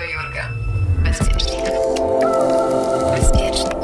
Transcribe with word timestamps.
Radio 0.00 0.22
Jurga. 0.22 0.48
Bezpiecznik. 0.98 1.64
Bezpiecznik. 3.16 3.78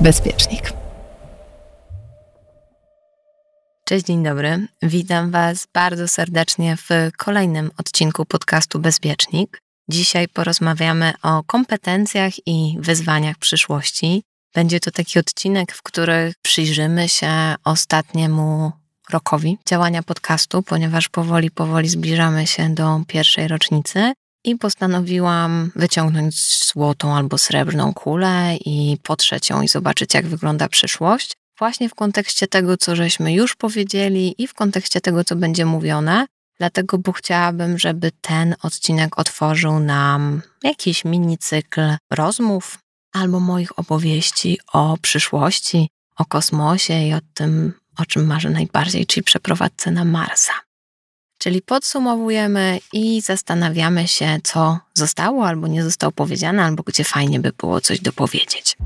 Bezpiecznik. 0.00 0.72
Cześć, 3.84 4.06
dzień 4.06 4.24
dobry. 4.24 4.66
Witam 4.82 5.30
Was 5.30 5.68
bardzo 5.74 6.08
serdecznie 6.08 6.76
w 6.76 7.16
kolejnym 7.16 7.70
odcinku 7.78 8.24
podcastu 8.24 8.78
Bezpiecznik. 8.78 9.58
Dzisiaj 9.88 10.28
porozmawiamy 10.28 11.12
o 11.22 11.42
kompetencjach 11.44 12.32
i 12.46 12.76
wyzwaniach 12.80 13.38
przyszłości. 13.38 14.22
Będzie 14.54 14.80
to 14.80 14.90
taki 14.90 15.18
odcinek, 15.18 15.72
w 15.72 15.82
którym 15.82 16.32
przyjrzymy 16.42 17.08
się 17.08 17.54
ostatniemu 17.64 18.72
rokowi 19.10 19.58
działania 19.68 20.02
podcastu, 20.02 20.62
ponieważ 20.62 21.08
powoli, 21.08 21.50
powoli 21.50 21.88
zbliżamy 21.88 22.46
się 22.46 22.74
do 22.74 23.00
pierwszej 23.08 23.48
rocznicy 23.48 24.12
i 24.44 24.56
postanowiłam 24.56 25.72
wyciągnąć 25.76 26.64
złotą 26.66 27.14
albo 27.14 27.38
srebrną 27.38 27.94
kulę 27.94 28.56
i 28.56 28.96
potrzeć 29.02 29.50
ją 29.50 29.62
i 29.62 29.68
zobaczyć, 29.68 30.14
jak 30.14 30.26
wygląda 30.26 30.68
przyszłość. 30.68 31.32
Właśnie 31.58 31.88
w 31.88 31.94
kontekście 31.94 32.46
tego, 32.46 32.76
co 32.76 32.96
żeśmy 32.96 33.32
już 33.32 33.54
powiedzieli 33.54 34.34
i 34.38 34.46
w 34.46 34.54
kontekście 34.54 35.00
tego, 35.00 35.24
co 35.24 35.36
będzie 35.36 35.66
mówione. 35.66 36.26
Dlatego, 36.58 36.98
bo 36.98 37.12
chciałabym, 37.12 37.78
żeby 37.78 38.10
ten 38.20 38.56
odcinek 38.62 39.18
otworzył 39.18 39.80
nam 39.80 40.42
jakiś 40.62 41.04
mini 41.04 41.38
cykl 41.38 41.96
rozmów 42.10 42.78
albo 43.12 43.40
moich 43.40 43.78
opowieści 43.78 44.58
o 44.72 44.96
przyszłości, 45.02 45.88
o 46.16 46.24
kosmosie 46.24 47.02
i 47.02 47.14
o 47.14 47.18
tym, 47.34 47.72
o 47.98 48.06
czym 48.06 48.26
marzę 48.26 48.50
najbardziej, 48.50 49.06
czyli 49.06 49.24
przeprowadzce 49.24 49.90
na 49.90 50.04
Marsa. 50.04 50.52
Czyli 51.38 51.62
podsumowujemy 51.62 52.78
i 52.92 53.20
zastanawiamy 53.20 54.08
się, 54.08 54.38
co 54.44 54.78
zostało 54.94 55.46
albo 55.46 55.66
nie 55.66 55.84
zostało 55.84 56.12
powiedziane, 56.12 56.64
albo 56.64 56.82
gdzie 56.82 57.04
fajnie 57.04 57.40
by 57.40 57.52
było 57.52 57.80
coś 57.80 58.00
dopowiedzieć. 58.00 58.76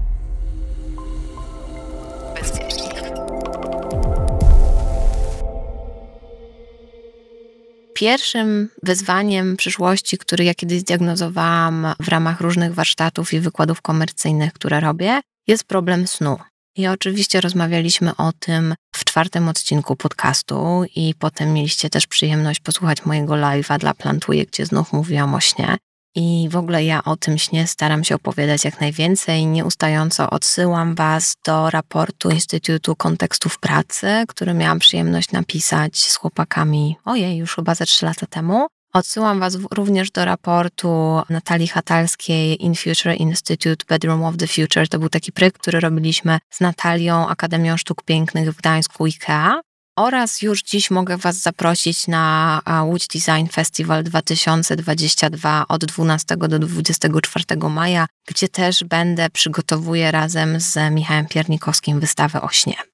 Pierwszym 7.94 8.68
wyzwaniem 8.82 9.56
przyszłości, 9.56 10.18
który 10.18 10.44
ja 10.44 10.54
kiedyś 10.54 10.80
zdiagnozowałam 10.80 11.86
w 12.00 12.08
ramach 12.08 12.40
różnych 12.40 12.74
warsztatów 12.74 13.32
i 13.32 13.40
wykładów 13.40 13.82
komercyjnych, 13.82 14.52
które 14.52 14.80
robię, 14.80 15.20
jest 15.46 15.64
problem 15.64 16.06
snu. 16.06 16.38
I 16.76 16.86
oczywiście 16.86 17.40
rozmawialiśmy 17.40 18.16
o 18.16 18.32
tym 18.32 18.74
czwartym 19.10 19.48
odcinku 19.48 19.96
podcastu 19.96 20.84
i 20.96 21.14
potem 21.18 21.52
mieliście 21.52 21.90
też 21.90 22.06
przyjemność 22.06 22.60
posłuchać 22.60 23.04
mojego 23.04 23.34
live'a 23.34 23.78
dla 23.78 23.94
Plantuje, 23.94 24.46
gdzie 24.46 24.66
znów 24.66 24.92
mówiłam 24.92 25.34
o 25.34 25.40
śnie. 25.40 25.76
I 26.14 26.48
w 26.50 26.56
ogóle 26.56 26.84
ja 26.84 27.04
o 27.04 27.16
tym 27.16 27.38
śnie 27.38 27.66
staram 27.66 28.04
się 28.04 28.14
opowiadać 28.14 28.64
jak 28.64 28.80
najwięcej. 28.80 29.46
Nieustająco 29.46 30.30
odsyłam 30.30 30.94
Was 30.94 31.34
do 31.46 31.70
raportu 31.70 32.30
Instytutu 32.30 32.96
Kontekstów 32.96 33.58
Pracy, 33.58 34.24
który 34.28 34.54
miałam 34.54 34.78
przyjemność 34.78 35.32
napisać 35.32 35.98
z 35.98 36.16
chłopakami, 36.16 36.96
ojej, 37.04 37.36
już 37.36 37.54
chyba 37.54 37.74
ze 37.74 37.86
trzy 37.86 38.06
lata 38.06 38.26
temu. 38.26 38.66
Odsyłam 38.92 39.40
Was 39.40 39.58
również 39.70 40.10
do 40.10 40.24
raportu 40.24 41.22
Natalii 41.28 41.68
Hatalskiej 41.68 42.64
In 42.64 42.74
Future 42.74 43.14
Institute 43.16 43.84
Bedroom 43.88 44.24
of 44.24 44.36
the 44.36 44.46
Future. 44.46 44.88
To 44.88 44.98
był 44.98 45.08
taki 45.08 45.32
projekt, 45.32 45.58
który 45.58 45.80
robiliśmy 45.80 46.38
z 46.50 46.60
Natalią 46.60 47.28
Akademią 47.28 47.76
Sztuk 47.76 48.02
Pięknych 48.04 48.52
w 48.52 48.56
Gdańsku 48.56 49.04
IKEA. 49.04 49.60
Oraz 49.96 50.42
już 50.42 50.62
dziś 50.62 50.90
mogę 50.90 51.16
Was 51.16 51.36
zaprosić 51.36 52.06
na 52.06 52.62
Łódź 52.84 53.06
Design 53.06 53.46
Festival 53.52 54.04
2022 54.04 55.64
od 55.68 55.84
12 55.84 56.36
do 56.36 56.58
24 56.58 57.44
maja, 57.70 58.06
gdzie 58.28 58.48
też 58.48 58.84
będę 58.84 59.30
przygotowuję 59.30 60.10
razem 60.10 60.60
z 60.60 60.94
Michałem 60.94 61.26
Piernikowskim 61.26 62.00
wystawę 62.00 62.40
o 62.40 62.48
śnie. 62.48 62.89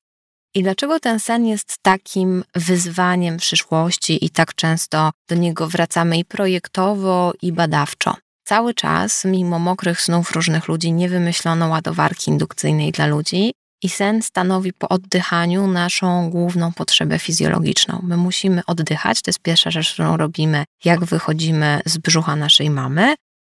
I 0.54 0.62
dlaczego 0.62 1.00
ten 1.00 1.20
sen 1.20 1.46
jest 1.46 1.78
takim 1.82 2.44
wyzwaniem 2.54 3.36
przyszłości 3.36 4.24
i 4.24 4.30
tak 4.30 4.54
często 4.54 5.10
do 5.28 5.34
niego 5.34 5.68
wracamy 5.68 6.18
i 6.18 6.24
projektowo, 6.24 7.32
i 7.42 7.52
badawczo? 7.52 8.14
Cały 8.44 8.74
czas, 8.74 9.24
mimo 9.24 9.58
mokrych 9.58 10.00
snów 10.00 10.32
różnych 10.32 10.68
ludzi, 10.68 10.92
nie 10.92 11.08
wymyślono 11.08 11.68
ładowarki 11.68 12.30
indukcyjnej 12.30 12.92
dla 12.92 13.06
ludzi, 13.06 13.52
i 13.82 13.88
sen 13.88 14.22
stanowi 14.22 14.72
po 14.72 14.88
oddychaniu 14.88 15.66
naszą 15.66 16.30
główną 16.30 16.72
potrzebę 16.72 17.18
fizjologiczną. 17.18 18.00
My 18.02 18.16
musimy 18.16 18.62
oddychać, 18.66 19.22
to 19.22 19.28
jest 19.28 19.40
pierwsza 19.40 19.70
rzecz, 19.70 19.92
którą 19.92 20.16
robimy, 20.16 20.64
jak 20.84 21.04
wychodzimy 21.04 21.80
z 21.86 21.98
brzucha 21.98 22.36
naszej 22.36 22.70
mamy, 22.70 23.14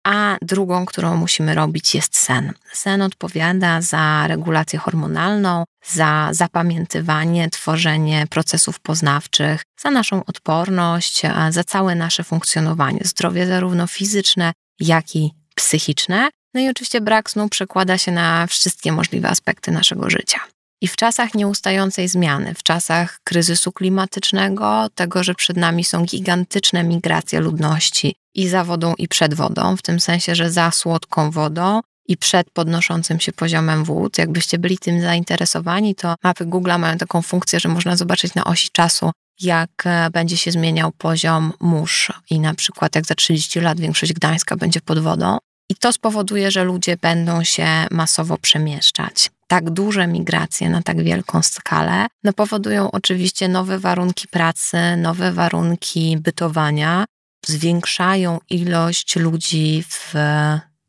a 0.09 0.37
drugą, 0.43 0.87
którą 0.87 1.17
musimy 1.17 1.55
robić, 1.55 1.95
jest 1.95 2.17
sen. 2.17 2.53
Sen 2.73 3.03
odpowiada 3.03 3.81
za 3.81 4.27
regulację 4.27 4.79
hormonalną, 4.79 5.65
za 5.87 6.29
zapamiętywanie, 6.33 7.51
tworzenie 7.51 8.27
procesów 8.31 8.81
poznawczych, 8.81 9.63
za 9.83 9.91
naszą 9.91 10.25
odporność, 10.25 11.23
za 11.51 11.65
całe 11.65 11.95
nasze 11.95 12.25
funkcjonowanie, 12.25 13.01
zdrowie 13.05 13.47
zarówno 13.47 13.87
fizyczne, 13.87 14.53
jak 14.81 15.17
i 15.17 15.31
psychiczne. 15.55 16.29
No 16.55 16.61
i 16.61 16.69
oczywiście 16.69 17.01
brak 17.01 17.31
snu 17.31 17.49
przekłada 17.49 17.99
się 17.99 18.13
na 18.13 18.47
wszystkie 18.47 18.93
możliwe 18.93 19.29
aspekty 19.29 19.71
naszego 19.71 20.11
życia. 20.11 20.41
I 20.81 20.89
w 20.89 20.97
czasach 20.97 21.35
nieustającej 21.35 22.09
zmiany, 22.09 22.55
w 22.55 22.63
czasach 22.63 23.21
kryzysu 23.25 23.73
klimatycznego, 23.73 24.87
tego, 24.95 25.25
że 25.25 25.35
przed 25.35 25.57
nami 25.57 25.85
są 25.85 26.05
gigantyczne 26.05 26.85
migracje 26.85 27.41
ludności 27.41 28.15
i 28.35 28.49
za 28.49 28.65
wodą, 28.65 28.95
i 28.99 29.09
przed 29.09 29.35
wodą, 29.35 29.77
w 29.77 29.83
tym 29.83 30.01
sensie, 30.01 30.35
że 30.35 30.51
za 30.51 30.71
słodką 30.71 31.31
wodą 31.31 31.81
i 32.09 32.17
przed 32.17 32.51
podnoszącym 32.51 33.21
się 33.21 33.33
poziomem 33.33 33.85
wód. 33.85 34.19
Jakbyście 34.19 34.59
byli 34.59 34.79
tym 34.79 35.01
zainteresowani, 35.01 35.95
to 35.95 36.15
mapy 36.25 36.47
Google 36.47 36.71
mają 36.79 36.99
taką 36.99 37.23
funkcję, 37.23 37.61
że 37.61 37.69
można 37.69 37.97
zobaczyć 37.97 38.35
na 38.35 38.45
osi 38.45 38.69
czasu, 38.73 39.11
jak 39.41 39.71
e, 39.85 40.11
będzie 40.11 40.37
się 40.37 40.51
zmieniał 40.51 40.93
poziom 40.93 41.53
mórz 41.61 42.13
i 42.31 42.41
na 42.41 42.55
przykład 42.55 42.95
jak 42.95 43.07
za 43.07 43.15
30 43.15 43.61
lat 43.61 43.81
większość 43.81 44.13
Gdańska 44.13 44.57
będzie 44.57 44.81
pod 44.81 44.99
wodą. 44.99 45.39
I 45.71 45.77
to 45.77 45.93
spowoduje, 45.93 46.51
że 46.51 46.65
ludzie 46.65 46.97
będą 46.97 47.45
się 47.45 47.67
masowo 47.91 48.37
przemieszczać 48.37 49.31
tak 49.49 49.71
duże 49.71 50.07
migracje 50.07 50.71
na 50.71 50.83
tak 50.83 51.03
wielką 51.03 51.43
skalę, 51.43 52.07
no 52.25 52.33
powodują 52.33 52.91
oczywiście 52.91 53.49
nowe 53.49 53.79
warunki 53.79 54.29
pracy, 54.29 54.77
nowe 54.97 55.33
warunki 55.33 56.17
bytowania, 56.17 57.05
zwiększają 57.47 58.39
ilość 58.51 59.17
ludzi 59.17 59.85
w 59.89 60.15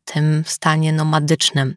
tym 0.04 0.44
stanie 0.46 0.92
nomadycznym. 0.92 1.74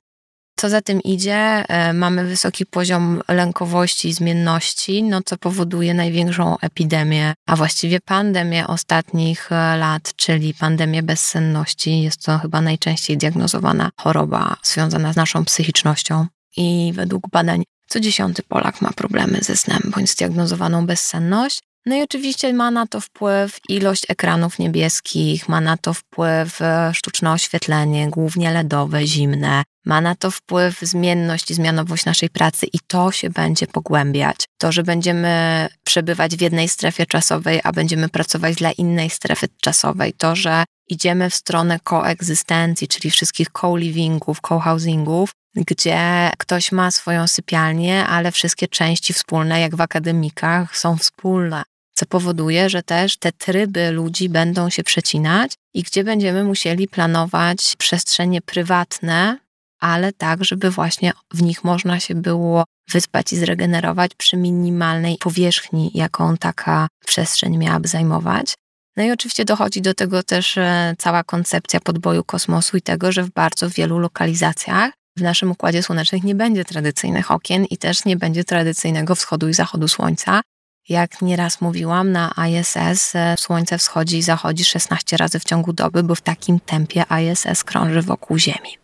Co 0.56 0.70
za 0.70 0.82
tym 0.82 1.02
idzie, 1.02 1.36
e, 1.36 1.94
mamy 1.94 2.26
wysoki 2.26 2.66
poziom 2.66 3.22
lękowości 3.28 4.10
i 4.10 4.14
zmienności, 4.14 5.04
no 5.04 5.22
co 5.26 5.38
powoduje 5.38 5.94
największą 5.94 6.58
epidemię, 6.60 7.34
a 7.48 7.56
właściwie 7.56 8.00
pandemię 8.00 8.68
ostatnich 8.68 9.52
e, 9.52 9.78
lat, 9.78 10.14
czyli 10.16 10.54
pandemię 10.54 11.04
bezsenności. 11.04 12.02
Jest 12.02 12.26
to 12.26 12.38
chyba 12.38 12.62
najczęściej 12.62 13.18
diagnozowana 13.18 13.90
choroba 13.98 14.56
związana 14.64 15.14
z 15.14 15.16
naszą 15.16 15.46
psychicznością 15.46 16.26
i 16.58 16.92
według 16.96 17.30
badań 17.30 17.64
co 17.88 18.00
dziesiąty 18.00 18.44
Polak 18.44 18.82
ma 18.82 18.92
problemy 18.92 19.40
ze 19.42 19.56
snem 19.56 19.82
bądź 19.96 20.10
zdiagnozowaną 20.10 20.86
bezsenność. 20.86 21.60
No 21.86 21.96
i 21.96 22.02
oczywiście 22.02 22.54
ma 22.54 22.72
na 22.72 22.88
to 22.88 23.02
wpływ 23.02 23.60
ilość 23.70 24.04
ekranów 24.10 24.60
niebieskich, 24.60 25.50
ma 25.50 25.62
na 25.62 25.78
to 25.78 25.94
wpływ 25.94 26.62
e, 26.62 26.92
sztuczne 26.94 27.32
oświetlenie, 27.32 28.10
głównie 28.10 28.52
LEDowe, 28.52 29.08
zimne, 29.08 29.64
ma 29.86 30.02
na 30.02 30.16
to 30.16 30.32
wpływ 30.32 30.80
zmienność 30.80 31.52
i 31.52 31.54
zmianowość 31.54 32.06
naszej 32.06 32.30
pracy 32.30 32.66
i 32.74 32.80
to 32.88 33.12
się 33.12 33.30
będzie 33.30 33.68
pogłębiać. 33.68 34.46
To, 34.58 34.72
że 34.72 34.84
będziemy 34.84 35.68
przebywać 35.84 36.36
w 36.36 36.42
jednej 36.42 36.70
strefie 36.70 37.06
czasowej, 37.06 37.60
a 37.64 37.72
będziemy 37.72 38.10
pracować 38.10 38.56
dla 38.56 38.72
innej 38.72 39.10
strefy 39.10 39.48
czasowej, 39.62 40.14
to, 40.14 40.36
że 40.36 40.64
idziemy 40.90 41.30
w 41.30 41.36
stronę 41.36 41.80
koegzystencji, 41.84 42.88
czyli 42.88 43.12
wszystkich 43.12 43.48
co-livingów, 43.62 44.38
co-housingów, 44.48 45.32
gdzie 45.56 46.32
ktoś 46.38 46.72
ma 46.72 46.92
swoją 46.92 47.28
sypialnię, 47.28 48.06
ale 48.06 48.32
wszystkie 48.32 48.68
części 48.68 49.14
wspólne, 49.14 49.60
jak 49.60 49.76
w 49.76 49.82
akademikach, 49.82 50.78
są 50.78 50.98
wspólne. 50.98 51.64
Co 51.94 52.06
powoduje, 52.06 52.70
że 52.70 52.84
też 52.84 53.18
te 53.18 53.32
tryby 53.32 53.92
ludzi 53.92 54.30
będą 54.30 54.70
się 54.70 54.84
przecinać 54.84 55.54
i 55.74 55.84
gdzie 55.84 56.04
będziemy 56.04 56.44
musieli 56.44 56.88
planować 56.88 57.76
przestrzenie 57.78 58.42
prywatne, 58.42 59.38
ale 59.80 60.14
tak, 60.14 60.46
żeby 60.46 60.72
właśnie 60.72 61.12
w 61.34 61.42
nich 61.42 61.64
można 61.64 62.00
się 62.00 62.16
było 62.16 62.64
wyspać 62.92 63.34
i 63.34 63.38
zregenerować 63.38 64.12
przy 64.16 64.38
minimalnej 64.38 65.18
powierzchni, 65.18 65.92
jaką 65.94 66.38
taka 66.38 66.88
przestrzeń 67.06 67.58
miałaby 67.58 67.88
zajmować. 67.88 68.54
No 68.98 69.04
i 69.04 69.12
oczywiście 69.12 69.46
dochodzi 69.46 69.82
do 69.82 69.94
tego 69.94 70.24
też 70.24 70.58
e, 70.58 70.96
cała 70.98 71.24
koncepcja 71.24 71.80
podboju 71.80 72.24
kosmosu 72.24 72.78
i 72.78 72.82
tego, 72.82 73.12
że 73.12 73.24
w 73.24 73.30
bardzo 73.30 73.70
wielu 73.70 74.00
lokalizacjach 74.00 74.92
w 75.18 75.22
naszym 75.22 75.52
układzie 75.52 75.84
słonecznym 75.84 76.22
nie 76.24 76.36
będzie 76.36 76.66
tradycyjnych 76.66 77.32
okien 77.32 77.66
i 77.66 77.78
też 77.78 78.06
nie 78.06 78.18
będzie 78.18 78.44
tradycyjnego 78.44 79.16
wschodu 79.16 79.50
i 79.50 79.54
zachodu 79.54 79.88
słońca. 79.88 80.42
Jak 80.90 81.22
nieraz 81.22 81.62
mówiłam, 81.62 82.12
na 82.12 82.34
ISS 82.50 83.16
e, 83.16 83.36
słońce 83.38 83.78
wschodzi 83.78 84.18
i 84.18 84.22
zachodzi 84.22 84.66
16 84.66 85.18
razy 85.18 85.40
w 85.40 85.44
ciągu 85.44 85.74
doby, 85.74 86.04
bo 86.04 86.16
w 86.16 86.22
takim 86.22 86.60
tempie 86.60 87.04
ISS 87.22 87.64
krąży 87.64 88.02
wokół 88.02 88.38
Ziemi. 88.38 88.78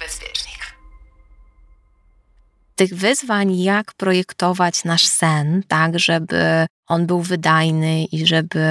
Bezpiecznik. 0.00 0.76
Tych 2.76 2.94
wyzwań, 2.94 3.58
jak 3.58 3.92
projektować 3.94 4.84
nasz 4.84 5.06
sen, 5.06 5.62
tak, 5.68 5.98
żeby 5.98 6.66
on 6.88 7.06
był 7.06 7.20
wydajny 7.22 8.04
i 8.04 8.26
żeby 8.26 8.64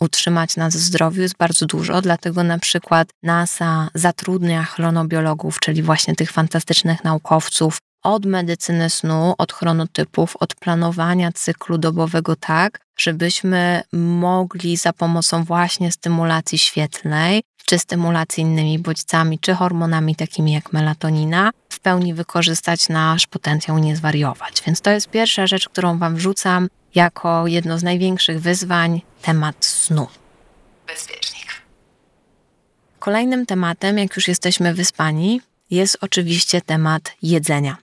utrzymać 0.00 0.56
nas 0.56 0.76
w 0.76 0.80
zdrowiu 0.80 1.22
jest 1.22 1.36
bardzo 1.36 1.66
dużo, 1.66 2.02
dlatego 2.02 2.42
na 2.42 2.58
przykład 2.58 3.08
NASA 3.22 3.88
zatrudnia 3.94 4.64
chronobiologów, 4.64 5.60
czyli 5.60 5.82
właśnie 5.82 6.14
tych 6.14 6.30
fantastycznych 6.32 7.04
naukowców, 7.04 7.78
od 8.02 8.26
medycyny 8.26 8.90
snu, 8.90 9.34
od 9.38 9.52
chronotypów, 9.52 10.36
od 10.36 10.54
planowania 10.54 11.32
cyklu 11.32 11.78
dobowego 11.78 12.36
tak, 12.36 12.80
żebyśmy 12.96 13.82
mogli 13.92 14.76
za 14.76 14.92
pomocą 14.92 15.44
właśnie 15.44 15.92
stymulacji 15.92 16.58
świetlnej, 16.58 17.42
czy 17.64 17.78
stymulacji 17.78 18.42
innymi 18.42 18.78
bodźcami, 18.78 19.38
czy 19.38 19.54
hormonami 19.54 20.16
takimi 20.16 20.52
jak 20.52 20.72
melatonina, 20.72 21.50
w 21.68 21.80
pełni 21.80 22.14
wykorzystać 22.14 22.88
nasz 22.88 23.26
potencjał 23.26 23.78
i 23.78 23.80
nie 23.80 23.96
zwariować. 23.96 24.62
Więc 24.66 24.80
to 24.80 24.90
jest 24.90 25.10
pierwsza 25.10 25.46
rzecz, 25.46 25.68
którą 25.68 25.98
Wam 25.98 26.16
wrzucam 26.16 26.68
jako 26.94 27.46
jedno 27.46 27.78
z 27.78 27.82
największych 27.82 28.40
wyzwań 28.40 29.02
temat 29.22 29.64
snu. 29.64 30.06
Bezpiecznik. 30.86 31.62
Kolejnym 32.98 33.46
tematem, 33.46 33.98
jak 33.98 34.16
już 34.16 34.28
jesteśmy 34.28 34.74
wyspani, 34.74 35.40
jest 35.70 35.98
oczywiście 36.00 36.60
temat 36.60 37.12
jedzenia. 37.22 37.76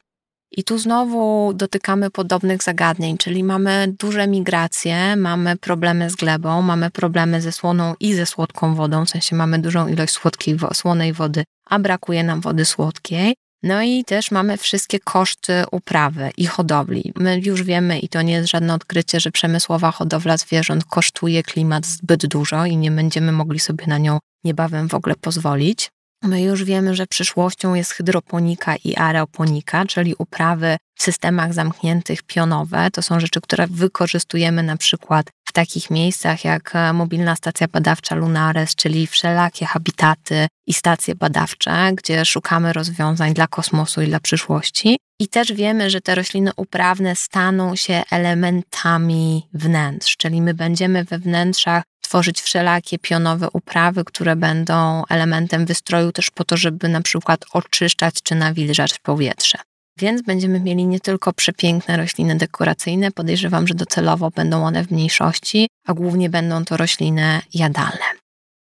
I 0.51 0.63
tu 0.63 0.77
znowu 0.77 1.53
dotykamy 1.53 2.09
podobnych 2.09 2.63
zagadnień, 2.63 3.17
czyli 3.17 3.43
mamy 3.43 3.95
duże 3.99 4.27
migracje, 4.27 5.15
mamy 5.15 5.57
problemy 5.57 6.09
z 6.09 6.15
glebą, 6.15 6.61
mamy 6.61 6.91
problemy 6.91 7.41
ze 7.41 7.51
słoną 7.51 7.93
i 7.99 8.13
ze 8.13 8.25
słodką 8.25 8.75
wodą, 8.75 9.05
w 9.05 9.09
sensie 9.09 9.35
mamy 9.35 9.59
dużą 9.59 9.87
ilość 9.87 10.13
słodkiej, 10.13 10.57
słonej 10.73 11.13
wody, 11.13 11.43
a 11.69 11.79
brakuje 11.79 12.23
nam 12.23 12.41
wody 12.41 12.65
słodkiej. 12.65 13.35
No 13.63 13.81
i 13.81 14.03
też 14.03 14.31
mamy 14.31 14.57
wszystkie 14.57 14.99
koszty 14.99 15.63
uprawy 15.71 16.31
i 16.37 16.45
hodowli. 16.45 17.13
My 17.15 17.39
już 17.39 17.63
wiemy, 17.63 17.99
i 17.99 18.09
to 18.09 18.21
nie 18.21 18.33
jest 18.33 18.49
żadne 18.49 18.73
odkrycie, 18.73 19.19
że 19.19 19.31
przemysłowa 19.31 19.91
hodowla 19.91 20.37
zwierząt 20.37 20.85
kosztuje 20.85 21.43
klimat 21.43 21.85
zbyt 21.85 22.25
dużo 22.25 22.65
i 22.65 22.77
nie 22.77 22.91
będziemy 22.91 23.31
mogli 23.31 23.59
sobie 23.59 23.87
na 23.87 23.97
nią 23.97 24.19
niebawem 24.43 24.89
w 24.89 24.93
ogóle 24.93 25.15
pozwolić. 25.15 25.89
My 26.25 26.41
już 26.41 26.63
wiemy, 26.63 26.95
że 26.95 27.07
przyszłością 27.07 27.73
jest 27.73 27.91
hydroponika 27.91 28.75
i 28.83 28.95
aeroponika, 28.95 29.85
czyli 29.85 30.15
uprawy 30.17 30.77
w 30.95 31.03
systemach 31.03 31.53
zamkniętych 31.53 32.23
pionowe. 32.23 32.91
To 32.91 33.01
są 33.01 33.19
rzeczy, 33.19 33.41
które 33.41 33.67
wykorzystujemy 33.67 34.63
na 34.63 34.77
przykład 34.77 35.27
w 35.45 35.53
takich 35.53 35.89
miejscach 35.89 36.45
jak 36.45 36.75
e, 36.75 36.93
mobilna 36.93 37.35
stacja 37.35 37.67
badawcza 37.67 38.15
Lunares, 38.15 38.75
czyli 38.75 39.07
wszelakie 39.07 39.65
habitaty 39.65 40.47
i 40.67 40.73
stacje 40.73 41.15
badawcze, 41.15 41.91
gdzie 41.93 42.25
szukamy 42.25 42.73
rozwiązań 42.73 43.33
dla 43.33 43.47
kosmosu 43.47 44.01
i 44.01 44.07
dla 44.07 44.19
przyszłości. 44.19 44.97
I 45.19 45.27
też 45.27 45.53
wiemy, 45.53 45.89
że 45.89 46.01
te 46.01 46.15
rośliny 46.15 46.51
uprawne 46.55 47.15
staną 47.15 47.75
się 47.75 48.03
elementami 48.11 49.47
wnętrz, 49.53 50.17
czyli 50.17 50.41
my 50.41 50.53
będziemy 50.53 51.03
we 51.03 51.19
wnętrzach 51.19 51.83
tworzyć 52.15 52.41
wszelakie 52.41 52.99
pionowe 52.99 53.47
uprawy, 53.53 54.03
które 54.03 54.35
będą 54.35 55.03
elementem 55.09 55.65
wystroju 55.65 56.11
też 56.11 56.31
po 56.31 56.43
to, 56.43 56.57
żeby 56.57 56.89
na 56.89 57.01
przykład 57.01 57.45
oczyszczać 57.51 58.15
czy 58.23 58.35
nawilżać 58.35 58.99
powietrze. 58.99 59.57
Więc 59.99 60.21
będziemy 60.21 60.59
mieli 60.59 60.85
nie 60.85 60.99
tylko 60.99 61.33
przepiękne 61.33 61.97
rośliny 61.97 62.35
dekoracyjne, 62.35 63.11
podejrzewam, 63.11 63.67
że 63.67 63.73
docelowo 63.73 64.29
będą 64.29 64.65
one 64.65 64.83
w 64.83 64.91
mniejszości, 64.91 65.67
a 65.87 65.93
głównie 65.93 66.29
będą 66.29 66.65
to 66.65 66.77
rośliny 66.77 67.41
jadalne. 67.53 68.05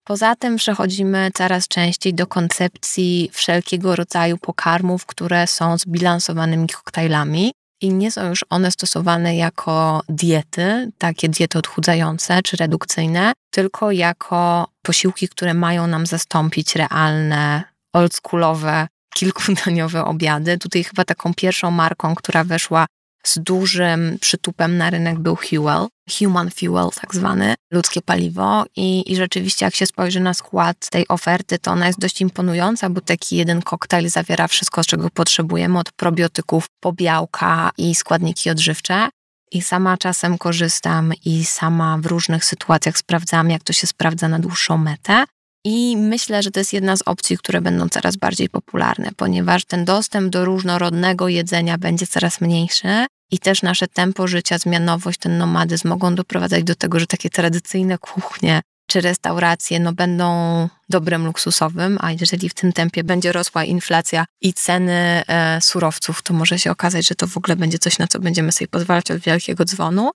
Poza 0.05 0.37
tym 0.37 0.57
przechodzimy 0.57 1.31
coraz 1.35 1.69
częściej 1.69 2.15
do 2.15 2.27
koncepcji 2.27 3.31
wszelkiego 3.33 3.97
rodzaju 3.97 4.39
pokarmów, 4.39 5.07
które 5.07 5.47
są 5.47 5.79
zbilansowanymi 5.79 6.69
koktajlami, 6.69 7.53
i 7.83 7.91
nie 7.91 8.11
są 8.11 8.29
już 8.29 8.45
one 8.51 8.71
stosowane 8.71 9.37
jako 9.37 10.03
diety, 10.09 10.91
takie 10.99 11.29
diety 11.29 11.59
odchudzające 11.59 12.43
czy 12.43 12.57
redukcyjne, 12.57 13.33
tylko 13.51 13.91
jako 13.91 14.69
posiłki, 14.83 15.29
które 15.29 15.55
mają 15.55 15.87
nam 15.87 16.07
zastąpić 16.07 16.77
realne, 16.77 17.63
oldschoolowe, 17.93 18.89
kilkudaniowe 19.15 20.05
obiady. 20.05 20.59
Tutaj 20.59 20.85
chyba 20.85 21.05
taką 21.05 21.35
pierwszą 21.35 21.71
marką, 21.71 22.15
która 22.15 22.45
weszła 22.45 22.87
z 23.27 23.39
dużym 23.39 24.19
przytupem 24.21 24.77
na 24.77 24.91
rynek 24.91 25.19
był 25.19 25.37
Huel, 25.37 25.87
human 26.19 26.51
fuel 26.51 26.89
tak 27.01 27.15
zwany, 27.15 27.55
ludzkie 27.73 28.03
paliwo 28.03 28.65
I, 28.77 29.13
i 29.13 29.17
rzeczywiście 29.17 29.65
jak 29.65 29.75
się 29.75 29.87
spojrzy 29.87 30.21
na 30.21 30.35
skład 30.35 30.91
tej 30.91 31.09
oferty, 31.09 31.59
to 31.59 31.71
ona 31.71 31.87
jest 31.87 31.99
dość 31.99 32.21
imponująca, 32.21 32.91
bo 32.91 33.01
taki 33.01 33.37
jeden 33.37 33.63
koktajl 33.63 34.09
zawiera 34.09 34.49
wszystko, 34.49 34.85
czego 34.85 35.11
potrzebujemy, 35.11 35.79
od 35.79 35.93
probiotyków 35.93 36.67
po 36.81 36.93
białka 36.93 37.71
i 37.79 37.95
składniki 37.95 38.51
odżywcze. 38.51 39.09
I 39.53 39.63
sama 39.63 39.97
czasem 39.99 40.39
korzystam 40.39 41.13
i 41.25 41.45
sama 41.45 41.99
w 41.99 42.07
różnych 42.07 42.45
sytuacjach 42.45 42.99
sprawdzam, 42.99 43.51
jak 43.51 43.63
to 43.63 43.73
się 43.73 43.87
sprawdza 43.87 44.29
na 44.29 44.39
dłuższą 44.39 44.79
metę. 44.79 45.25
I 45.65 45.97
myślę, 45.97 46.43
że 46.43 46.51
to 46.51 46.61
jest 46.61 46.73
jedna 46.73 46.97
z 46.97 47.03
opcji, 47.07 47.39
które 47.39 47.61
będą 47.61 47.89
coraz 47.89 48.17
bardziej 48.17 48.49
popularne, 48.49 49.11
ponieważ 49.17 49.65
ten 49.65 49.85
dostęp 49.85 50.33
do 50.33 50.45
różnorodnego 50.45 51.29
jedzenia 51.29 51.79
będzie 51.79 52.07
coraz 52.07 52.41
mniejszy 52.41 53.07
i 53.31 53.39
też 53.39 53.63
nasze 53.63 53.89
tempo 53.89 54.27
życia, 54.27 54.59
zmianowość, 54.59 55.19
ten 55.19 55.39
nomadyzm 55.39 55.89
mogą 55.89 56.15
doprowadzać 56.15 56.65
do 56.65 56.75
tego, 56.75 57.01
że 57.01 57.07
takie 57.07 57.31
tradycyjne 57.31 57.99
kuchnie 57.99 58.61
czy 58.87 59.01
restauracje 59.01 59.81
no, 59.81 59.93
będą 59.93 60.69
dobrem 60.89 61.27
luksusowym, 61.27 61.99
a 62.01 62.13
jeżeli 62.13 62.49
w 62.49 62.55
tym 62.55 62.73
tempie 62.73 63.05
będzie 63.05 63.33
rosła 63.33 63.65
inflacja 63.65 64.25
i 64.41 64.55
ceny 64.55 65.23
e, 65.29 65.61
surowców, 65.61 66.23
to 66.23 66.35
może 66.35 66.59
się 66.59 66.71
okazać, 66.71 67.09
że 67.09 67.15
to 67.15 67.27
w 67.27 67.37
ogóle 67.37 67.57
będzie 67.57 67.79
coś, 67.79 67.99
na 67.99 68.07
co 68.07 68.21
będziemy 68.21 68.53
sobie 68.53 68.69
pozwalać 68.69 69.11
od 69.11 69.19
wielkiego 69.19 69.65
dzwonu 69.65 70.11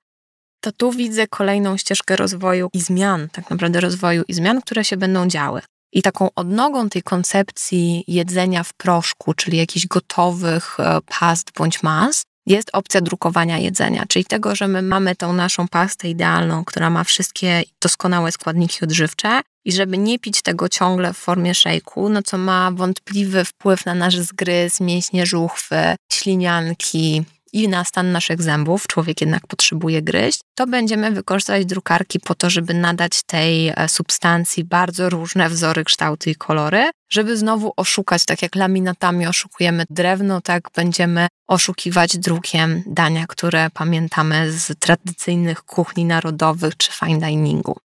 to 0.60 0.72
tu 0.72 0.92
widzę 0.92 1.28
kolejną 1.28 1.78
ścieżkę 1.78 2.16
rozwoju 2.16 2.70
i 2.74 2.82
zmian, 2.82 3.28
tak 3.32 3.50
naprawdę 3.50 3.82
rozwoju 3.82 4.24
i 4.28 4.34
zmian, 4.34 4.62
które 4.62 4.84
się 4.84 4.98
będą 4.98 5.28
działy. 5.28 5.62
I 5.94 6.02
taką 6.02 6.30
odnogą 6.36 6.90
tej 6.90 7.04
koncepcji 7.04 8.04
jedzenia 8.08 8.64
w 8.64 8.74
proszku, 8.74 9.34
czyli 9.34 9.58
jakichś 9.58 9.88
gotowych 9.88 10.80
e, 10.80 11.00
past 11.20 11.52
bądź 11.58 11.84
mas, 11.84 12.24
jest 12.48 12.70
opcja 12.74 13.02
drukowania 13.02 13.58
jedzenia, 13.58 14.06
czyli 14.08 14.26
tego, 14.26 14.56
że 14.56 14.68
my 14.68 14.82
mamy 14.82 15.16
tą 15.16 15.34
naszą 15.34 15.68
pastę 15.68 16.10
idealną, 16.10 16.66
która 16.66 16.90
ma 16.90 17.04
wszystkie 17.04 17.64
doskonałe 17.82 18.32
składniki 18.32 18.84
odżywcze 18.84 19.42
i 19.66 19.72
żeby 19.72 19.98
nie 19.98 20.20
pić 20.20 20.42
tego 20.42 20.70
ciągle 20.70 21.14
w 21.14 21.18
formie 21.18 21.56
szejku, 21.56 22.10
no 22.10 22.22
co 22.24 22.38
ma 22.38 22.72
wątpliwy 22.72 23.46
wpływ 23.46 23.86
na 23.86 23.94
nasz 23.94 24.18
zgryz, 24.18 24.80
mięśnie 24.80 25.26
żuchwy, 25.26 25.96
ślinianki, 26.12 27.24
i 27.54 27.68
na 27.68 27.84
stan 27.84 28.12
naszych 28.12 28.42
zębów, 28.42 28.88
człowiek 28.88 29.22
jednak 29.22 29.48
potrzebuje 29.48 30.02
gryźć, 30.02 30.40
to 30.56 30.68
będziemy 30.68 31.12
wykorzystać 31.12 31.66
drukarki 31.66 32.20
po 32.20 32.36
to, 32.36 32.50
żeby 32.50 32.74
nadać 32.74 33.24
tej 33.26 33.70
e, 33.70 33.88
substancji 33.88 34.64
bardzo 34.64 35.10
różne 35.10 35.50
wzory, 35.50 35.84
kształty 35.84 36.30
i 36.30 36.36
kolory, 36.36 36.90
żeby 37.10 37.38
znowu 37.38 37.74
oszukać, 37.78 38.26
tak 38.26 38.42
jak 38.42 38.56
laminatami 38.56 39.28
oszukujemy 39.28 39.84
drewno, 39.90 40.42
tak 40.42 40.70
będziemy 40.76 41.28
oszukiwać 41.48 42.18
drukiem 42.18 42.84
dania, 42.86 43.28
które 43.28 43.70
pamiętamy 43.70 44.52
z 44.52 44.80
tradycyjnych 44.80 45.64
kuchni 45.64 46.06
narodowych 46.06 46.78
czy 46.78 46.92
fine 46.92 47.20
diningu. 47.20 47.78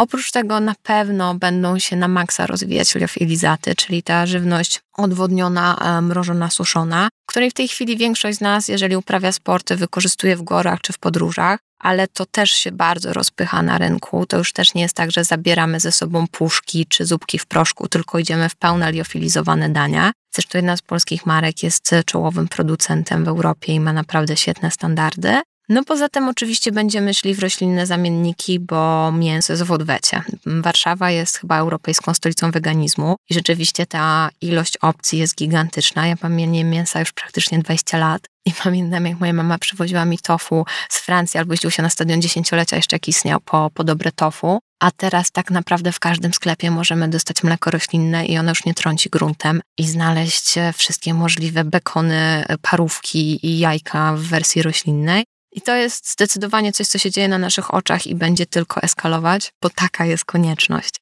Oprócz 0.00 0.30
tego 0.30 0.60
na 0.60 0.74
pewno 0.82 1.34
będą 1.34 1.78
się 1.78 1.96
na 1.96 2.08
maksa 2.08 2.46
rozwijać 2.46 2.94
liofilizaty, 2.94 3.74
czyli 3.74 4.02
ta 4.02 4.26
żywność 4.26 4.80
odwodniona, 4.96 5.76
e, 5.76 6.00
mrożona, 6.00 6.50
suszona, 6.50 7.08
której 7.26 7.50
w 7.50 7.54
tej 7.54 7.68
chwili 7.68 7.96
większość 7.96 8.38
z 8.38 8.40
nas, 8.40 8.68
jeżeli 8.68 8.96
uprawia 8.96 9.32
sporty, 9.32 9.76
wykorzystuje 9.76 10.36
w 10.36 10.42
gorach 10.42 10.80
czy 10.80 10.92
w 10.92 10.98
podróżach, 10.98 11.58
ale 11.78 12.08
to 12.08 12.26
też 12.26 12.50
się 12.50 12.72
bardzo 12.72 13.12
rozpycha 13.12 13.62
na 13.62 13.78
rynku. 13.78 14.26
To 14.26 14.38
już 14.38 14.52
też 14.52 14.74
nie 14.74 14.82
jest 14.82 14.94
tak, 14.94 15.10
że 15.10 15.24
zabieramy 15.24 15.80
ze 15.80 15.92
sobą 15.92 16.26
puszki 16.28 16.86
czy 16.86 17.04
zupki 17.04 17.38
w 17.38 17.46
proszku, 17.46 17.88
tylko 17.88 18.18
idziemy 18.18 18.48
w 18.48 18.56
pełne 18.56 18.92
liofilizowane 18.92 19.68
dania. 19.68 20.12
Zresztą 20.34 20.58
jedna 20.58 20.76
z 20.76 20.82
polskich 20.82 21.26
marek 21.26 21.62
jest 21.62 21.90
czołowym 22.06 22.48
producentem 22.48 23.24
w 23.24 23.28
Europie 23.28 23.72
i 23.72 23.80
ma 23.80 23.92
naprawdę 23.92 24.36
świetne 24.36 24.70
standardy. 24.70 25.40
No 25.70 25.84
poza 25.84 26.08
tym 26.08 26.28
oczywiście 26.28 26.72
będziemy 26.72 27.14
szli 27.14 27.34
w 27.34 27.38
roślinne 27.38 27.86
zamienniki, 27.86 28.60
bo 28.60 29.12
mięso 29.12 29.52
jest 29.52 29.62
w 29.62 29.72
odwecie. 29.72 30.22
Warszawa 30.46 31.10
jest 31.10 31.38
chyba 31.38 31.58
europejską 31.58 32.14
stolicą 32.14 32.50
weganizmu 32.50 33.16
i 33.30 33.34
rzeczywiście 33.34 33.86
ta 33.86 34.30
ilość 34.40 34.76
opcji 34.76 35.18
jest 35.18 35.36
gigantyczna. 35.36 36.06
Ja 36.06 36.16
pamiętam 36.16 36.70
mięsa 36.70 37.00
już 37.00 37.12
praktycznie 37.12 37.58
20 37.58 37.98
lat 37.98 38.22
i 38.46 38.52
pamiętam, 38.64 39.06
jak 39.06 39.20
moja 39.20 39.32
mama 39.32 39.58
przywoziła 39.58 40.04
mi 40.04 40.18
tofu 40.18 40.64
z 40.88 40.98
Francji 40.98 41.38
albo 41.38 41.52
jeździł 41.52 41.70
się 41.70 41.82
na 41.82 41.90
stadion 41.90 42.22
dziesięciolecia 42.22 42.76
jeszcze 42.76 42.96
jak 42.96 43.08
istniał 43.08 43.40
po, 43.40 43.70
po 43.74 43.84
dobre 43.84 44.12
tofu. 44.12 44.58
a 44.82 44.90
teraz 44.90 45.30
tak 45.30 45.50
naprawdę 45.50 45.92
w 45.92 46.00
każdym 46.00 46.32
sklepie 46.32 46.70
możemy 46.70 47.08
dostać 47.08 47.42
mleko 47.42 47.70
roślinne 47.70 48.26
i 48.26 48.38
ono 48.38 48.48
już 48.50 48.64
nie 48.64 48.74
trąci 48.74 49.10
gruntem 49.10 49.60
i 49.78 49.86
znaleźć 49.86 50.54
wszystkie 50.74 51.14
możliwe 51.14 51.64
bekony, 51.64 52.44
parówki 52.62 53.46
i 53.46 53.58
jajka 53.58 54.14
w 54.16 54.20
wersji 54.20 54.62
roślinnej. 54.62 55.24
I 55.52 55.60
to 55.60 55.74
jest 55.74 56.12
zdecydowanie 56.12 56.72
coś, 56.72 56.86
co 56.86 56.98
się 56.98 57.10
dzieje 57.10 57.28
na 57.28 57.38
naszych 57.38 57.74
oczach 57.74 58.06
i 58.06 58.14
będzie 58.14 58.46
tylko 58.46 58.82
eskalować, 58.82 59.52
bo 59.62 59.70
taka 59.70 60.06
jest 60.06 60.24
konieczność. 60.24 60.94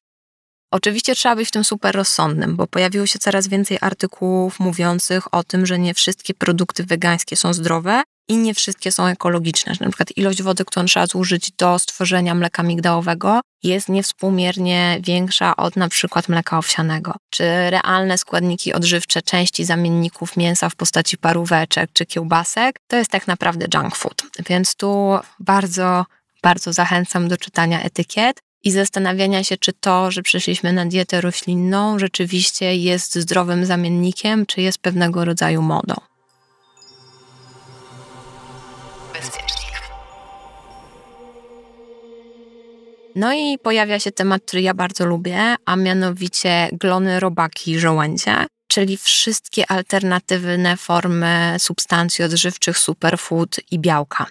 Oczywiście 0.71 1.15
trzeba 1.15 1.35
być 1.35 1.47
w 1.47 1.51
tym 1.51 1.63
super 1.63 1.95
rozsądnym, 1.95 2.55
bo 2.55 2.67
pojawiło 2.67 3.05
się 3.05 3.19
coraz 3.19 3.47
więcej 3.47 3.77
artykułów 3.81 4.59
mówiących 4.59 5.33
o 5.33 5.43
tym, 5.43 5.65
że 5.65 5.79
nie 5.79 5.93
wszystkie 5.93 6.33
produkty 6.33 6.83
wegańskie 6.83 7.35
są 7.35 7.53
zdrowe 7.53 8.03
i 8.29 8.37
nie 8.37 8.53
wszystkie 8.53 8.91
są 8.91 9.05
ekologiczne. 9.05 9.75
Że 9.75 9.85
na 9.85 9.91
przykład 9.91 10.17
ilość 10.17 10.41
wody, 10.41 10.65
którą 10.65 10.85
trzeba 10.85 11.07
zużyć 11.07 11.51
do 11.51 11.79
stworzenia 11.79 12.35
mleka 12.35 12.63
migdałowego 12.63 13.41
jest 13.63 13.89
niewspółmiernie 13.89 14.99
większa 15.01 15.55
od 15.55 15.75
na 15.75 15.89
przykład 15.89 16.29
mleka 16.29 16.57
owsianego. 16.57 17.15
Czy 17.29 17.43
realne 17.69 18.17
składniki 18.17 18.73
odżywcze 18.73 19.21
części 19.21 19.65
zamienników 19.65 20.37
mięsa 20.37 20.69
w 20.69 20.75
postaci 20.75 21.17
paróweczek 21.17 21.89
czy 21.93 22.05
kiełbasek 22.05 22.79
to 22.87 22.95
jest 22.95 23.11
tak 23.11 23.27
naprawdę 23.27 23.65
junk 23.73 23.95
food. 23.95 24.23
Więc 24.49 24.75
tu 24.75 25.19
bardzo, 25.39 26.05
bardzo 26.43 26.73
zachęcam 26.73 27.27
do 27.27 27.37
czytania 27.37 27.81
etykiet 27.81 28.39
i 28.63 28.71
zastanawiania 28.71 29.43
się, 29.43 29.57
czy 29.57 29.73
to, 29.73 30.11
że 30.11 30.21
przeszliśmy 30.21 30.73
na 30.73 30.85
dietę 30.85 31.21
roślinną, 31.21 31.99
rzeczywiście 31.99 32.75
jest 32.75 33.15
zdrowym 33.15 33.65
zamiennikiem, 33.65 34.45
czy 34.45 34.61
jest 34.61 34.77
pewnego 34.77 35.25
rodzaju 35.25 35.61
modą. 35.61 35.95
No 43.19 43.33
i 43.33 43.57
pojawia 43.57 43.99
się 43.99 44.11
temat, 44.11 44.41
który 44.45 44.61
ja 44.61 44.73
bardzo 44.73 45.05
lubię, 45.05 45.55
a 45.65 45.75
mianowicie 45.75 46.69
glony, 46.71 47.19
robaki, 47.19 47.79
żołędzie, 47.79 48.35
czyli 48.67 48.97
wszystkie 48.97 49.71
alternatywne 49.71 50.77
formy 50.77 51.55
substancji 51.57 52.23
odżywczych, 52.23 52.77
superfood 52.77 53.59
i 53.71 53.79
białka. 53.79 54.25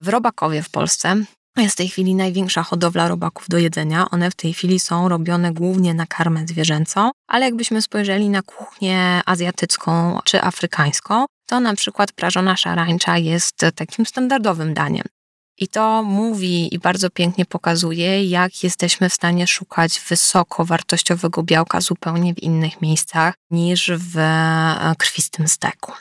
W 0.00 0.08
Robakowie 0.08 0.62
w 0.62 0.70
Polsce 0.70 1.24
jest 1.56 1.74
w 1.74 1.76
tej 1.76 1.88
chwili 1.88 2.14
największa 2.14 2.62
hodowla 2.62 3.08
robaków 3.08 3.48
do 3.48 3.58
jedzenia. 3.58 4.10
One 4.10 4.30
w 4.30 4.34
tej 4.34 4.52
chwili 4.52 4.80
są 4.80 5.08
robione 5.08 5.52
głównie 5.52 5.94
na 5.94 6.06
karmę 6.06 6.46
zwierzęcą, 6.46 7.10
ale 7.28 7.44
jakbyśmy 7.44 7.82
spojrzeli 7.82 8.28
na 8.28 8.42
kuchnię 8.42 9.20
azjatycką 9.26 10.18
czy 10.24 10.42
afrykańską, 10.42 11.24
to 11.46 11.60
na 11.60 11.74
przykład 11.74 12.12
prażona 12.12 12.56
szarańcza 12.56 13.18
jest 13.18 13.56
takim 13.74 14.06
standardowym 14.06 14.74
daniem. 14.74 15.04
I 15.58 15.68
to 15.68 16.02
mówi 16.02 16.74
i 16.74 16.78
bardzo 16.78 17.10
pięknie 17.10 17.44
pokazuje, 17.44 18.24
jak 18.24 18.64
jesteśmy 18.64 19.08
w 19.08 19.14
stanie 19.14 19.46
szukać 19.46 20.00
wysoko 20.08 20.64
wartościowego 20.64 21.42
białka 21.42 21.80
zupełnie 21.80 22.34
w 22.34 22.42
innych 22.42 22.80
miejscach 22.80 23.34
niż 23.50 23.90
w 23.94 24.18
e, 24.18 24.94
krwistym 24.98 25.48
steku. 25.48 25.92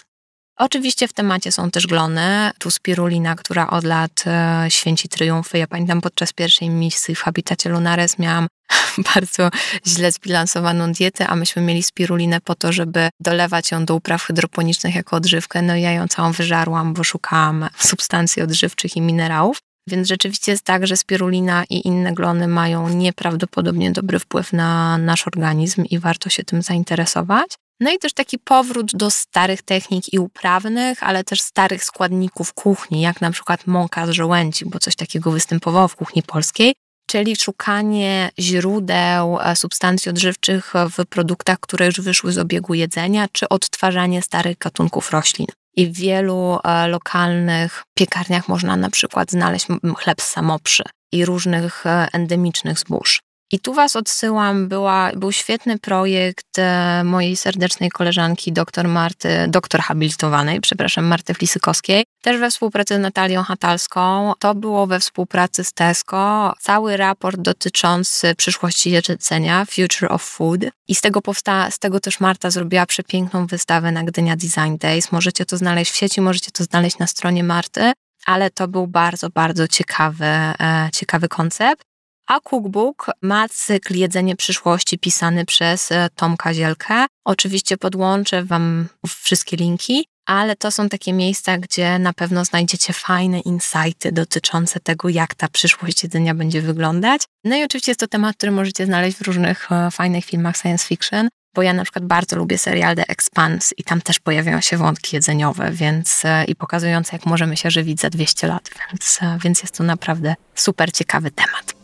Oczywiście 0.62 1.08
w 1.08 1.14
temacie 1.14 1.52
są 1.52 1.72
też 1.72 1.88
glony. 1.88 2.52
Tu 2.60 2.72
spirulina, 2.72 3.36
która 3.36 3.70
od 3.70 3.84
lat 3.84 4.24
e, 4.28 4.66
święci 4.70 5.10
triumfy. 5.10 5.58
Ja 5.58 5.68
pamiętam 5.68 6.02
podczas 6.02 6.34
pierwszej 6.34 6.70
misji 6.70 7.16
w 7.16 7.22
Habitacie 7.22 7.70
Lunares 7.70 8.20
miałam 8.20 8.48
bardzo 9.16 9.50
źle 9.88 10.12
zbilansowaną 10.12 10.92
dietę, 10.92 11.28
a 11.28 11.36
myśmy 11.36 11.62
mieli 11.62 11.84
spirulinę 11.84 12.42
po 12.42 12.56
to, 12.56 12.72
żeby 12.74 13.10
dolewać 13.20 13.72
ją 13.72 13.86
do 13.86 13.96
upraw 13.96 14.24
hydroponicznych 14.24 14.96
jako 14.96 15.16
odżywkę. 15.16 15.62
No 15.62 15.76
i 15.76 15.82
ja 15.82 15.92
ją 15.92 16.08
całą 16.08 16.32
wyżarłam, 16.32 16.94
bo 16.94 17.04
szukałam 17.04 17.70
substancji 17.92 18.42
odżywczych 18.42 18.98
i 18.98 19.02
minerałów. 19.02 19.58
Więc 19.88 20.08
rzeczywiście 20.08 20.52
jest 20.52 20.64
tak, 20.64 20.88
że 20.88 20.98
spirulina 20.98 21.64
i 21.70 21.88
inne 21.88 22.14
glony 22.14 22.48
mają 22.48 22.90
nieprawdopodobnie 22.90 23.92
dobry 23.92 24.20
wpływ 24.20 24.54
na 24.54 24.98
nasz 24.98 25.28
organizm 25.28 25.84
i 25.86 26.00
warto 26.00 26.30
się 26.30 26.44
tym 26.44 26.62
zainteresować. 26.62 27.56
No 27.82 27.92
i 27.92 27.98
też 27.98 28.14
taki 28.14 28.40
powrót 28.40 28.92
do 28.96 29.10
starych 29.10 29.62
technik 29.62 30.14
i 30.14 30.20
uprawnych, 30.20 31.04
ale 31.04 31.24
też 31.24 31.42
starych 31.42 31.84
składników 31.84 32.54
kuchni, 32.54 33.02
jak 33.02 33.22
na 33.22 33.32
przykład 33.32 33.68
mąka 33.68 34.08
z 34.08 34.10
żołędzi, 34.10 34.66
bo 34.66 34.80
coś 34.80 34.96
takiego 34.96 35.32
występowało 35.32 35.88
w 35.88 35.96
kuchni 35.96 36.24
polskiej, 36.24 36.74
czyli 37.08 37.36
szukanie 37.36 38.30
źródeł 38.40 39.40
e, 39.42 39.56
substancji 39.56 40.10
odżywczych 40.10 40.74
w 40.98 41.06
produktach, 41.06 41.60
które 41.60 41.86
już 41.86 42.02
wyszły 42.02 42.32
z 42.32 42.38
obiegu 42.38 42.74
jedzenia, 42.74 43.28
czy 43.32 43.50
odtwarzanie 43.50 44.22
starych 44.22 44.58
gatunków 44.58 45.12
roślin. 45.12 45.48
I 45.76 45.88
w 45.88 45.94
wielu 45.94 46.60
e, 46.64 46.88
lokalnych 46.88 47.84
piekarniach 47.98 48.48
można 48.48 48.76
na 48.76 48.90
przykład 48.90 49.32
znaleźć 49.32 49.68
chleb 49.98 50.22
z 50.22 50.30
samoprzy 50.30 50.84
i 51.12 51.26
różnych 51.26 51.86
e, 51.86 52.08
endemicznych 52.14 52.80
zbóż. 52.80 53.22
I 53.52 53.60
tu 53.60 53.74
Was 53.74 53.96
odsyłam. 53.96 54.68
Była, 54.68 55.12
był 55.16 55.32
świetny 55.32 55.80
projekt 55.80 56.60
e, 56.60 57.04
mojej 57.04 57.36
serdecznej 57.36 57.90
koleżanki, 57.90 58.52
doktor 58.52 58.88
Marty, 58.88 59.30
doktor 59.48 59.82
habilitowanej, 59.82 60.62
przepraszam, 60.62 61.06
Marty 61.06 61.34
Flisykowskiej, 61.34 62.04
też 62.22 62.40
we 62.40 62.52
współpracy 62.52 62.96
z 62.96 63.00
Natalią 63.00 63.44
Hatalską. 63.44 64.34
To 64.40 64.56
było 64.56 64.88
we 64.88 65.00
współpracy 65.00 65.64
z 65.64 65.74
Tesco. 65.74 66.54
Cały 66.60 66.98
raport 66.98 67.42
dotyczący 67.42 68.36
przyszłości 68.36 68.92
jedzenia, 68.92 69.66
Future 69.66 70.12
of 70.12 70.24
Food. 70.24 70.62
I 70.88 70.96
z 70.96 71.02
tego 71.02 71.22
powsta, 71.22 71.72
z 71.72 71.80
tego 71.80 72.00
też 72.00 72.20
Marta 72.20 72.52
zrobiła 72.52 72.86
przepiękną 72.86 73.48
wystawę 73.48 73.92
na 73.92 74.04
Gdynia 74.04 74.36
Design 74.36 74.78
Days. 74.78 75.12
Możecie 75.12 75.46
to 75.46 75.58
znaleźć 75.58 75.92
w 75.92 75.96
sieci, 75.96 76.22
możecie 76.22 76.52
to 76.52 76.64
znaleźć 76.64 76.98
na 76.98 77.08
stronie 77.08 77.44
Marty 77.44 77.94
ale 78.26 78.50
to 78.50 78.68
był 78.68 78.88
bardzo, 78.88 79.30
bardzo 79.30 79.68
ciekawy, 79.68 80.26
e, 80.26 80.90
ciekawy 80.94 81.28
koncept. 81.28 81.84
A 82.32 82.40
cookbook 82.40 83.12
ma 83.22 83.50
cykl 83.50 83.96
Jedzenie 83.96 84.36
przyszłości 84.36 85.00
pisany 85.00 85.46
przez 85.46 85.92
e, 85.92 86.10
Tomka 86.16 86.54
Zielkę. 86.54 87.06
Oczywiście 87.26 87.78
podłączę 87.78 88.44
Wam 88.44 88.88
wszystkie 89.24 89.58
linki, 89.58 90.06
ale 90.26 90.56
to 90.56 90.72
są 90.72 90.90
takie 90.90 91.14
miejsca, 91.14 91.58
gdzie 91.58 92.00
na 92.00 92.14
pewno 92.14 92.46
znajdziecie 92.46 92.94
fajne 92.94 93.40
insighty 93.40 94.12
dotyczące 94.12 94.80
tego, 94.80 95.10
jak 95.10 95.36
ta 95.36 95.48
przyszłość 95.48 96.04
jedzenia 96.04 96.36
będzie 96.36 96.62
wyglądać. 96.62 97.22
No 97.44 97.56
i 97.56 97.64
oczywiście 97.64 97.92
jest 97.92 98.00
to 98.00 98.08
temat, 98.08 98.38
który 98.38 98.52
możecie 98.52 98.86
znaleźć 98.86 99.18
w 99.18 99.22
różnych 99.22 99.72
e, 99.72 99.92
fajnych 99.92 100.26
filmach 100.26 100.58
science 100.58 100.88
fiction, 100.88 101.30
bo 101.56 101.62
ja 101.62 101.74
na 101.74 101.84
przykład 101.84 102.06
bardzo 102.06 102.36
lubię 102.36 102.58
serial 102.58 102.96
The 102.96 103.08
Expanse 103.08 103.76
i 103.78 103.84
tam 103.84 104.02
też 104.02 104.20
pojawiają 104.20 104.62
się 104.62 104.78
wątki 104.78 105.16
jedzeniowe, 105.16 105.72
więc 105.72 106.26
e, 106.26 106.46
i 106.46 106.56
pokazujące, 106.56 107.16
jak 107.16 107.26
możemy 107.26 107.58
się 107.58 107.72
żywić 107.72 108.00
za 108.00 108.10
200 108.10 108.48
lat, 108.48 108.70
więc, 108.90 109.20
więc 109.44 109.62
jest 109.62 109.78
to 109.78 109.84
naprawdę 109.84 110.36
super 110.56 110.92
ciekawy 110.92 111.32
temat. 111.32 111.81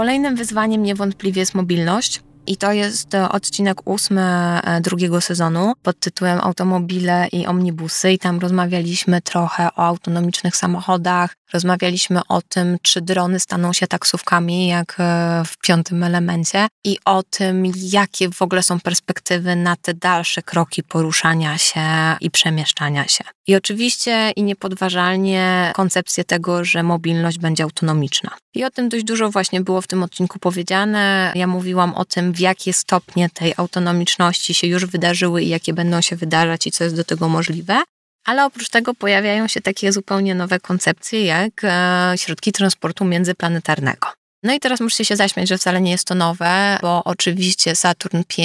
Kolejnym 0.00 0.36
wyzwaniem 0.36 0.82
niewątpliwie 0.82 1.40
jest 1.40 1.54
mobilność. 1.54 2.22
I 2.50 2.56
to 2.56 2.72
jest 2.72 3.14
e, 3.14 3.28
odcinek 3.28 3.88
ósmy 3.88 4.22
e, 4.22 4.80
drugiego 4.80 5.20
sezonu 5.20 5.72
pod 5.82 6.00
tytułem 6.00 6.40
Automobile 6.40 7.28
i 7.32 7.46
omnibusy. 7.46 8.12
I 8.12 8.18
tam 8.18 8.38
rozmawialiśmy 8.38 9.22
trochę 9.22 9.68
o 9.76 9.78
autonomicznych 9.78 10.56
samochodach, 10.56 11.34
rozmawialiśmy 11.52 12.20
o 12.28 12.42
tym, 12.42 12.76
czy 12.82 13.00
drony 13.00 13.40
staną 13.40 13.72
się 13.72 13.86
taksówkami, 13.86 14.66
jak 14.66 14.96
e, 14.98 15.42
w 15.46 15.58
piątym 15.58 16.02
elemencie, 16.02 16.68
i 16.84 16.98
o 17.04 17.22
tym, 17.22 17.62
jakie 17.76 18.30
w 18.30 18.42
ogóle 18.42 18.62
są 18.62 18.80
perspektywy 18.80 19.56
na 19.56 19.76
te 19.76 19.94
dalsze 19.94 20.42
kroki 20.42 20.82
poruszania 20.82 21.58
się 21.58 21.80
i 22.20 22.30
przemieszczania 22.30 23.08
się. 23.08 23.24
I 23.46 23.56
oczywiście 23.56 24.32
i 24.36 24.42
niepodważalnie 24.42 25.72
koncepcję 25.74 26.24
tego, 26.24 26.64
że 26.64 26.82
mobilność 26.82 27.38
będzie 27.38 27.64
autonomiczna. 27.64 28.30
I 28.54 28.64
o 28.64 28.70
tym 28.70 28.88
dość 28.88 29.04
dużo 29.04 29.30
właśnie 29.30 29.60
było 29.60 29.80
w 29.80 29.86
tym 29.86 30.02
odcinku 30.02 30.38
powiedziane. 30.38 31.32
Ja 31.34 31.46
mówiłam 31.46 31.94
o 31.94 32.04
tym, 32.04 32.32
w 32.32 32.39
jakie 32.40 32.72
stopnie 32.72 33.30
tej 33.30 33.54
autonomiczności 33.56 34.54
się 34.54 34.66
już 34.66 34.86
wydarzyły 34.86 35.42
i 35.42 35.48
jakie 35.48 35.72
będą 35.72 36.00
się 36.00 36.16
wydarzać 36.16 36.66
i 36.66 36.70
co 36.70 36.84
jest 36.84 36.96
do 36.96 37.04
tego 37.04 37.28
możliwe. 37.28 37.82
Ale 38.24 38.44
oprócz 38.44 38.68
tego 38.68 38.94
pojawiają 38.94 39.48
się 39.48 39.60
takie 39.60 39.92
zupełnie 39.92 40.34
nowe 40.34 40.60
koncepcje, 40.60 41.24
jak 41.24 41.52
e, 41.64 42.12
środki 42.16 42.52
transportu 42.52 43.04
międzyplanetarnego. 43.04 44.19
No 44.42 44.54
i 44.54 44.60
teraz 44.60 44.80
musicie 44.80 45.04
się 45.04 45.16
zaśmiać, 45.16 45.48
że 45.48 45.58
wcale 45.58 45.80
nie 45.80 45.90
jest 45.90 46.04
to 46.04 46.14
nowe, 46.14 46.78
bo 46.82 47.04
oczywiście 47.04 47.76
Saturn 47.76 48.16
V, 48.18 48.42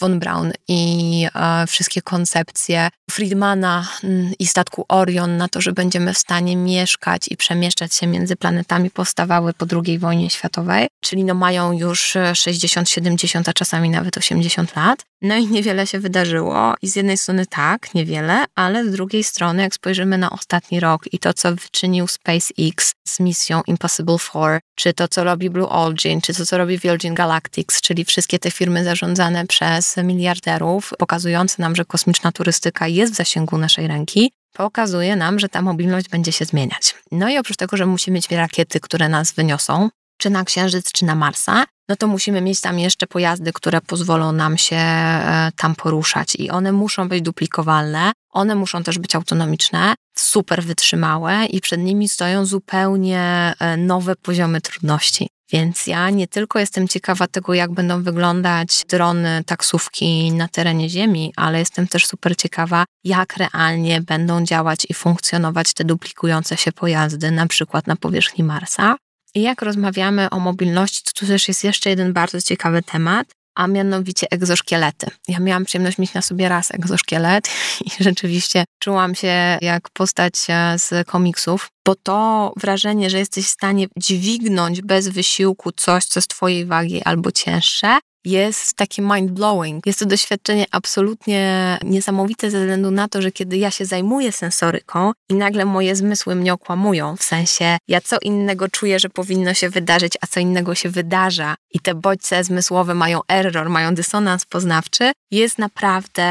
von 0.00 0.18
Braun 0.18 0.52
i 0.68 1.26
e, 1.34 1.66
wszystkie 1.66 2.02
koncepcje 2.02 2.88
Friedmana 3.10 3.88
mm, 4.04 4.32
i 4.38 4.46
statku 4.46 4.84
Orion 4.88 5.36
na 5.36 5.48
to, 5.48 5.60
że 5.60 5.72
będziemy 5.72 6.14
w 6.14 6.18
stanie 6.18 6.56
mieszkać 6.56 7.28
i 7.30 7.36
przemieszczać 7.36 7.94
się 7.94 8.06
między 8.06 8.36
planetami 8.36 8.90
powstawały 8.90 9.52
po 9.52 9.66
II 9.84 9.98
wojnie 9.98 10.30
światowej, 10.30 10.86
czyli 11.00 11.24
no 11.24 11.34
mają 11.34 11.72
już 11.72 12.16
60, 12.34 12.90
70, 12.90 13.48
a 13.48 13.52
czasami 13.52 13.90
nawet 13.90 14.16
80 14.16 14.76
lat. 14.76 15.04
No 15.22 15.36
i 15.36 15.46
niewiele 15.46 15.86
się 15.86 16.00
wydarzyło 16.00 16.74
i 16.82 16.88
z 16.88 16.96
jednej 16.96 17.18
strony 17.18 17.46
tak, 17.46 17.94
niewiele, 17.94 18.44
ale 18.54 18.84
z 18.84 18.92
drugiej 18.92 19.24
strony 19.24 19.62
jak 19.62 19.74
spojrzymy 19.74 20.18
na 20.18 20.30
ostatni 20.30 20.80
rok 20.80 21.02
i 21.12 21.18
to, 21.18 21.34
co 21.34 21.54
wyczynił 21.54 22.06
SpaceX 22.06 22.94
z 23.04 23.20
misją 23.20 23.62
Impossible 23.66 24.18
4, 24.18 24.60
czy 24.74 24.92
to, 24.92 25.08
co 25.08 25.24
robi 25.24 25.50
Blue 25.50 25.68
Origin, 25.68 26.20
czy 26.20 26.34
to, 26.34 26.46
co 26.46 26.58
robi 26.58 26.78
Virgin 26.78 27.14
Galactics, 27.14 27.80
czyli 27.80 28.04
wszystkie 28.04 28.38
te 28.38 28.50
firmy 28.50 28.84
zarządzane 28.84 29.46
przez 29.46 29.96
miliarderów, 29.96 30.92
pokazujące 30.98 31.62
nam, 31.62 31.76
że 31.76 31.84
kosmiczna 31.84 32.32
turystyka 32.32 32.88
jest 32.88 33.12
w 33.12 33.16
zasięgu 33.16 33.58
naszej 33.58 33.86
ręki, 33.86 34.32
pokazuje 34.52 35.16
nam, 35.16 35.38
że 35.38 35.48
ta 35.48 35.62
mobilność 35.62 36.08
będzie 36.08 36.32
się 36.32 36.44
zmieniać. 36.44 36.94
No 37.12 37.28
i 37.28 37.38
oprócz 37.38 37.56
tego, 37.56 37.76
że 37.76 37.86
musimy 37.86 38.14
mieć 38.14 38.30
rakiety, 38.30 38.80
które 38.80 39.08
nas 39.08 39.32
wyniosą, 39.32 39.88
czy 40.18 40.30
na 40.30 40.44
Księżyc, 40.44 40.92
czy 40.92 41.04
na 41.04 41.14
Marsa, 41.14 41.64
no 41.88 41.96
to 41.96 42.06
musimy 42.06 42.40
mieć 42.40 42.60
tam 42.60 42.78
jeszcze 42.78 43.06
pojazdy, 43.06 43.52
które 43.52 43.80
pozwolą 43.80 44.32
nam 44.32 44.58
się 44.58 44.76
e, 44.76 45.50
tam 45.56 45.74
poruszać 45.74 46.34
i 46.34 46.50
one 46.50 46.72
muszą 46.72 47.08
być 47.08 47.22
duplikowalne, 47.22 48.12
one 48.32 48.54
muszą 48.54 48.82
też 48.82 48.98
być 48.98 49.14
autonomiczne, 49.14 49.94
super 50.18 50.62
wytrzymałe 50.62 51.46
i 51.46 51.60
przed 51.60 51.80
nimi 51.80 52.08
stoją 52.08 52.46
zupełnie 52.46 53.54
e, 53.58 53.76
nowe 53.76 54.16
poziomy 54.16 54.60
trudności. 54.60 55.28
Więc 55.52 55.86
ja 55.86 56.10
nie 56.10 56.28
tylko 56.28 56.58
jestem 56.58 56.88
ciekawa 56.88 57.26
tego, 57.26 57.54
jak 57.54 57.72
będą 57.72 58.02
wyglądać 58.02 58.82
drony, 58.88 59.42
taksówki 59.46 60.32
na 60.32 60.48
terenie 60.48 60.88
Ziemi, 60.88 61.32
ale 61.36 61.58
jestem 61.58 61.88
też 61.88 62.06
super 62.06 62.36
ciekawa, 62.36 62.84
jak 63.04 63.36
realnie 63.36 64.00
będą 64.00 64.44
działać 64.44 64.86
i 64.88 64.94
funkcjonować 64.94 65.74
te 65.74 65.84
duplikujące 65.84 66.56
się 66.56 66.72
pojazdy, 66.72 67.30
na 67.30 67.46
przykład 67.46 67.86
na 67.86 67.96
powierzchni 67.96 68.44
Marsa. 68.44 68.96
I 69.34 69.42
jak 69.42 69.62
rozmawiamy 69.62 70.30
o 70.30 70.38
mobilności, 70.40 71.02
to 71.04 71.10
tu 71.20 71.26
też 71.26 71.48
jest 71.48 71.64
jeszcze 71.64 71.90
jeden 71.90 72.12
bardzo 72.12 72.40
ciekawy 72.40 72.82
temat, 72.82 73.26
a 73.54 73.66
mianowicie 73.66 74.26
egzoszkielety. 74.30 75.06
Ja 75.28 75.40
miałam 75.40 75.64
przyjemność 75.64 75.98
mieć 75.98 76.14
na 76.14 76.22
sobie 76.22 76.48
raz 76.48 76.74
egzoszkielet 76.74 77.48
i 77.86 78.04
rzeczywiście 78.04 78.64
czułam 78.78 79.14
się 79.14 79.58
jak 79.60 79.90
postać 79.90 80.32
e, 80.48 80.78
z 80.78 81.06
komiksów, 81.06 81.68
bo 81.86 81.94
to 81.94 82.52
wrażenie, 82.56 83.10
że 83.10 83.18
jesteś 83.18 83.44
w 83.46 83.48
stanie 83.48 83.86
dźwignąć 83.96 84.82
bez 84.82 85.08
wysiłku 85.08 85.72
coś, 85.72 86.04
co 86.04 86.20
z 86.20 86.26
twojej 86.26 86.66
wagi 86.66 87.02
albo 87.02 87.32
cięższe, 87.32 87.98
jest 88.24 88.74
takie 88.74 89.02
mind-blowing. 89.02 89.80
Jest 89.86 89.98
to 89.98 90.06
doświadczenie 90.06 90.66
absolutnie 90.70 91.78
niesamowite 91.84 92.50
ze 92.50 92.58
względu 92.58 92.90
na 92.90 93.08
to, 93.08 93.22
że 93.22 93.32
kiedy 93.32 93.56
ja 93.56 93.70
się 93.70 93.84
zajmuję 93.84 94.32
sensoryką 94.32 95.12
i 95.30 95.34
nagle 95.34 95.64
moje 95.64 95.96
zmysły 95.96 96.34
mnie 96.34 96.52
okłamują, 96.52 97.16
w 97.16 97.22
sensie 97.22 97.76
ja 97.88 98.00
co 98.00 98.16
innego 98.22 98.68
czuję, 98.68 98.98
że 98.98 99.08
powinno 99.08 99.54
się 99.54 99.70
wydarzyć, 99.70 100.12
a 100.20 100.26
co 100.26 100.40
innego 100.40 100.74
się 100.74 100.88
wydarza 100.88 101.54
i 101.70 101.80
te 101.80 101.94
bodźce 101.94 102.44
zmysłowe 102.44 102.94
mają 102.94 103.20
error, 103.28 103.70
mają 103.70 103.94
dysonans 103.94 104.44
poznawczy, 104.44 105.12
jest 105.30 105.58
naprawdę 105.58 106.24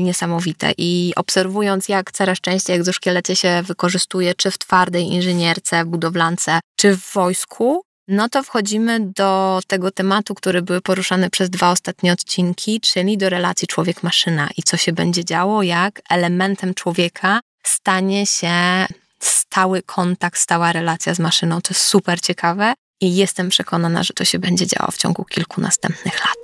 niesamowite. 0.00 0.72
I 0.78 1.12
obserwując, 1.16 1.88
jak 1.88 2.12
coraz 2.12 2.40
częściej 2.40 2.76
egzoszkielety 2.76 3.36
się 3.36 3.62
wykorzystuje, 3.62 4.34
czy 4.34 4.50
w 4.50 4.58
twardej 4.58 5.04
inżynierce, 5.04 5.84
budowlance, 5.84 6.60
czy 6.76 6.96
w 6.96 7.12
wojsku, 7.12 7.82
no 8.08 8.28
to 8.28 8.42
wchodzimy 8.42 9.00
do 9.00 9.60
tego 9.66 9.90
tematu, 9.90 10.34
który 10.34 10.62
był 10.62 10.80
poruszany 10.80 11.30
przez 11.30 11.50
dwa 11.50 11.70
ostatnie 11.70 12.12
odcinki, 12.12 12.80
czyli 12.80 13.18
do 13.18 13.28
relacji 13.28 13.68
człowiek-maszyna 13.68 14.48
i 14.56 14.62
co 14.62 14.76
się 14.76 14.92
będzie 14.92 15.24
działo, 15.24 15.62
jak 15.62 16.02
elementem 16.10 16.74
człowieka 16.74 17.40
stanie 17.62 18.26
się 18.26 18.86
stały 19.20 19.82
kontakt, 19.82 20.40
stała 20.40 20.72
relacja 20.72 21.14
z 21.14 21.18
maszyną. 21.18 21.60
To 21.60 21.74
jest 21.74 21.86
super 21.86 22.20
ciekawe 22.20 22.74
i 23.00 23.16
jestem 23.16 23.48
przekonana, 23.48 24.02
że 24.02 24.14
to 24.14 24.24
się 24.24 24.38
będzie 24.38 24.66
działo 24.66 24.90
w 24.90 24.96
ciągu 24.96 25.24
kilku 25.24 25.60
następnych 25.60 26.20
lat. 26.20 26.36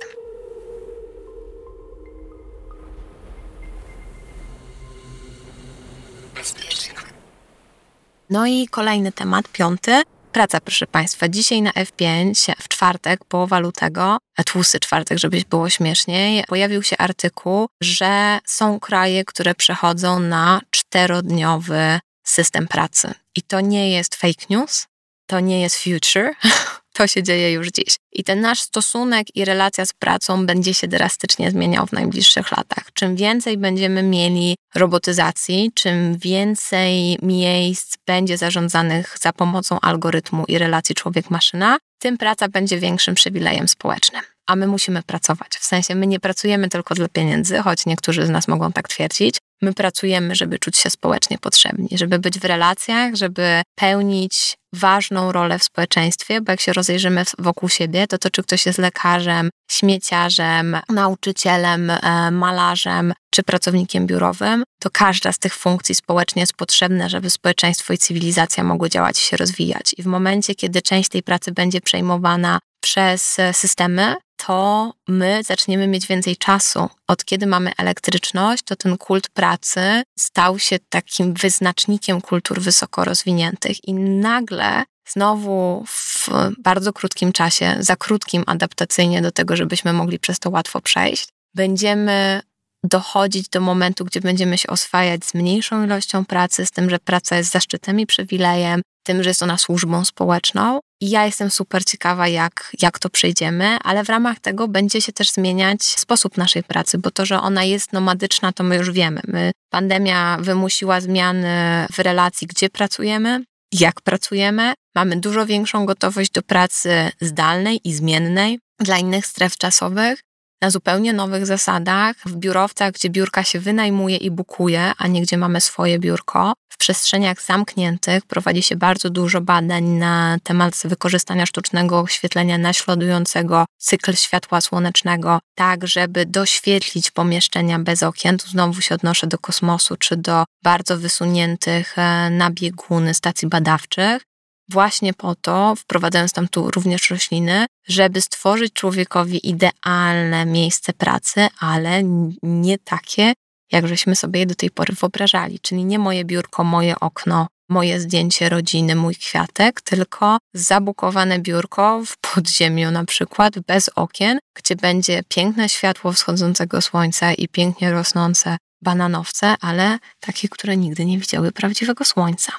No 8.29 8.47
i 8.47 8.67
kolejny 8.67 9.11
temat, 9.11 9.47
piąty, 9.47 10.01
Praca, 10.31 10.61
proszę 10.61 10.87
Państwa. 10.87 11.29
Dzisiaj 11.29 11.61
na 11.61 11.71
F5 11.71 12.53
w 12.59 12.67
czwartek, 12.67 13.25
połowa 13.25 13.59
lutego, 13.59 14.17
tłusty 14.45 14.79
czwartek, 14.79 15.17
żeby 15.17 15.43
było 15.49 15.69
śmieszniej, 15.69 16.43
pojawił 16.47 16.83
się 16.83 16.97
artykuł, 16.97 17.67
że 17.81 18.39
są 18.45 18.79
kraje, 18.79 19.25
które 19.25 19.55
przechodzą 19.55 20.19
na 20.19 20.61
czterodniowy 20.71 21.99
system 22.23 22.67
pracy. 22.67 23.13
I 23.35 23.41
to 23.41 23.61
nie 23.61 23.91
jest 23.91 24.15
fake 24.15 24.45
news, 24.49 24.87
to 25.25 25.39
nie 25.39 25.61
jest 25.61 25.83
future, 25.83 26.33
to 26.93 27.07
się 27.07 27.23
dzieje 27.23 27.51
już 27.51 27.67
dziś. 27.67 27.95
I 28.11 28.23
ten 28.23 28.41
nasz 28.41 28.61
stosunek 28.61 29.35
i 29.35 29.45
relacja 29.45 29.85
z 29.85 29.93
pracą 29.93 30.45
będzie 30.45 30.73
się 30.73 30.87
drastycznie 30.87 31.51
zmieniał 31.51 31.87
w 31.87 31.91
najbliższych 31.91 32.51
latach. 32.51 32.93
Czym 32.93 33.15
więcej 33.15 33.57
będziemy 33.57 34.03
mieli 34.03 34.55
robotyzacji, 34.75 35.71
czym 35.73 36.17
więcej 36.17 37.17
miejsc 37.21 37.97
będzie 38.07 38.37
zarządzanych 38.37 39.17
za 39.21 39.33
pomocą 39.33 39.79
algorytmu 39.79 40.45
i 40.47 40.57
relacji 40.57 40.95
człowiek-maszyna, 40.95 41.77
tym 41.99 42.17
praca 42.17 42.47
będzie 42.47 42.79
większym 42.79 43.15
przywilejem 43.15 43.67
społecznym. 43.67 44.21
A 44.47 44.55
my 44.55 44.67
musimy 44.67 45.03
pracować. 45.03 45.51
W 45.59 45.65
sensie 45.65 45.95
my 45.95 46.07
nie 46.07 46.19
pracujemy 46.19 46.69
tylko 46.69 46.95
dla 46.95 47.07
pieniędzy, 47.07 47.57
choć 47.57 47.85
niektórzy 47.85 48.25
z 48.25 48.29
nas 48.29 48.47
mogą 48.47 48.71
tak 48.71 48.87
twierdzić, 48.87 49.37
my 49.61 49.73
pracujemy, 49.73 50.35
żeby 50.35 50.59
czuć 50.59 50.77
się 50.77 50.89
społecznie 50.89 51.37
potrzebni, 51.37 51.89
żeby 51.91 52.19
być 52.19 52.39
w 52.39 52.45
relacjach, 52.45 53.15
żeby 53.15 53.61
pełnić 53.75 54.57
ważną 54.73 55.31
rolę 55.31 55.59
w 55.59 55.63
społeczeństwie, 55.63 56.41
bo 56.41 56.51
jak 56.51 56.61
się 56.61 56.73
rozejrzymy 56.73 57.23
wokół 57.39 57.69
siebie, 57.69 58.07
to 58.07 58.17
to, 58.17 58.29
czy 58.29 58.43
ktoś 58.43 58.65
jest 58.65 58.79
lekarzem, 58.79 59.49
śmieciarzem, 59.71 60.77
nauczycielem, 60.89 61.89
e, 61.89 62.31
malarzem 62.31 63.13
czy 63.29 63.43
pracownikiem 63.43 64.07
biurowym, 64.07 64.63
to 64.79 64.89
każda 64.89 65.31
z 65.31 65.39
tych 65.39 65.55
funkcji 65.55 65.95
społecznie 65.95 66.41
jest 66.41 66.53
potrzebna, 66.53 67.09
żeby 67.09 67.29
społeczeństwo 67.29 67.93
i 67.93 67.97
cywilizacja 67.97 68.63
mogły 68.63 68.89
działać 68.89 69.19
i 69.19 69.21
się 69.21 69.37
rozwijać. 69.37 69.95
I 69.97 70.03
w 70.03 70.05
momencie, 70.05 70.55
kiedy 70.55 70.81
część 70.81 71.09
tej 71.09 71.23
pracy 71.23 71.51
będzie 71.51 71.81
przejmowana 71.81 72.59
przez 72.81 73.37
systemy, 73.51 74.15
to 74.45 74.93
my 75.07 75.43
zaczniemy 75.43 75.87
mieć 75.87 76.07
więcej 76.07 76.37
czasu. 76.37 76.89
Od 77.07 77.25
kiedy 77.25 77.47
mamy 77.47 77.71
elektryczność, 77.77 78.63
to 78.63 78.75
ten 78.75 78.97
kult 78.97 79.29
pracy 79.29 80.03
stał 80.19 80.59
się 80.59 80.79
takim 80.89 81.33
wyznacznikiem 81.33 82.21
kultur 82.21 82.61
wysoko 82.61 83.05
rozwiniętych 83.05 83.87
i 83.87 83.93
nagle 83.93 84.83
znowu 85.09 85.83
w 85.87 86.29
bardzo 86.59 86.93
krótkim 86.93 87.31
czasie, 87.31 87.75
za 87.79 87.95
krótkim 87.95 88.43
adaptacyjnie 88.47 89.21
do 89.21 89.31
tego, 89.31 89.55
żebyśmy 89.55 89.93
mogli 89.93 90.19
przez 90.19 90.39
to 90.39 90.49
łatwo 90.49 90.81
przejść, 90.81 91.29
będziemy 91.55 92.41
dochodzić 92.83 93.49
do 93.49 93.61
momentu, 93.61 94.05
gdzie 94.05 94.21
będziemy 94.21 94.57
się 94.57 94.67
oswajać 94.67 95.25
z 95.25 95.33
mniejszą 95.33 95.85
ilością 95.85 96.25
pracy, 96.25 96.65
z 96.65 96.71
tym, 96.71 96.89
że 96.89 96.99
praca 96.99 97.37
jest 97.37 97.51
zaszczytem 97.51 97.99
i 97.99 98.05
przywilejem, 98.05 98.81
tym, 99.03 99.23
że 99.23 99.29
jest 99.29 99.43
ona 99.43 99.57
służbą 99.57 100.05
społeczną. 100.05 100.79
I 101.01 101.09
ja 101.09 101.25
jestem 101.25 101.51
super 101.51 101.85
ciekawa, 101.85 102.27
jak, 102.27 102.71
jak 102.81 102.99
to 102.99 103.09
przejdziemy, 103.09 103.77
ale 103.83 104.03
w 104.03 104.09
ramach 104.09 104.39
tego 104.39 104.67
będzie 104.67 105.01
się 105.01 105.13
też 105.13 105.31
zmieniać 105.31 105.83
sposób 105.83 106.37
naszej 106.37 106.63
pracy, 106.63 106.97
bo 106.97 107.11
to, 107.11 107.25
że 107.25 107.39
ona 107.39 107.63
jest 107.63 107.93
nomadyczna, 107.93 108.53
to 108.53 108.63
my 108.63 108.75
już 108.75 108.91
wiemy. 108.91 109.21
My, 109.27 109.51
pandemia 109.69 110.37
wymusiła 110.41 111.01
zmiany 111.01 111.87
w 111.91 111.99
relacji, 111.99 112.47
gdzie 112.47 112.69
pracujemy, 112.69 113.43
jak 113.71 114.01
pracujemy. 114.01 114.73
Mamy 114.95 115.15
dużo 115.15 115.45
większą 115.45 115.85
gotowość 115.85 116.31
do 116.31 116.41
pracy 116.41 117.11
zdalnej 117.21 117.79
i 117.83 117.93
zmiennej 117.93 118.59
dla 118.79 118.97
innych 118.97 119.25
stref 119.25 119.57
czasowych 119.57 120.19
na 120.61 120.69
zupełnie 120.69 121.13
nowych 121.13 121.45
zasadach, 121.45 122.15
w 122.25 122.35
biurowcach, 122.35 122.91
gdzie 122.93 123.09
biurka 123.09 123.43
się 123.43 123.59
wynajmuje 123.59 124.17
i 124.17 124.31
bukuje, 124.31 124.91
a 124.97 125.07
nie 125.07 125.21
gdzie 125.21 125.37
mamy 125.37 125.61
swoje 125.61 125.99
biurko. 125.99 126.53
W 126.69 126.77
przestrzeniach 126.77 127.41
zamkniętych 127.41 128.25
prowadzi 128.25 128.61
się 128.61 128.75
bardzo 128.75 129.09
dużo 129.09 129.41
badań 129.41 129.83
na 129.83 130.37
temat 130.43 130.73
wykorzystania 130.85 131.45
sztucznego 131.45 131.99
oświetlenia 131.99 132.57
naśladującego 132.57 133.65
cykl 133.77 134.15
światła 134.15 134.61
słonecznego, 134.61 135.39
tak 135.55 135.87
żeby 135.87 136.25
doświetlić 136.25 137.11
pomieszczenia 137.11 137.79
bez 137.79 138.03
okien. 138.03 138.37
Tu 138.37 138.47
znowu 138.47 138.81
się 138.81 138.95
odnoszę 138.95 139.27
do 139.27 139.37
kosmosu 139.37 139.95
czy 139.97 140.17
do 140.17 140.45
bardzo 140.63 140.97
wysuniętych 140.97 141.97
e, 141.97 142.29
na 142.29 142.51
bieguny 142.51 143.13
stacji 143.13 143.47
badawczych 143.47 144.30
właśnie 144.71 145.13
po 145.13 145.35
to, 145.35 145.75
wprowadzając 145.75 146.33
tam 146.33 146.47
tu 146.47 146.71
również 146.71 147.09
rośliny, 147.09 147.65
żeby 147.87 148.21
stworzyć 148.21 148.73
człowiekowi 148.73 149.49
idealne 149.49 150.45
miejsce 150.45 150.93
pracy, 150.93 151.47
ale 151.59 152.03
nie 152.43 152.77
takie, 152.77 153.33
jak 153.71 153.87
żeśmy 153.87 154.15
sobie 154.15 154.39
je 154.39 154.45
do 154.45 154.55
tej 154.55 154.69
pory 154.69 154.93
wyobrażali. 154.95 155.59
Czyli 155.59 155.85
nie 155.85 155.99
moje 155.99 156.25
biurko, 156.25 156.63
moje 156.63 156.99
okno, 156.99 157.47
moje 157.69 157.99
zdjęcie 157.99 158.49
rodziny, 158.49 158.95
mój 158.95 159.15
kwiatek, 159.15 159.81
tylko 159.81 160.37
zabukowane 160.53 161.39
biurko 161.39 162.01
w 162.05 162.17
podziemiu 162.17 162.91
na 162.91 163.05
przykład, 163.05 163.59
bez 163.59 163.89
okien, 163.95 164.39
gdzie 164.57 164.75
będzie 164.75 165.23
piękne 165.27 165.69
światło 165.69 166.13
wschodzącego 166.13 166.81
słońca 166.81 167.33
i 167.33 167.47
pięknie 167.47 167.91
rosnące 167.91 168.57
bananowce, 168.83 169.55
ale 169.61 169.99
takie, 170.19 170.49
które 170.49 170.77
nigdy 170.77 171.05
nie 171.05 171.19
widziały 171.19 171.51
prawdziwego 171.51 172.05
słońca. 172.05 172.53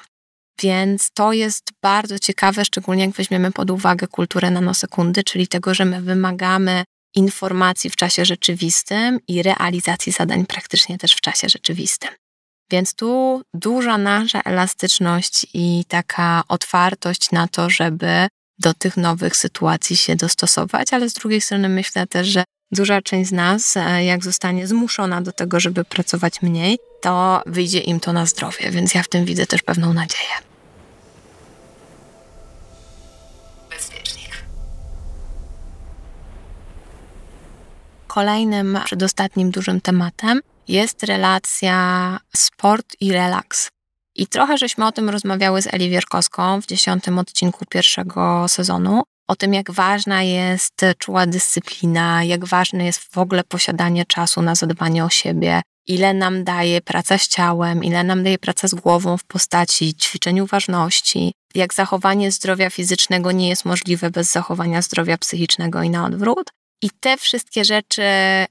Więc 0.61 1.11
to 1.15 1.33
jest 1.33 1.71
bardzo 1.83 2.19
ciekawe, 2.19 2.65
szczególnie 2.65 3.05
jak 3.05 3.15
weźmiemy 3.15 3.53
pod 3.53 3.71
uwagę 3.71 4.07
kulturę 4.07 4.51
nanosekundy, 4.51 5.25
czyli 5.25 5.49
tego, 5.49 5.75
że 5.75 5.85
my 5.85 6.03
wymagamy 6.03 6.85
informacji 7.15 7.91
w 7.91 7.97
czasie 7.97 8.25
rzeczywistym 8.25 9.19
i 9.29 9.43
realizacji 9.43 10.13
zadań 10.13 10.47
praktycznie 10.47 10.99
też 10.99 11.15
w 11.15 11.21
czasie 11.21 11.49
rzeczywistym. 11.49 12.11
Więc 12.71 12.95
tu 12.95 13.43
duża 13.55 13.99
nasza 13.99 14.41
elastyczność 14.41 15.47
i 15.55 15.85
taka 15.89 16.43
otwartość 16.49 17.31
na 17.31 17.49
to, 17.49 17.71
żeby 17.71 18.29
do 18.59 18.75
tych 18.75 18.97
nowych 18.97 19.37
sytuacji 19.37 19.97
się 19.97 20.17
dostosować, 20.17 20.93
ale 20.93 21.09
z 21.09 21.15
drugiej 21.15 21.41
strony 21.41 21.69
myślę 21.69 22.07
też, 22.07 22.29
że 22.29 22.45
duża 22.73 23.03
część 23.03 23.31
z 23.31 23.33
nas, 23.33 23.77
e, 23.77 24.05
jak 24.05 24.25
zostanie 24.25 24.67
zmuszona 24.67 25.21
do 25.21 25.33
tego, 25.33 25.61
żeby 25.61 25.85
pracować 25.85 26.43
mniej, 26.43 26.79
to 27.01 27.43
wyjdzie 27.47 27.79
im 27.79 28.01
to 28.01 28.13
na 28.13 28.27
zdrowie, 28.27 28.71
więc 28.71 28.95
ja 28.95 29.03
w 29.03 29.09
tym 29.09 29.25
widzę 29.25 29.47
też 29.47 29.63
pewną 29.63 29.93
nadzieję. 29.93 30.31
Bezpiecznik. 33.71 34.45
Kolejnym, 38.07 38.79
przedostatnim 38.85 39.51
dużym 39.51 39.81
tematem 39.81 40.41
jest 40.69 41.03
relacja 41.03 42.19
sport 42.37 42.97
i 43.01 43.13
relaks. 43.13 43.69
I 44.15 44.27
trochę 44.27 44.59
żeśmy 44.59 44.87
o 44.87 44.93
tym 44.93 45.11
rozmawiały 45.11 45.63
z 45.63 45.75
Eli 45.75 45.91
Wierkowską 45.91 46.61
w 46.61 46.67
dziesiątym 46.67 47.19
odcinku 47.19 47.65
pierwszego 47.67 48.49
sezonu. 48.49 49.03
O 49.29 49.37
tym, 49.37 49.55
jak 49.55 49.71
ważna 49.71 50.23
jest 50.23 50.81
czuła 50.99 51.27
dyscyplina, 51.27 52.25
jak 52.25 52.45
ważne 52.45 52.85
jest 52.85 53.01
w 53.01 53.19
ogóle 53.19 53.45
posiadanie 53.45 54.05
czasu 54.05 54.43
na 54.43 54.55
zadbanie 54.55 55.05
o 55.05 55.09
siebie, 55.09 55.63
ile 55.87 56.15
nam 56.15 56.45
daje 56.45 56.81
praca 56.81 57.19
z 57.19 57.29
ciałem, 57.29 57.85
ile 57.85 58.05
nam 58.05 58.25
daje 58.25 58.39
praca 58.39 58.69
z 58.69 58.75
głową 58.75 59.17
w 59.17 59.25
postaci 59.25 59.95
ćwiczeń 59.95 60.41
uważności, 60.41 61.33
jak 61.55 61.75
zachowanie 61.75 62.33
zdrowia 62.33 62.71
fizycznego 62.71 63.33
nie 63.33 63.49
jest 63.49 63.65
możliwe 63.65 64.11
bez 64.11 64.33
zachowania 64.33 64.83
zdrowia 64.83 65.19
psychicznego 65.19 65.83
i 65.83 65.91
na 65.91 66.05
odwrót. 66.05 66.51
I 66.83 66.91
te 67.01 67.17
wszystkie 67.17 67.65
rzeczy 67.65 68.03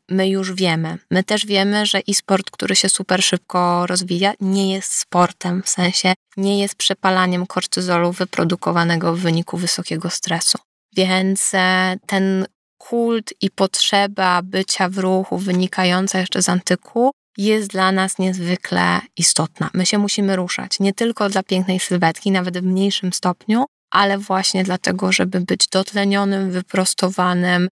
my 0.10 0.30
już 0.30 0.54
wiemy. 0.54 0.98
My 1.12 1.24
też 1.24 1.46
wiemy, 1.46 1.86
że 1.86 2.00
i 2.00 2.14
sport, 2.14 2.52
który 2.52 2.76
się 2.76 2.90
super 2.90 3.24
szybko 3.24 3.88
rozwija, 3.88 4.34
nie 4.42 4.74
jest 4.74 4.94
sportem, 4.94 5.64
w 5.64 5.70
sensie 5.70 6.14
nie 6.38 6.60
jest 6.60 6.76
przepalaniem 6.76 7.48
kortyzolu 7.48 8.12
wyprodukowanego 8.12 9.16
w 9.16 9.20
wyniku 9.20 9.58
wysokiego 9.58 10.10
stresu. 10.10 10.58
Więc 10.96 11.52
e, 11.54 11.96
ten 12.06 12.46
kult 12.78 13.34
i 13.42 13.50
potrzeba 13.50 14.42
bycia 14.42 14.90
w 14.90 14.98
ruchu 14.98 15.38
wynikająca 15.38 16.20
jeszcze 16.20 16.42
z 16.42 16.50
antyku 16.50 17.12
jest 17.38 17.68
dla 17.68 17.92
nas 17.92 18.18
niezwykle 18.18 19.00
istotna. 19.18 19.70
My 19.74 19.86
się 19.86 19.98
musimy 19.98 20.36
ruszać, 20.36 20.80
nie 20.80 20.94
tylko 20.94 21.30
dla 21.30 21.44
pięknej 21.44 21.80
sylwetki, 21.80 22.32
nawet 22.32 22.58
w 22.58 22.64
mniejszym 22.64 23.14
stopniu, 23.14 23.66
ale 23.92 24.18
właśnie 24.18 24.64
dlatego, 24.64 25.12
żeby 25.12 25.42
być 25.42 25.68
dotlenionym, 25.68 26.52
wyprostowanym, 26.52 27.68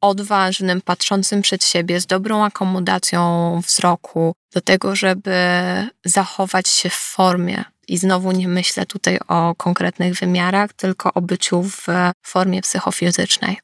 odważnym, 0.00 0.80
patrzącym 0.80 1.42
przed 1.42 1.64
siebie, 1.64 2.00
z 2.00 2.06
dobrą 2.06 2.44
akomodacją 2.44 3.60
wzroku, 3.66 4.34
do 4.54 4.60
tego, 4.60 4.96
żeby 4.96 5.32
zachować 6.04 6.68
się 6.68 6.88
w 6.88 6.94
formie. 6.94 7.64
I 7.88 7.98
znowu 7.98 8.32
nie 8.32 8.48
myślę 8.48 8.86
tutaj 8.86 9.18
o 9.28 9.54
konkretnych 9.54 10.14
wymiarach, 10.14 10.72
tylko 10.72 11.14
o 11.14 11.20
byciu 11.20 11.62
w 11.62 11.86
formie 12.22 12.62
psychofizycznej. 12.62 13.58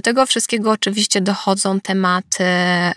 Do 0.00 0.04
tego 0.04 0.26
wszystkiego 0.26 0.70
oczywiście 0.70 1.20
dochodzą 1.20 1.80
tematy 1.80 2.44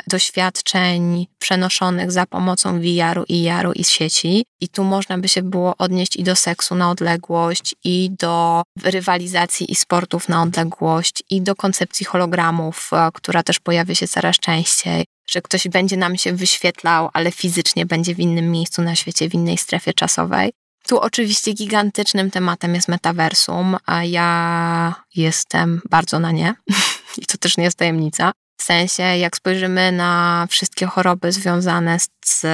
doświadczeń 0.07 1.27
przenoszonych 1.39 2.11
za 2.11 2.25
pomocą 2.25 2.79
VR-u 2.79 3.23
i 3.27 3.43
IR-u 3.43 3.71
i 3.71 3.83
sieci. 3.83 4.45
I 4.61 4.69
tu 4.69 4.83
można 4.83 5.17
by 5.17 5.27
się 5.29 5.41
było 5.41 5.77
odnieść 5.77 6.15
i 6.15 6.23
do 6.23 6.35
seksu 6.35 6.75
na 6.75 6.91
odległość, 6.91 7.75
i 7.83 8.09
do 8.19 8.63
rywalizacji 8.83 9.71
i 9.71 9.75
sportów 9.75 10.29
na 10.29 10.41
odległość, 10.41 11.23
i 11.29 11.41
do 11.41 11.55
koncepcji 11.55 12.05
hologramów, 12.05 12.89
e, 12.93 13.09
która 13.13 13.43
też 13.43 13.59
pojawia 13.59 13.95
się 13.95 14.07
coraz 14.07 14.35
częściej, 14.35 15.05
że 15.29 15.41
ktoś 15.41 15.67
będzie 15.67 15.97
nam 15.97 16.17
się 16.17 16.33
wyświetlał, 16.33 17.09
ale 17.13 17.31
fizycznie 17.31 17.85
będzie 17.85 18.15
w 18.15 18.19
innym 18.19 18.51
miejscu 18.51 18.81
na 18.81 18.95
świecie, 18.95 19.29
w 19.29 19.33
innej 19.33 19.57
strefie 19.57 19.93
czasowej. 19.93 20.51
Tu 20.87 20.99
oczywiście 20.99 21.53
gigantycznym 21.53 22.31
tematem 22.31 22.75
jest 22.75 22.87
metaversum, 22.87 23.77
a 23.85 24.03
ja 24.03 24.95
jestem 25.15 25.81
bardzo 25.89 26.19
na 26.19 26.31
nie. 26.31 26.55
I 27.21 27.25
to 27.25 27.37
też 27.37 27.57
nie 27.57 27.63
jest 27.63 27.77
tajemnica. 27.77 28.31
W 28.59 28.63
sensie, 28.63 29.03
jak 29.03 29.37
spojrzymy 29.37 29.91
na 29.91 30.47
wszystkie 30.49 30.85
choroby 30.85 31.31
związane 31.31 31.97
z 32.25 32.45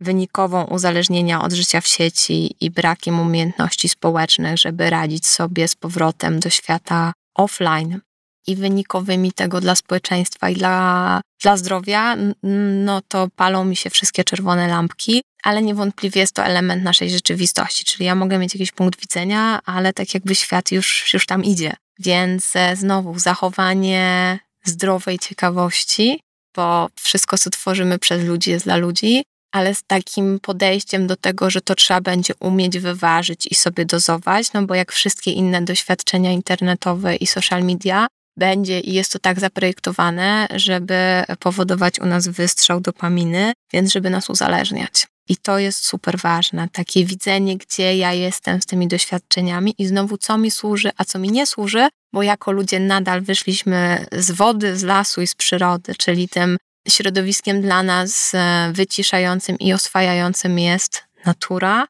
wynikową 0.00 0.64
uzależnienia 0.64 1.42
od 1.42 1.52
życia 1.52 1.80
w 1.80 1.86
sieci 1.86 2.56
i 2.60 2.70
brakiem 2.70 3.20
umiejętności 3.20 3.88
społecznych, 3.88 4.58
żeby 4.58 4.90
radzić 4.90 5.26
sobie 5.26 5.68
z 5.68 5.74
powrotem 5.74 6.40
do 6.40 6.50
świata 6.50 7.12
offline, 7.34 8.00
i 8.48 8.56
wynikowymi 8.56 9.32
tego 9.32 9.60
dla 9.60 9.74
społeczeństwa 9.74 10.50
i 10.50 10.54
dla, 10.54 11.20
dla 11.42 11.56
zdrowia, 11.56 12.16
no 12.84 13.00
to 13.08 13.28
palą 13.36 13.64
mi 13.64 13.76
się 13.76 13.90
wszystkie 13.90 14.24
czerwone 14.24 14.68
lampki, 14.68 15.22
ale 15.42 15.62
niewątpliwie 15.62 16.20
jest 16.20 16.34
to 16.34 16.44
element 16.44 16.82
naszej 16.82 17.10
rzeczywistości, 17.10 17.84
czyli 17.84 18.04
ja 18.04 18.14
mogę 18.14 18.38
mieć 18.38 18.54
jakiś 18.54 18.72
punkt 18.72 19.00
widzenia, 19.00 19.60
ale 19.64 19.92
tak 19.92 20.14
jakby 20.14 20.34
świat 20.34 20.72
już, 20.72 21.14
już 21.14 21.26
tam 21.26 21.44
idzie. 21.44 21.72
Więc 21.98 22.56
e, 22.56 22.76
znowu 22.76 23.18
zachowanie 23.18 24.38
zdrowej 24.64 25.18
ciekawości, 25.18 26.20
bo 26.56 26.88
wszystko, 27.00 27.38
co 27.38 27.50
tworzymy 27.50 27.98
przez 27.98 28.24
ludzi, 28.24 28.50
jest 28.50 28.64
dla 28.64 28.76
ludzi, 28.76 29.22
ale 29.52 29.74
z 29.74 29.82
takim 29.82 30.40
podejściem 30.40 31.06
do 31.06 31.16
tego, 31.16 31.50
że 31.50 31.60
to 31.60 31.74
trzeba 31.74 32.00
będzie 32.00 32.34
umieć 32.40 32.78
wyważyć 32.78 33.46
i 33.50 33.54
sobie 33.54 33.84
dozować, 33.84 34.52
no 34.52 34.62
bo 34.62 34.74
jak 34.74 34.92
wszystkie 34.92 35.30
inne 35.30 35.62
doświadczenia 35.62 36.32
internetowe 36.32 37.16
i 37.16 37.26
social 37.26 37.64
media, 37.64 38.06
będzie 38.38 38.80
i 38.80 38.94
jest 38.94 39.12
to 39.12 39.18
tak 39.18 39.40
zaprojektowane, 39.40 40.46
żeby 40.54 41.22
powodować 41.38 42.00
u 42.00 42.06
nas 42.06 42.28
wystrzał 42.28 42.80
dopaminy, 42.80 43.52
więc 43.72 43.92
żeby 43.92 44.10
nas 44.10 44.30
uzależniać. 44.30 45.06
I 45.28 45.36
to 45.36 45.58
jest 45.58 45.86
super 45.86 46.18
ważne, 46.18 46.68
takie 46.72 47.04
widzenie, 47.04 47.56
gdzie 47.56 47.96
ja 47.96 48.12
jestem 48.12 48.62
z 48.62 48.66
tymi 48.66 48.88
doświadczeniami 48.88 49.74
i 49.78 49.86
znowu 49.86 50.18
co 50.18 50.38
mi 50.38 50.50
służy, 50.50 50.90
a 50.96 51.04
co 51.04 51.18
mi 51.18 51.32
nie 51.32 51.46
służy, 51.46 51.88
bo 52.12 52.22
jako 52.22 52.52
ludzie 52.52 52.80
nadal 52.80 53.22
wyszliśmy 53.22 54.06
z 54.12 54.30
wody, 54.30 54.76
z 54.76 54.82
lasu 54.82 55.22
i 55.22 55.26
z 55.26 55.34
przyrody, 55.34 55.94
czyli 55.94 56.28
tym 56.28 56.56
środowiskiem 56.88 57.62
dla 57.62 57.82
nas 57.82 58.32
e, 58.34 58.70
wyciszającym 58.72 59.58
i 59.58 59.72
oswajającym 59.72 60.58
jest 60.58 61.02
natura, 61.24 61.86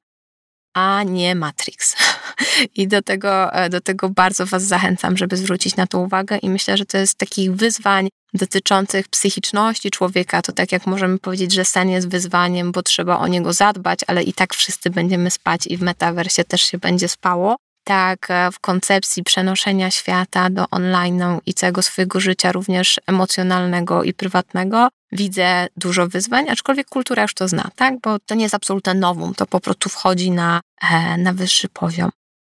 a 0.79 1.03
nie 1.03 1.35
Matrix. 1.35 1.97
I 2.81 2.89
do 2.89 3.03
tego, 3.03 3.53
e, 3.53 3.71
do 3.71 3.81
tego 3.81 4.09
bardzo 4.09 4.47
Was 4.47 4.63
zachęcam, 4.63 5.17
żeby 5.17 5.37
zwrócić 5.37 5.77
na 5.77 5.87
to 5.87 5.99
uwagę 5.99 6.39
i 6.39 6.51
myślę, 6.51 6.77
że 6.77 6.87
to 6.87 6.99
jest 6.99 7.19
takich 7.19 7.55
wyzwań 7.55 8.09
dotyczących 8.35 9.09
psychiczności 9.09 9.91
człowieka, 9.91 10.43
to 10.43 10.53
tak 10.53 10.73
jak 10.73 10.87
możemy 10.87 11.19
powiedzieć, 11.19 11.53
że 11.53 11.65
sen 11.65 11.91
jest 11.91 12.09
wyzwaniem, 12.09 12.73
bo 12.73 12.83
trzeba 12.83 13.19
o 13.19 13.27
niego 13.27 13.53
zadbać, 13.53 14.01
ale 14.07 14.23
i 14.23 14.33
tak 14.33 14.55
wszyscy 14.55 14.91
będziemy 14.91 15.31
spać 15.31 15.67
i 15.67 15.77
w 15.77 15.83
metaversie 15.83 16.45
też 16.45 16.63
się 16.63 16.79
będzie 16.79 17.09
spało. 17.09 17.57
Tak, 17.89 18.31
e, 18.31 18.51
w 18.53 18.61
koncepcji 18.61 19.23
przenoszenia 19.23 19.91
świata 19.91 20.51
do 20.51 20.65
online 20.71 21.23
i 21.47 21.55
całego 21.55 21.83
swojego 21.83 22.21
życia, 22.21 22.53
również 22.53 23.01
emocjonalnego 23.07 24.03
i 24.03 24.15
prywatnego, 24.15 24.89
widzę 25.13 25.67
dużo 25.77 26.09
wyzwań, 26.09 26.49
aczkolwiek 26.49 26.89
kultura 26.89 27.23
już 27.23 27.35
to 27.35 27.49
zna, 27.49 27.71
tak? 27.77 28.01
Bo 28.01 28.19
to 28.19 28.35
nie 28.35 28.43
jest 28.43 28.55
absolutne 28.55 28.95
nowum, 28.95 29.35
to 29.35 29.47
po 29.47 29.61
prostu 29.61 29.89
wchodzi 29.89 30.31
na, 30.31 30.61
e, 30.91 31.19
na 31.19 31.33
wyższy 31.33 31.69
poziom. 31.69 32.11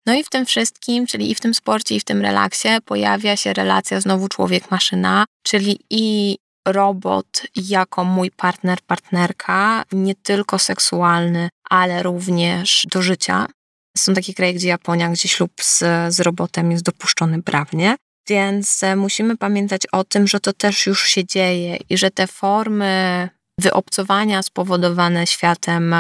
No 0.05 0.13
i 0.13 0.23
w 0.23 0.29
tym 0.29 0.45
wszystkim, 0.45 1.07
czyli 1.07 1.31
i 1.31 1.35
w 1.35 1.39
tym 1.39 1.53
sporcie, 1.53 1.95
i 1.95 1.99
w 1.99 2.03
tym 2.03 2.21
relaksie 2.21 2.69
pojawia 2.85 3.37
się 3.37 3.53
relacja 3.53 4.01
znowu 4.01 4.27
człowiek-maszyna, 4.27 5.25
czyli 5.43 5.79
i 5.89 6.37
robot 6.67 7.41
jako 7.55 8.03
mój 8.03 8.31
partner, 8.31 8.79
partnerka, 8.87 9.83
nie 9.91 10.15
tylko 10.15 10.59
seksualny, 10.59 11.49
ale 11.69 12.03
również 12.03 12.85
do 12.91 13.01
życia. 13.01 13.47
Są 13.97 14.13
takie 14.13 14.33
kraje, 14.33 14.53
gdzie 14.53 14.67
Japonia, 14.67 15.09
gdzie 15.09 15.29
ślub 15.29 15.51
z, 15.61 15.79
z 16.13 16.19
robotem 16.19 16.71
jest 16.71 16.83
dopuszczony 16.83 17.43
prawnie. 17.43 17.95
Więc 18.29 18.83
e, 18.83 18.95
musimy 18.95 19.37
pamiętać 19.37 19.81
o 19.91 20.03
tym, 20.03 20.27
że 20.27 20.39
to 20.39 20.53
też 20.53 20.85
już 20.85 21.07
się 21.07 21.25
dzieje 21.25 21.77
i 21.89 21.97
że 21.97 22.11
te 22.11 22.27
formy 22.27 23.29
wyobcowania 23.59 24.43
spowodowane 24.43 25.27
światem 25.27 25.95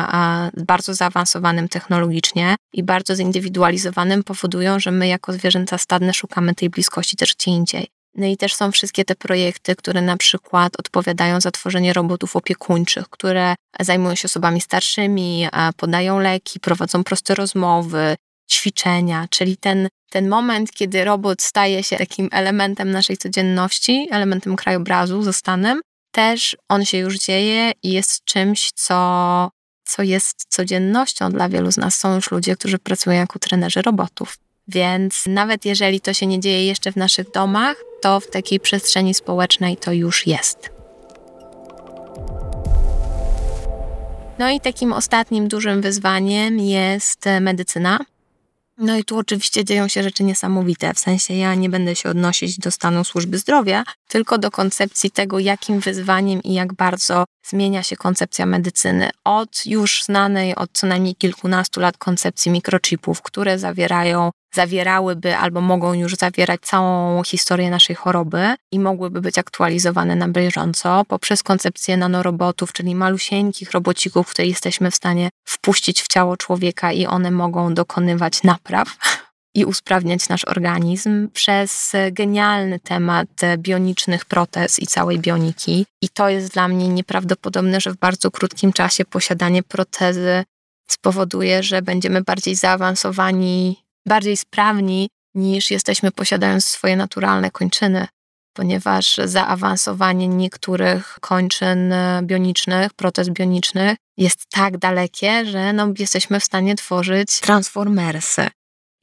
bardzo 0.57 0.93
zaawansowanym 0.93 1.69
technologicznie 1.69 2.55
i 2.73 2.83
bardzo 2.83 3.15
zindywidualizowanym 3.15 4.23
powodują, 4.23 4.79
że 4.79 4.91
my 4.91 5.07
jako 5.07 5.33
zwierzęta 5.33 5.77
stadne 5.77 6.13
szukamy 6.13 6.55
tej 6.55 6.69
bliskości 6.69 7.17
też 7.17 7.35
gdzie 7.35 7.51
indziej. 7.51 7.87
No 8.15 8.27
i 8.27 8.37
też 8.37 8.55
są 8.55 8.71
wszystkie 8.71 9.05
te 9.05 9.15
projekty, 9.15 9.75
które 9.75 10.01
na 10.01 10.17
przykład 10.17 10.79
odpowiadają 10.79 11.41
za 11.41 11.51
tworzenie 11.51 11.93
robotów 11.93 12.35
opiekuńczych, 12.35 13.09
które 13.09 13.55
zajmują 13.79 14.15
się 14.15 14.25
osobami 14.25 14.61
starszymi, 14.61 15.47
podają 15.77 16.19
leki, 16.19 16.59
prowadzą 16.59 17.03
proste 17.03 17.35
rozmowy, 17.35 18.15
ćwiczenia, 18.51 19.27
czyli 19.29 19.57
ten, 19.57 19.87
ten 20.09 20.29
moment, 20.29 20.71
kiedy 20.71 21.03
robot 21.03 21.41
staje 21.41 21.83
się 21.83 21.97
takim 21.97 22.29
elementem 22.31 22.91
naszej 22.91 23.17
codzienności, 23.17 24.07
elementem 24.11 24.55
krajobrazu, 24.55 25.23
zostanem, 25.23 25.81
też 26.11 26.57
on 26.69 26.85
się 26.85 26.97
już 26.97 27.17
dzieje 27.17 27.71
i 27.83 27.91
jest 27.91 28.25
czymś, 28.25 28.71
co, 28.71 29.49
co 29.83 30.03
jest 30.03 30.45
codziennością 30.49 31.29
dla 31.29 31.49
wielu 31.49 31.71
z 31.71 31.77
nas. 31.77 31.95
Są 31.95 32.15
już 32.15 32.31
ludzie, 32.31 32.55
którzy 32.55 32.79
pracują 32.79 33.15
jako 33.15 33.39
trenerzy 33.39 33.81
robotów. 33.81 34.37
Więc 34.67 35.23
nawet 35.27 35.65
jeżeli 35.65 36.01
to 36.01 36.13
się 36.13 36.25
nie 36.25 36.39
dzieje 36.39 36.65
jeszcze 36.65 36.91
w 36.91 36.95
naszych 36.95 37.31
domach, 37.31 37.75
to 38.01 38.19
w 38.19 38.29
takiej 38.29 38.59
przestrzeni 38.59 39.13
społecznej 39.13 39.77
to 39.77 39.91
już 39.91 40.27
jest. 40.27 40.69
No 44.39 44.49
i 44.49 44.59
takim 44.59 44.93
ostatnim 44.93 45.47
dużym 45.47 45.81
wyzwaniem 45.81 46.59
jest 46.59 47.25
medycyna, 47.41 47.99
No 48.81 48.97
i 48.97 49.03
tu 49.03 49.17
oczywiście 49.17 49.65
dzieją 49.65 49.87
się 49.87 50.03
rzeczy 50.03 50.23
niesamowite. 50.23 50.93
W 50.93 50.99
sensie 50.99 51.33
ja 51.33 51.55
nie 51.55 51.69
będę 51.69 51.95
się 51.95 52.09
odnosić 52.09 52.57
do 52.57 52.71
stanu 52.71 53.03
służby 53.03 53.37
zdrowia, 53.37 53.83
tylko 54.07 54.37
do 54.37 54.51
koncepcji 54.51 55.11
tego, 55.11 55.39
jakim 55.39 55.79
wyzwaniem 55.79 56.43
i 56.43 56.53
jak 56.53 56.73
bardzo 56.73 57.25
zmienia 57.47 57.83
się 57.83 57.95
koncepcja 57.95 58.45
medycyny. 58.45 59.09
Od 59.23 59.65
już 59.65 60.03
znanej 60.03 60.55
od 60.55 60.69
co 60.73 60.87
najmniej 60.87 61.15
kilkunastu 61.15 61.79
lat 61.79 61.97
koncepcji 61.97 62.51
mikrochipów, 62.51 63.21
które 63.21 63.59
zawierają 63.59 64.31
zawierałyby 64.53 65.37
albo 65.37 65.61
mogą 65.61 65.93
już 65.93 66.15
zawierać 66.15 66.61
całą 66.61 67.23
historię 67.23 67.69
naszej 67.69 67.95
choroby 67.95 68.55
i 68.71 68.79
mogłyby 68.79 69.21
być 69.21 69.37
aktualizowane 69.37 70.15
na 70.15 70.27
bieżąco 70.27 71.05
poprzez 71.07 71.43
koncepcję 71.43 71.97
nanorobotów, 71.97 72.73
czyli 72.73 72.95
malusieńkich 72.95 73.71
robocików, 73.71 74.31
które 74.31 74.47
jesteśmy 74.47 74.91
w 74.91 74.95
stanie 74.95 75.29
wpuścić 75.45 76.01
w 76.01 76.07
ciało 76.07 76.37
człowieka 76.37 76.91
i 76.91 77.05
one 77.05 77.31
mogą 77.31 77.73
dokonywać 77.73 78.43
napraw 78.43 78.97
i 79.55 79.65
usprawniać 79.65 80.29
nasz 80.29 80.45
organizm 80.45 81.29
przez 81.33 81.93
genialny 82.11 82.79
temat 82.79 83.29
bionicznych 83.57 84.25
protez 84.25 84.79
i 84.79 84.87
całej 84.87 85.19
bioniki. 85.19 85.85
I 86.01 86.09
to 86.09 86.29
jest 86.29 86.53
dla 86.53 86.67
mnie 86.67 86.87
nieprawdopodobne, 86.87 87.81
że 87.81 87.91
w 87.91 87.97
bardzo 87.97 88.31
krótkim 88.31 88.73
czasie 88.73 89.05
posiadanie 89.05 89.63
protezy 89.63 90.43
spowoduje, 90.89 91.63
że 91.63 91.81
będziemy 91.81 92.21
bardziej 92.21 92.55
zaawansowani 92.55 93.77
bardziej 94.07 94.37
sprawni 94.37 95.09
niż 95.35 95.71
jesteśmy 95.71 96.11
posiadając 96.11 96.65
swoje 96.65 96.95
naturalne 96.95 97.51
kończyny, 97.51 98.07
ponieważ 98.53 99.19
zaawansowanie 99.25 100.27
niektórych 100.27 101.17
kończyn 101.21 101.93
bionicznych, 102.21 102.93
protez 102.93 103.29
bionicznych 103.29 103.97
jest 104.17 104.45
tak 104.49 104.77
dalekie, 104.77 105.45
że 105.45 105.73
no, 105.73 105.93
jesteśmy 105.99 106.39
w 106.39 106.43
stanie 106.43 106.75
tworzyć 106.75 107.39
transformersy. 107.39 108.47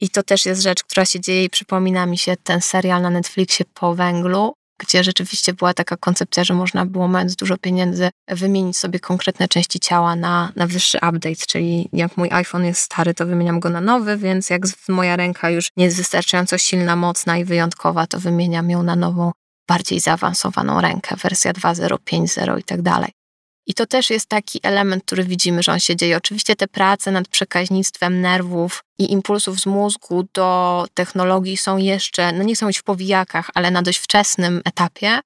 I 0.01 0.09
to 0.09 0.23
też 0.23 0.45
jest 0.45 0.61
rzecz, 0.61 0.83
która 0.83 1.05
się 1.05 1.19
dzieje 1.19 1.43
i 1.43 1.49
przypomina 1.49 2.05
mi 2.05 2.17
się 2.17 2.35
ten 2.43 2.61
serial 2.61 3.01
na 3.01 3.09
Netflixie 3.09 3.65
po 3.73 3.95
węglu, 3.95 4.53
gdzie 4.79 5.03
rzeczywiście 5.03 5.53
była 5.53 5.73
taka 5.73 5.97
koncepcja, 5.97 6.43
że 6.43 6.53
można 6.53 6.85
było 6.85 7.07
mając 7.07 7.35
dużo 7.35 7.57
pieniędzy 7.57 8.09
wymienić 8.27 8.77
sobie 8.77 8.99
konkretne 8.99 9.47
części 9.47 9.79
ciała 9.79 10.15
na, 10.15 10.51
na 10.55 10.67
wyższy 10.67 10.97
update, 10.97 11.45
czyli 11.47 11.89
jak 11.93 12.17
mój 12.17 12.29
iPhone 12.31 12.65
jest 12.65 12.81
stary, 12.81 13.13
to 13.13 13.25
wymieniam 13.25 13.59
go 13.59 13.69
na 13.69 13.81
nowy, 13.81 14.17
więc 14.17 14.49
jak 14.49 14.61
moja 14.89 15.15
ręka 15.15 15.49
już 15.49 15.67
nie 15.77 15.85
jest 15.85 15.97
wystarczająco 15.97 16.57
silna, 16.57 16.95
mocna 16.95 17.37
i 17.37 17.45
wyjątkowa, 17.45 18.07
to 18.07 18.19
wymieniam 18.19 18.69
ją 18.69 18.83
na 18.83 18.95
nową, 18.95 19.31
bardziej 19.67 19.99
zaawansowaną 19.99 20.81
rękę, 20.81 21.15
wersja 21.15 21.53
2.0, 21.53 21.97
5.0 21.97 22.59
i 22.59 22.63
tak 22.63 22.81
dalej. 22.81 23.18
I 23.67 23.73
to 23.73 23.85
też 23.85 24.09
jest 24.09 24.25
taki 24.25 24.59
element, 24.63 25.03
który 25.03 25.23
widzimy, 25.23 25.63
że 25.63 25.71
on 25.71 25.79
się 25.79 25.95
dzieje. 25.95 26.17
Oczywiście 26.17 26.55
te 26.55 26.67
prace 26.67 27.11
nad 27.11 27.27
przekaźnictwem 27.27 28.21
nerwów 28.21 28.83
i 28.99 29.11
impulsów 29.11 29.59
z 29.59 29.65
mózgu 29.65 30.27
do 30.33 30.87
technologii 30.93 31.57
są 31.57 31.77
jeszcze, 31.77 32.31
no 32.31 32.43
nie 32.43 32.55
są 32.55 32.67
już 32.67 32.77
w 32.77 32.83
powijakach, 32.83 33.49
ale 33.53 33.71
na 33.71 33.81
dość 33.81 33.99
wczesnym 33.99 34.61
etapie. 34.65 35.19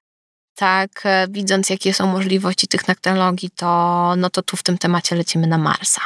Tak, 0.56 1.00
e, 1.04 1.26
widząc 1.30 1.70
jakie 1.70 1.94
są 1.94 2.06
możliwości 2.06 2.68
tych 2.68 2.84
technologii, 2.84 3.50
to, 3.50 4.12
no 4.16 4.30
to 4.30 4.42
tu 4.42 4.56
w 4.56 4.62
tym 4.62 4.78
temacie 4.78 5.16
lecimy 5.16 5.46
na 5.46 5.58
Marsa. 5.58 6.00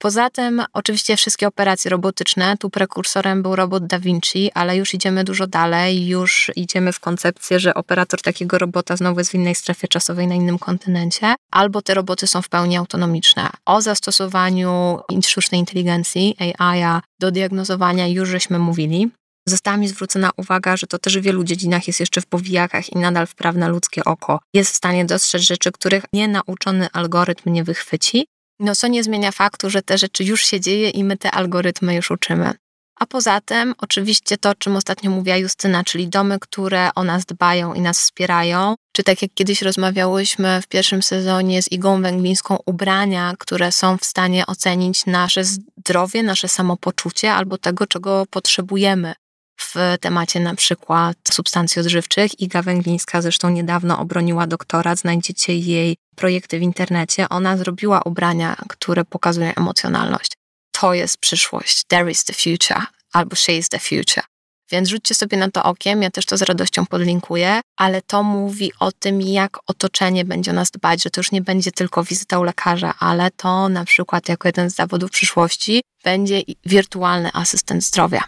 Poza 0.00 0.30
tym, 0.30 0.62
oczywiście, 0.72 1.16
wszystkie 1.16 1.46
operacje 1.48 1.90
robotyczne. 1.90 2.56
Tu 2.56 2.70
prekursorem 2.70 3.42
był 3.42 3.56
robot 3.56 3.86
Da 3.86 3.98
Vinci, 3.98 4.50
ale 4.54 4.76
już 4.76 4.94
idziemy 4.94 5.24
dużo 5.24 5.46
dalej. 5.46 6.06
Już 6.06 6.50
idziemy 6.56 6.92
w 6.92 7.00
koncepcję, 7.00 7.60
że 7.60 7.74
operator 7.74 8.22
takiego 8.22 8.58
robota 8.58 8.96
znowu 8.96 9.18
jest 9.18 9.30
w 9.30 9.34
innej 9.34 9.54
strefie 9.54 9.88
czasowej 9.88 10.26
na 10.26 10.34
innym 10.34 10.58
kontynencie, 10.58 11.34
albo 11.50 11.82
te 11.82 11.94
roboty 11.94 12.26
są 12.26 12.42
w 12.42 12.48
pełni 12.48 12.76
autonomiczne. 12.76 13.50
O 13.64 13.82
zastosowaniu 13.82 15.00
sztucznej 15.22 15.60
inteligencji, 15.60 16.36
AI, 16.58 17.00
do 17.20 17.30
diagnozowania 17.30 18.06
już 18.06 18.28
żeśmy 18.28 18.58
mówili. 18.58 19.10
Została 19.48 19.76
mi 19.76 19.88
zwrócona 19.88 20.30
uwaga, 20.36 20.76
że 20.76 20.86
to 20.86 20.98
też 20.98 21.18
w 21.18 21.22
wielu 21.22 21.44
dziedzinach 21.44 21.86
jest 21.86 22.00
jeszcze 22.00 22.20
w 22.20 22.26
powijakach 22.26 22.92
i 22.92 22.98
nadal 22.98 23.26
wprawne 23.26 23.68
ludzkie 23.68 24.04
oko 24.04 24.40
jest 24.54 24.72
w 24.72 24.76
stanie 24.76 25.04
dostrzec 25.04 25.42
rzeczy, 25.42 25.72
których 25.72 26.04
nienauczony 26.12 26.88
algorytm 26.92 27.52
nie 27.52 27.64
wychwyci, 27.64 28.26
no 28.60 28.74
co 28.74 28.88
nie 28.88 29.04
zmienia 29.04 29.32
faktu, 29.32 29.70
że 29.70 29.82
te 29.82 29.98
rzeczy 29.98 30.24
już 30.24 30.46
się 30.46 30.60
dzieje 30.60 30.90
i 30.90 31.04
my 31.04 31.16
te 31.16 31.30
algorytmy 31.30 31.94
już 31.94 32.10
uczymy. 32.10 32.54
A 32.98 33.06
poza 33.06 33.40
tym, 33.40 33.74
oczywiście 33.78 34.38
to, 34.38 34.50
o 34.50 34.54
czym 34.54 34.76
ostatnio 34.76 35.10
mówiła 35.10 35.36
Justyna, 35.36 35.84
czyli 35.84 36.08
domy, 36.08 36.38
które 36.38 36.90
o 36.94 37.04
nas 37.04 37.24
dbają 37.24 37.74
i 37.74 37.80
nas 37.80 38.00
wspierają, 38.00 38.74
czy 38.92 39.02
tak 39.02 39.22
jak 39.22 39.30
kiedyś 39.34 39.62
rozmawiałyśmy 39.62 40.62
w 40.62 40.66
pierwszym 40.66 41.02
sezonie 41.02 41.62
z 41.62 41.72
Igą 41.72 42.02
Węglińską, 42.02 42.58
ubrania, 42.66 43.34
które 43.38 43.72
są 43.72 43.96
w 43.96 44.04
stanie 44.04 44.46
ocenić 44.46 45.06
nasze 45.06 45.44
zdrowie, 45.44 46.22
nasze 46.22 46.48
samopoczucie 46.48 47.32
albo 47.32 47.58
tego, 47.58 47.86
czego 47.86 48.26
potrzebujemy 48.30 49.14
w 49.60 49.74
temacie 50.00 50.40
na 50.40 50.54
przykład 50.54 51.16
substancji 51.32 51.80
odżywczych. 51.80 52.40
Iga 52.40 52.62
Węglińska 52.62 53.22
zresztą 53.22 53.50
niedawno 53.50 53.98
obroniła 53.98 54.46
doktorat, 54.46 54.98
znajdziecie 54.98 55.56
jej 55.56 55.96
projekty 56.18 56.58
w 56.58 56.62
internecie. 56.62 57.28
Ona 57.28 57.56
zrobiła 57.56 58.02
ubrania, 58.02 58.56
które 58.68 59.04
pokazują 59.04 59.52
emocjonalność. 59.56 60.32
To 60.72 60.94
jest 60.94 61.18
przyszłość. 61.18 61.84
There 61.88 62.10
is 62.10 62.24
the 62.24 62.32
future 62.32 62.86
albo 63.12 63.36
she 63.36 63.52
is 63.52 63.68
the 63.68 63.78
future. 63.78 64.24
Więc 64.70 64.88
rzućcie 64.88 65.14
sobie 65.14 65.38
na 65.38 65.50
to 65.50 65.62
okiem, 65.62 66.02
ja 66.02 66.10
też 66.10 66.26
to 66.26 66.36
z 66.36 66.42
radością 66.42 66.86
podlinkuję, 66.86 67.60
ale 67.76 68.02
to 68.02 68.22
mówi 68.22 68.72
o 68.80 68.92
tym, 68.92 69.20
jak 69.20 69.58
otoczenie 69.66 70.24
będzie 70.24 70.50
o 70.50 70.54
nas 70.54 70.70
dbać, 70.70 71.02
że 71.02 71.10
to 71.10 71.20
już 71.20 71.32
nie 71.32 71.42
będzie 71.42 71.72
tylko 71.72 72.04
wizyta 72.04 72.38
u 72.38 72.42
lekarza, 72.42 72.94
ale 72.98 73.30
to 73.30 73.68
na 73.68 73.84
przykład 73.84 74.28
jako 74.28 74.48
jeden 74.48 74.70
z 74.70 74.74
zawodów 74.74 75.10
przyszłości 75.10 75.82
będzie 76.04 76.42
wirtualny 76.66 77.30
asystent 77.32 77.84
zdrowia. 77.84 78.24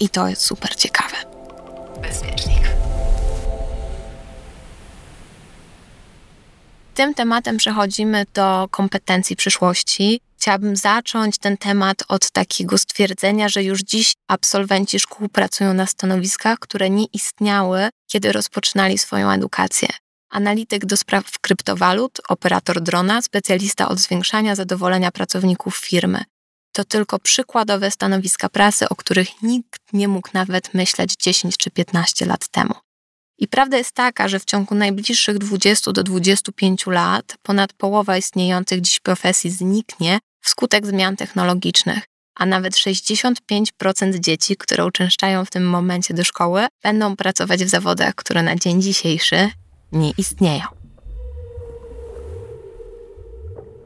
I 0.00 0.08
to 0.08 0.28
jest 0.28 0.42
super 0.42 0.76
ciekawe. 0.76 1.16
Bezpiecznik. 2.02 2.59
Tym 7.00 7.14
tematem 7.14 7.56
przechodzimy 7.56 8.26
do 8.34 8.68
kompetencji 8.70 9.36
przyszłości. 9.36 10.20
Chciałabym 10.36 10.76
zacząć 10.76 11.38
ten 11.38 11.56
temat 11.56 12.04
od 12.08 12.30
takiego 12.30 12.78
stwierdzenia, 12.78 13.48
że 13.48 13.62
już 13.62 13.80
dziś 13.80 14.12
absolwenci 14.28 15.00
szkół 15.00 15.28
pracują 15.28 15.74
na 15.74 15.86
stanowiskach, 15.86 16.58
które 16.58 16.90
nie 16.90 17.04
istniały, 17.04 17.88
kiedy 18.06 18.32
rozpoczynali 18.32 18.98
swoją 18.98 19.30
edukację. 19.30 19.88
Analityk 20.30 20.86
do 20.86 20.96
spraw 20.96 21.38
kryptowalut, 21.38 22.20
operator 22.28 22.80
drona, 22.80 23.22
specjalista 23.22 23.88
od 23.88 23.98
zwiększania 23.98 24.54
zadowolenia 24.54 25.10
pracowników 25.10 25.76
firmy 25.76 26.24
to 26.72 26.84
tylko 26.84 27.18
przykładowe 27.18 27.90
stanowiska 27.90 28.48
prasy, 28.48 28.88
o 28.88 28.96
których 28.96 29.42
nikt 29.42 29.80
nie 29.92 30.08
mógł 30.08 30.28
nawet 30.32 30.74
myśleć 30.74 31.14
10 31.16 31.56
czy 31.56 31.70
15 31.70 32.26
lat 32.26 32.48
temu. 32.48 32.74
I 33.40 33.48
prawda 33.48 33.78
jest 33.78 33.92
taka, 33.92 34.28
że 34.28 34.38
w 34.38 34.44
ciągu 34.44 34.74
najbliższych 34.74 35.38
20 35.38 35.92
do 35.92 36.02
25 36.02 36.86
lat 36.86 37.34
ponad 37.42 37.72
połowa 37.72 38.16
istniejących 38.16 38.80
dziś 38.80 39.00
profesji 39.00 39.50
zniknie 39.50 40.18
wskutek 40.40 40.86
zmian 40.86 41.16
technologicznych, 41.16 42.04
a 42.34 42.46
nawet 42.46 42.74
65% 42.74 44.20
dzieci, 44.20 44.56
które 44.56 44.86
uczęszczają 44.86 45.44
w 45.44 45.50
tym 45.50 45.68
momencie 45.68 46.14
do 46.14 46.24
szkoły, 46.24 46.66
będą 46.82 47.16
pracować 47.16 47.64
w 47.64 47.68
zawodach, 47.68 48.14
które 48.14 48.42
na 48.42 48.56
dzień 48.56 48.82
dzisiejszy 48.82 49.50
nie 49.92 50.10
istnieją. 50.10 50.79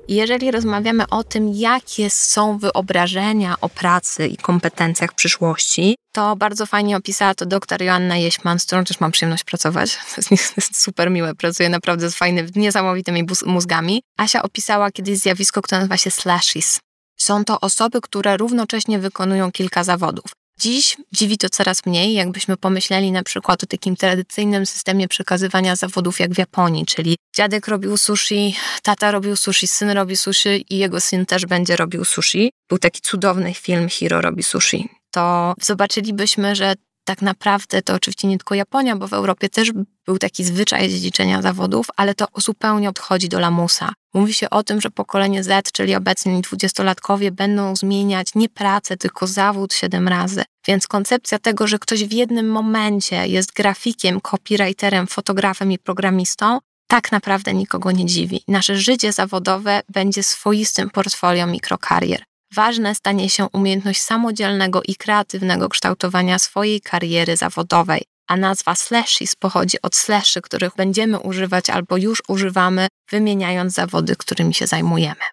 Jeżeli 0.09 0.51
rozmawiamy 0.51 1.09
o 1.11 1.25
tym, 1.25 1.49
jakie 1.55 2.11
są 2.11 2.59
wyobrażenia 2.59 3.55
o 3.61 3.69
pracy 3.69 4.27
i 4.27 4.37
kompetencjach 4.37 5.13
przyszłości, 5.13 5.97
to 6.13 6.37
bardzo 6.37 6.67
fajnie 6.67 6.97
opisała 6.97 7.35
to 7.35 7.47
dr 7.47 7.83
Joanna 7.83 8.17
Jeśman, 8.17 8.59
z 8.59 8.67
którą 8.67 8.85
też 8.85 9.01
mam 9.01 9.13
przyjemność 9.13 9.45
pracować. 9.45 9.99
To 10.15 10.35
jest 10.57 10.83
super 10.83 11.11
miłe, 11.11 11.35
pracuje 11.35 11.69
naprawdę 11.69 12.11
z 12.11 12.15
fajnymi, 12.15 12.51
niesamowitymi 12.57 13.27
mózgami. 13.47 14.03
Asia 14.19 14.43
opisała 14.43 14.91
kiedyś 14.91 15.19
zjawisko, 15.19 15.63
które 15.63 15.79
nazywa 15.79 15.97
się 15.97 16.11
slashes. 16.11 16.79
Są 17.21 17.45
to 17.45 17.61
osoby, 17.61 18.01
które 18.01 18.37
równocześnie 18.37 18.99
wykonują 18.99 19.53
kilka 19.53 19.85
zawodów. 19.85 20.25
Dziś 20.61 20.97
dziwi 21.13 21.39
to 21.39 21.49
coraz 21.49 21.87
mniej, 21.87 22.15
jakbyśmy 22.15 22.57
pomyśleli 22.57 23.13
na 23.13 23.23
przykład 23.23 23.63
o 23.63 23.67
takim 23.67 23.97
tradycyjnym 23.97 24.67
systemie 24.67 25.09
przekazywania 25.09 25.77
zawodów 25.77 26.21
jak 26.21 26.33
w 26.33 26.39
Japonii, 26.39 26.87
czyli 26.87 27.17
dziadek 27.37 27.69
robił 27.69 27.97
sushi, 27.97 28.57
tata 28.83 29.11
robił 29.11 29.37
sushi, 29.37 29.67
syn 29.67 29.91
robi 29.91 30.17
sushi 30.17 30.65
i 30.71 30.79
jego 30.79 31.01
syn 31.01 31.27
też 31.27 31.47
będzie 31.47 31.77
robił 31.77 32.05
sushi. 32.05 32.51
Był 32.69 32.79
taki 32.79 33.01
cudowny 33.01 33.55
film 33.55 33.89
Hiro 33.89 34.21
robi 34.21 34.43
sushi. 34.43 34.89
To 35.11 35.55
zobaczylibyśmy, 35.61 36.57
że 36.57 36.75
tak 37.05 37.23
naprawdę 37.23 37.83
to 37.83 37.95
oczywiście 37.95 38.29
nie 38.29 38.39
tylko 38.39 38.55
Japonia, 38.55 38.97
bo 38.97 39.09
w 39.09 39.13
Europie 39.13 39.49
też 39.49 39.73
był 40.07 40.19
taki 40.19 40.45
zwyczaj 40.45 40.89
dziedziczenia 40.89 41.43
zawodów, 41.43 41.87
ale 41.97 42.15
to 42.15 42.27
zupełnie 42.37 42.89
odchodzi 42.89 43.29
do 43.29 43.41
lamusa. 43.41 43.93
Mówi 44.15 44.35
się 44.35 44.51
o 44.51 44.63
tym, 44.63 44.81
że 44.81 44.91
pokolenie 44.91 45.45
Z, 45.45 45.73
czyli 45.73 45.95
obecni 45.95 46.43
dwudziestolatkowie, 46.43 47.33
będą 47.33 47.77
zmieniać 47.77 48.35
nie 48.35 48.49
pracę, 48.49 48.97
tylko 48.97 49.27
zawód 49.27 49.75
siedem 49.75 50.09
razy. 50.09 50.45
Więc 50.69 50.87
koncepcja 50.87 51.39
tego, 51.39 51.67
że 51.67 51.79
ktoś 51.79 52.05
w 52.05 52.13
jednym 52.13 52.49
momencie 52.49 53.27
jest 53.27 53.53
grafikiem, 53.53 54.21
copywriterem, 54.21 55.07
fotografem 55.07 55.73
i 55.73 55.79
programistą, 55.79 56.59
tak 56.87 57.13
naprawdę 57.13 57.55
nikogo 57.55 57.93
nie 57.93 58.07
dziwi. 58.07 58.43
Nasze 58.49 58.77
życie 58.77 59.13
zawodowe 59.13 59.81
będzie 59.89 60.23
swoistym 60.23 60.91
portfolio 60.91 61.47
mikrokarier. 61.47 62.25
Ważne 62.55 62.95
stanie 62.95 63.31
się 63.31 63.47
umiejętność 63.53 64.03
samodzielnego 64.03 64.83
i 64.83 64.97
kreatywnego 64.97 65.69
kształtowania 65.69 66.39
swojej 66.39 66.81
kariery 66.81 67.37
zawodowej. 67.37 68.03
A 68.29 68.37
nazwa 68.37 68.75
slashies 68.75 69.37
pochodzi 69.37 69.83
od 69.83 69.97
slashy, 69.97 70.41
których 70.41 70.75
będziemy 70.77 71.19
używać 71.21 71.71
albo 71.71 71.97
już 71.97 72.23
używamy, 72.29 72.89
wymieniając 73.11 73.73
zawody, 73.73 74.17
którymi 74.17 74.55
się 74.55 74.67
zajmujemy. 74.67 75.25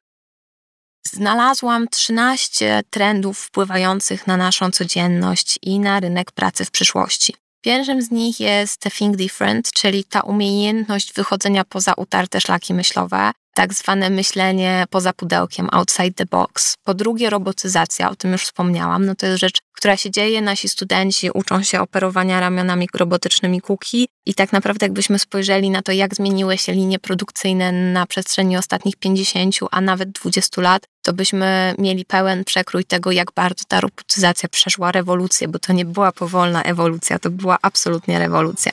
Znalazłam 1.08 1.88
13 1.88 2.82
trendów 2.90 3.40
wpływających 3.40 4.28
na 4.28 4.38
naszą 4.38 4.72
codzienność 4.72 5.60
i 5.62 5.80
na 5.80 6.00
rynek 6.00 6.32
pracy 6.32 6.66
w 6.66 6.72
przyszłości. 6.72 7.36
Pierwszym 7.62 8.02
z 8.02 8.12
nich 8.12 8.40
jest 8.40 8.82
Think 8.98 9.16
Different, 9.18 9.72
czyli 9.72 10.04
ta 10.04 10.22
umiejętność 10.22 11.14
wychodzenia 11.14 11.66
poza 11.66 11.94
utarte 11.94 12.42
szlaki 12.42 12.74
myślowe, 12.74 13.32
tak 13.54 13.74
zwane 13.74 14.10
myślenie 14.10 14.86
poza 14.90 15.14
pudełkiem, 15.14 15.68
outside 15.72 16.12
the 16.12 16.26
box. 16.26 16.76
Po 16.84 16.94
drugie, 16.94 17.30
robotyzacja, 17.30 18.10
o 18.10 18.16
tym 18.16 18.32
już 18.32 18.44
wspomniałam. 18.44 19.06
No 19.06 19.16
to 19.16 19.26
jest 19.26 19.40
rzecz, 19.40 19.58
która 19.74 19.98
się 19.98 20.12
dzieje. 20.12 20.42
Nasi 20.42 20.70
studenci 20.70 21.32
uczą 21.34 21.64
się 21.64 21.82
operowania 21.82 22.40
ramionami 22.40 22.88
robotycznymi 22.94 23.62
kuki 23.62 24.08
i 24.26 24.34
tak 24.34 24.54
naprawdę 24.54 24.86
jakbyśmy 24.86 25.20
spojrzeli 25.20 25.70
na 25.70 25.82
to, 25.82 25.92
jak 25.92 26.16
zmieniły 26.16 26.58
się 26.58 26.74
linie 26.74 27.00
produkcyjne 27.00 27.72
na 27.72 28.06
przestrzeni 28.06 28.58
ostatnich 28.58 28.96
50, 28.96 29.56
a 29.72 29.82
nawet 29.82 30.12
20 30.12 30.62
lat, 30.62 30.84
to 31.04 31.14
byśmy 31.14 31.76
mieli 31.78 32.06
pełen 32.06 32.44
przekrój 32.44 32.86
tego, 32.86 33.12
jak 33.12 33.32
bardzo 33.36 33.64
ta 33.68 33.82
robotyzacja 33.82 34.50
przeszła 34.50 34.92
rewolucję, 34.92 35.48
bo 35.48 35.60
to 35.60 35.74
nie 35.74 35.86
była 35.86 36.12
powolna 36.12 36.64
ewolucja, 36.64 37.20
to 37.20 37.30
była 37.30 37.58
absolutnie 37.62 38.20
rewolucja. 38.20 38.72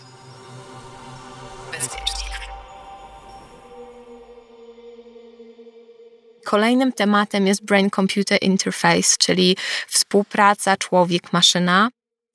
Kolejnym 6.48 6.92
tematem 6.92 7.46
jest 7.46 7.64
Brain 7.64 7.90
Computer 7.90 8.38
Interface, 8.42 9.16
czyli 9.18 9.56
współpraca 9.88 10.76
człowiek-maszyna. 10.76 11.88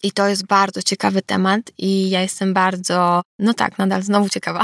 I 0.04 0.12
to 0.12 0.28
jest 0.28 0.45
bardzo 0.45 0.82
ciekawy 0.82 1.21
temat 1.21 1.62
i 1.78 2.10
ja 2.10 2.21
jestem 2.21 2.54
bardzo, 2.54 3.21
no 3.39 3.54
tak, 3.54 3.78
nadal 3.78 4.04
znowu 4.04 4.30
ciekawa. 4.30 4.62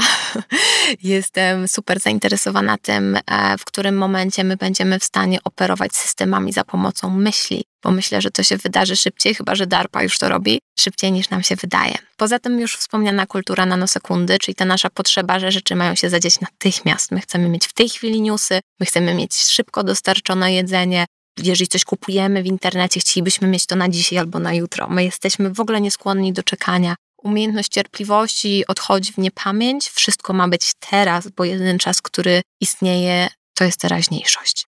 jestem 1.02 1.68
super 1.68 2.00
zainteresowana 2.00 2.78
tym, 2.78 3.16
e, 3.26 3.58
w 3.58 3.64
którym 3.64 3.96
momencie 3.96 4.44
my 4.44 4.56
będziemy 4.56 4.98
w 4.98 5.04
stanie 5.04 5.38
operować 5.44 5.96
systemami 5.96 6.52
za 6.52 6.64
pomocą 6.64 7.10
myśli, 7.10 7.64
bo 7.82 7.90
myślę, 7.90 8.20
że 8.20 8.30
to 8.30 8.42
się 8.42 8.56
wydarzy 8.56 8.96
szybciej, 8.96 9.34
chyba 9.34 9.54
że 9.54 9.66
DARPA 9.66 10.02
już 10.02 10.18
to 10.18 10.28
robi, 10.28 10.60
szybciej 10.78 11.12
niż 11.12 11.30
nam 11.30 11.42
się 11.42 11.56
wydaje. 11.56 11.94
Poza 12.16 12.38
tym 12.38 12.60
już 12.60 12.76
wspomniana 12.76 13.26
kultura 13.26 13.66
nanosekundy, 13.66 14.38
czyli 14.38 14.54
ta 14.54 14.64
nasza 14.64 14.90
potrzeba, 14.90 15.40
że 15.40 15.52
rzeczy 15.52 15.76
mają 15.76 15.94
się 15.94 16.10
zadzieć 16.10 16.40
natychmiast. 16.40 17.10
My 17.10 17.20
chcemy 17.20 17.48
mieć 17.48 17.66
w 17.66 17.72
tej 17.72 17.88
chwili 17.88 18.20
newsy, 18.20 18.60
my 18.80 18.86
chcemy 18.86 19.14
mieć 19.14 19.36
szybko 19.36 19.84
dostarczone 19.84 20.52
jedzenie, 20.52 21.06
jeżeli 21.42 21.68
coś 21.68 21.84
kupujemy 21.84 22.42
w 22.42 22.46
internecie, 22.46 23.00
chcielibyśmy 23.00 23.48
mieć 23.48 23.66
to 23.66 23.76
na 23.76 23.88
dzisiaj 23.88 24.18
albo 24.18 24.38
na 24.38 24.54
jutro. 24.54 24.88
My 24.88 25.04
jesteśmy 25.04 25.50
w 25.50 25.60
ogóle 25.60 25.80
nieskłonni 25.80 26.32
do 26.32 26.42
czekania. 26.42 26.94
Umiejętność 27.22 27.68
cierpliwości 27.68 28.66
odchodzi 28.66 29.12
w 29.12 29.18
niepamięć. 29.18 29.88
Wszystko 29.88 30.32
ma 30.32 30.48
być 30.48 30.72
teraz, 30.90 31.28
bo 31.28 31.44
jedyny 31.44 31.78
czas, 31.78 32.02
który 32.02 32.42
istnieje, 32.60 33.28
to 33.54 33.64
jest 33.64 33.80
teraźniejszość. 33.80 34.69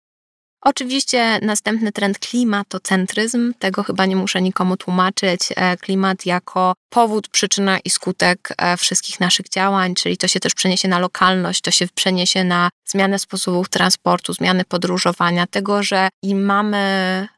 Oczywiście 0.66 1.38
następny 1.42 1.92
trend 1.92 2.18
klimatocentryzm, 2.18 3.55
tego 3.59 3.83
chyba 3.83 4.07
nie 4.07 4.16
muszę 4.16 4.42
nikomu 4.42 4.77
tłumaczyć. 4.77 5.40
E, 5.57 5.77
klimat 5.77 6.27
jako 6.27 6.74
powód, 6.90 7.29
przyczyna 7.29 7.79
i 7.79 7.90
skutek 7.90 8.48
e, 8.59 8.77
wszystkich 8.77 9.20
naszych 9.20 9.48
działań, 9.48 9.94
czyli 9.94 10.16
to 10.16 10.29
się 10.29 10.40
też 10.40 10.55
przeniesie 10.55 10.88
na 10.88 10.98
lokalność, 10.98 11.61
to 11.61 11.70
się 11.70 11.87
przeniesie 11.94 12.44
na 12.44 12.70
zmianę 12.87 13.18
sposobów 13.18 13.68
transportu, 13.68 14.33
zmiany 14.33 14.64
podróżowania, 14.64 15.46
tego, 15.46 15.83
że 15.83 16.09
i 16.22 16.35
mamy 16.35 17.29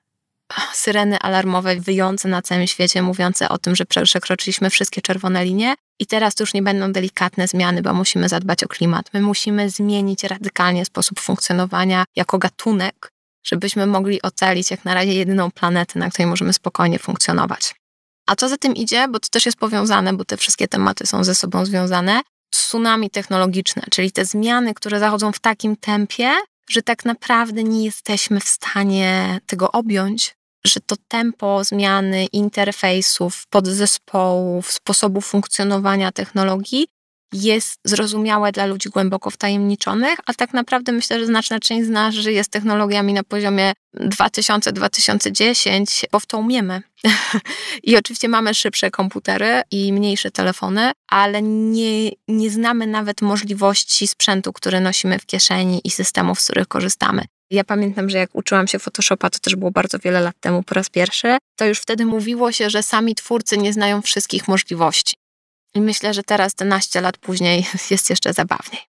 syreny 0.73 1.19
alarmowe 1.19 1.77
wyjące 1.77 2.29
na 2.29 2.43
całym 2.43 2.67
świecie, 2.67 3.03
mówiące 3.03 3.49
o 3.49 3.59
tym, 3.59 3.77
że 3.77 3.85
przekroczyliśmy 3.87 4.71
wszystkie 4.71 5.03
czerwone 5.03 5.45
linie 5.45 5.75
i 6.01 6.07
teraz 6.07 6.35
to 6.35 6.43
już 6.43 6.55
nie 6.55 6.62
będą 6.62 6.93
delikatne 6.93 7.49
zmiany, 7.49 7.83
bo 7.83 7.95
musimy 7.95 8.29
zadbać 8.29 8.65
o 8.65 8.69
klimat. 8.69 9.11
My 9.12 9.21
musimy 9.21 9.71
zmienić 9.71 10.25
radykalnie 10.25 10.85
sposób 10.85 11.21
funkcjonowania 11.21 12.05
jako 12.17 12.39
gatunek, 12.39 13.11
żebyśmy 13.47 13.87
mogli 13.87 14.23
ocalić 14.23 14.71
jak 14.71 14.85
na 14.85 14.95
razie 14.95 15.15
jedyną 15.15 15.51
planetę, 15.51 15.99
na 15.99 16.11
której 16.11 16.27
możemy 16.27 16.53
spokojnie 16.53 16.99
funkcjonować. 16.99 17.75
A 18.27 18.37
co 18.37 18.49
za 18.49 18.57
tym 18.57 18.75
idzie, 18.75 19.09
bo 19.09 19.21
to 19.21 19.29
też 19.29 19.47
jest 19.47 19.59
powiązane, 19.59 20.13
bo 20.13 20.25
te 20.25 20.37
wszystkie 20.37 20.69
tematy 20.69 21.07
są 21.07 21.25
ze 21.25 21.35
sobą 21.35 21.67
związane, 21.67 22.21
tsunami 22.51 23.11
technologiczne, 23.11 23.83
czyli 23.91 24.13
te 24.13 24.25
zmiany, 24.25 24.75
które 24.75 25.01
zachodzą 25.01 25.33
w 25.33 25.41
takim 25.41 25.77
tempie, 25.77 26.33
że 26.71 26.83
tak 26.83 27.05
naprawdę 27.05 27.65
nie 27.65 27.85
jesteśmy 27.85 28.41
w 28.41 28.49
stanie 28.49 29.41
tego 29.47 29.73
objąć, 29.73 30.37
że 30.67 30.81
to 30.81 30.97
tempo 31.09 31.65
zmiany 31.65 32.27
interfejsów, 32.27 33.47
podzespołów, 33.51 34.73
sposobów 34.73 35.27
funkcjonowania 35.27 36.13
technologii 36.13 36.89
jest 37.33 37.81
zrozumiałe 37.85 38.53
dla 38.53 38.67
ludzi 38.67 38.89
głęboko 38.89 39.31
wtajemniczonych, 39.31 40.19
a 40.27 40.35
tak 40.35 40.53
naprawdę 40.53 40.93
myślę, 40.93 41.19
że 41.19 41.27
znaczna 41.27 41.61
część 41.61 41.87
z 41.87 41.91
nas 41.91 42.15
żyje 42.15 42.45
z 42.45 42.49
technologiami 42.49 43.12
na 43.12 43.23
poziomie 43.23 43.73
2000-2010, 43.97 46.05
bo 46.12 46.21
w 46.21 46.27
to 46.27 46.39
umiemy. 46.39 46.83
I 47.83 47.97
oczywiście 47.97 48.29
mamy 48.29 48.55
szybsze 48.55 48.91
komputery 48.91 49.62
i 49.71 49.93
mniejsze 49.93 50.31
telefony, 50.31 50.93
ale 51.09 51.43
nie, 51.43 52.11
nie 52.29 52.51
znamy 52.51 52.87
nawet 52.87 53.23
możliwości 53.23 54.07
sprzętu, 54.07 54.53
który 54.53 54.81
nosimy 54.81 55.19
w 55.19 55.27
kieszeni 55.27 55.81
i 55.85 55.91
systemów, 55.91 56.41
z 56.41 56.45
których 56.45 56.69
korzystamy. 56.69 57.25
Ja 57.51 57.65
pamiętam, 57.65 58.11
że 58.11 58.19
jak 58.19 58.31
uczyłam 58.33 58.67
się 58.67 58.79
Photoshopa, 58.79 59.31
to 59.31 59.39
też 59.39 59.57
było 59.57 59.71
bardzo 59.71 59.99
wiele 59.99 60.21
lat 60.21 60.37
temu 60.41 60.62
po 60.62 60.75
raz 60.75 60.91
pierwszy, 60.91 61.39
to 61.57 61.67
już 61.67 61.79
wtedy 61.79 62.07
mówiło 62.07 62.53
się, 62.53 62.71
że 62.71 62.83
sami 62.83 63.15
twórcy 63.15 63.59
nie 63.59 63.73
znają 63.73 64.03
wszystkich 64.03 64.49
możliwości. 64.49 65.17
I 65.77 65.81
myślę, 65.81 66.15
że 66.15 66.23
teraz, 66.23 66.53
11 66.53 67.01
lat 67.01 67.19
później, 67.19 67.67
jest 67.91 68.11
jeszcze 68.11 68.33
zabawniej. 68.33 68.81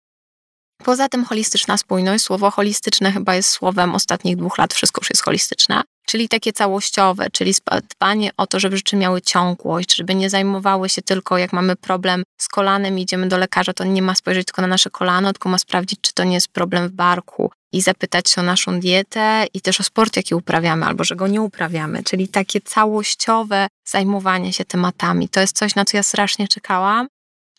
Poza 0.85 1.09
tym 1.09 1.25
holistyczna 1.25 1.77
spójność, 1.77 2.25
słowo 2.25 2.51
holistyczne 2.51 3.13
chyba 3.13 3.35
jest 3.35 3.49
słowem 3.49 3.95
ostatnich 3.95 4.37
dwóch 4.37 4.59
lat, 4.59 4.75
wszystko 4.75 5.01
już 5.01 5.11
jest 5.11 5.23
holistyczne, 5.23 5.83
czyli 6.07 6.29
takie 6.29 6.53
całościowe, 6.53 7.31
czyli 7.33 7.55
dbanie 7.97 8.31
o 8.37 8.47
to, 8.47 8.61
żeby 8.61 8.77
rzeczy 8.77 8.97
miały 8.97 9.23
ciągłość, 9.23 9.97
żeby 9.97 10.15
nie 10.15 10.31
zajmowały 10.31 10.89
się 10.89 11.03
tylko, 11.03 11.39
jak 11.39 11.53
mamy 11.53 11.77
problem 11.77 12.23
z 12.39 12.49
kolanem 12.49 12.99
i 12.99 13.03
idziemy 13.03 13.29
do 13.29 13.39
lekarza, 13.39 13.73
to 13.73 13.85
nie 13.85 14.03
ma 14.03 14.15
spojrzeć 14.15 14.47
tylko 14.47 14.63
na 14.63 14.69
nasze 14.69 14.91
kolano, 14.91 15.33
tylko 15.33 15.49
ma 15.49 15.59
sprawdzić, 15.59 16.01
czy 16.01 16.13
to 16.15 16.25
nie 16.25 16.35
jest 16.35 16.49
problem 16.49 16.89
w 16.89 16.93
barku 16.93 17.51
i 17.73 17.81
zapytać 17.81 18.31
się 18.31 18.41
o 18.41 18.45
naszą 18.45 18.81
dietę 18.81 19.47
i 19.55 19.61
też 19.61 19.81
o 19.81 19.83
sport, 19.83 20.17
jaki 20.17 20.35
uprawiamy, 20.35 20.87
albo 20.87 21.05
że 21.05 21.17
go 21.17 21.27
nie 21.27 21.43
uprawiamy, 21.43 22.03
czyli 22.03 22.29
takie 22.29 22.61
całościowe 22.61 23.69
zajmowanie 23.85 24.53
się 24.53 24.65
tematami. 24.65 25.29
To 25.29 25.41
jest 25.41 25.57
coś, 25.57 25.75
na 25.75 25.85
co 25.85 25.97
ja 25.97 26.03
strasznie 26.03 26.49
czekałam 26.49 27.09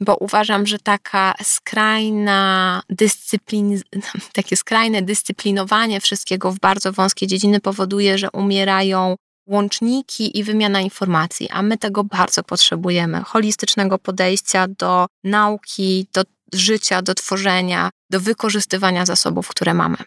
bo 0.01 0.15
uważam, 0.15 0.67
że 0.67 0.79
taka 0.79 1.33
skrajna 1.43 2.81
dyscyplin, 2.89 3.81
takie 4.33 4.57
skrajne 4.57 5.01
dyscyplinowanie 5.01 6.01
wszystkiego 6.01 6.51
w 6.51 6.59
bardzo 6.59 6.91
wąskie 6.91 7.27
dziedziny 7.27 7.59
powoduje, 7.59 8.17
że 8.17 8.31
umierają 8.31 9.15
łączniki 9.47 10.37
i 10.37 10.43
wymiana 10.43 10.81
informacji, 10.81 11.49
a 11.49 11.61
my 11.61 11.77
tego 11.77 12.03
bardzo 12.03 12.43
potrzebujemy. 12.43 13.21
Holistycznego 13.23 13.97
podejścia 13.97 14.67
do 14.67 15.05
nauki, 15.23 16.07
do 16.13 16.23
życia, 16.53 17.01
do 17.01 17.13
tworzenia, 17.13 17.89
do 18.09 18.19
wykorzystywania 18.19 19.05
zasobów, 19.05 19.47
które 19.47 19.73
mamy. 19.73 19.97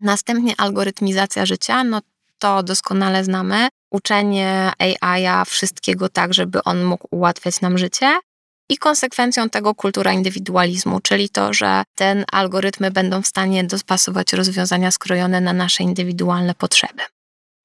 Następnie 0.00 0.54
algorytmizacja 0.58 1.46
życia, 1.46 1.84
no 1.84 2.00
to 2.38 2.62
doskonale 2.62 3.24
znamy. 3.24 3.68
Uczenie 3.90 4.72
AI-a 4.78 5.44
wszystkiego 5.44 6.08
tak, 6.08 6.34
żeby 6.34 6.62
on 6.62 6.84
mógł 6.84 7.08
ułatwiać 7.10 7.60
nam 7.60 7.78
życie. 7.78 8.18
I 8.68 8.78
konsekwencją 8.78 9.50
tego 9.50 9.74
kultura 9.74 10.12
indywidualizmu, 10.12 11.00
czyli 11.00 11.28
to, 11.28 11.52
że 11.52 11.82
ten 11.94 12.24
algorytmy 12.32 12.90
będą 12.90 13.22
w 13.22 13.26
stanie 13.26 13.64
dopasować 13.64 14.32
rozwiązania 14.32 14.90
skrojone 14.90 15.40
na 15.40 15.52
nasze 15.52 15.82
indywidualne 15.82 16.54
potrzeby. 16.54 17.02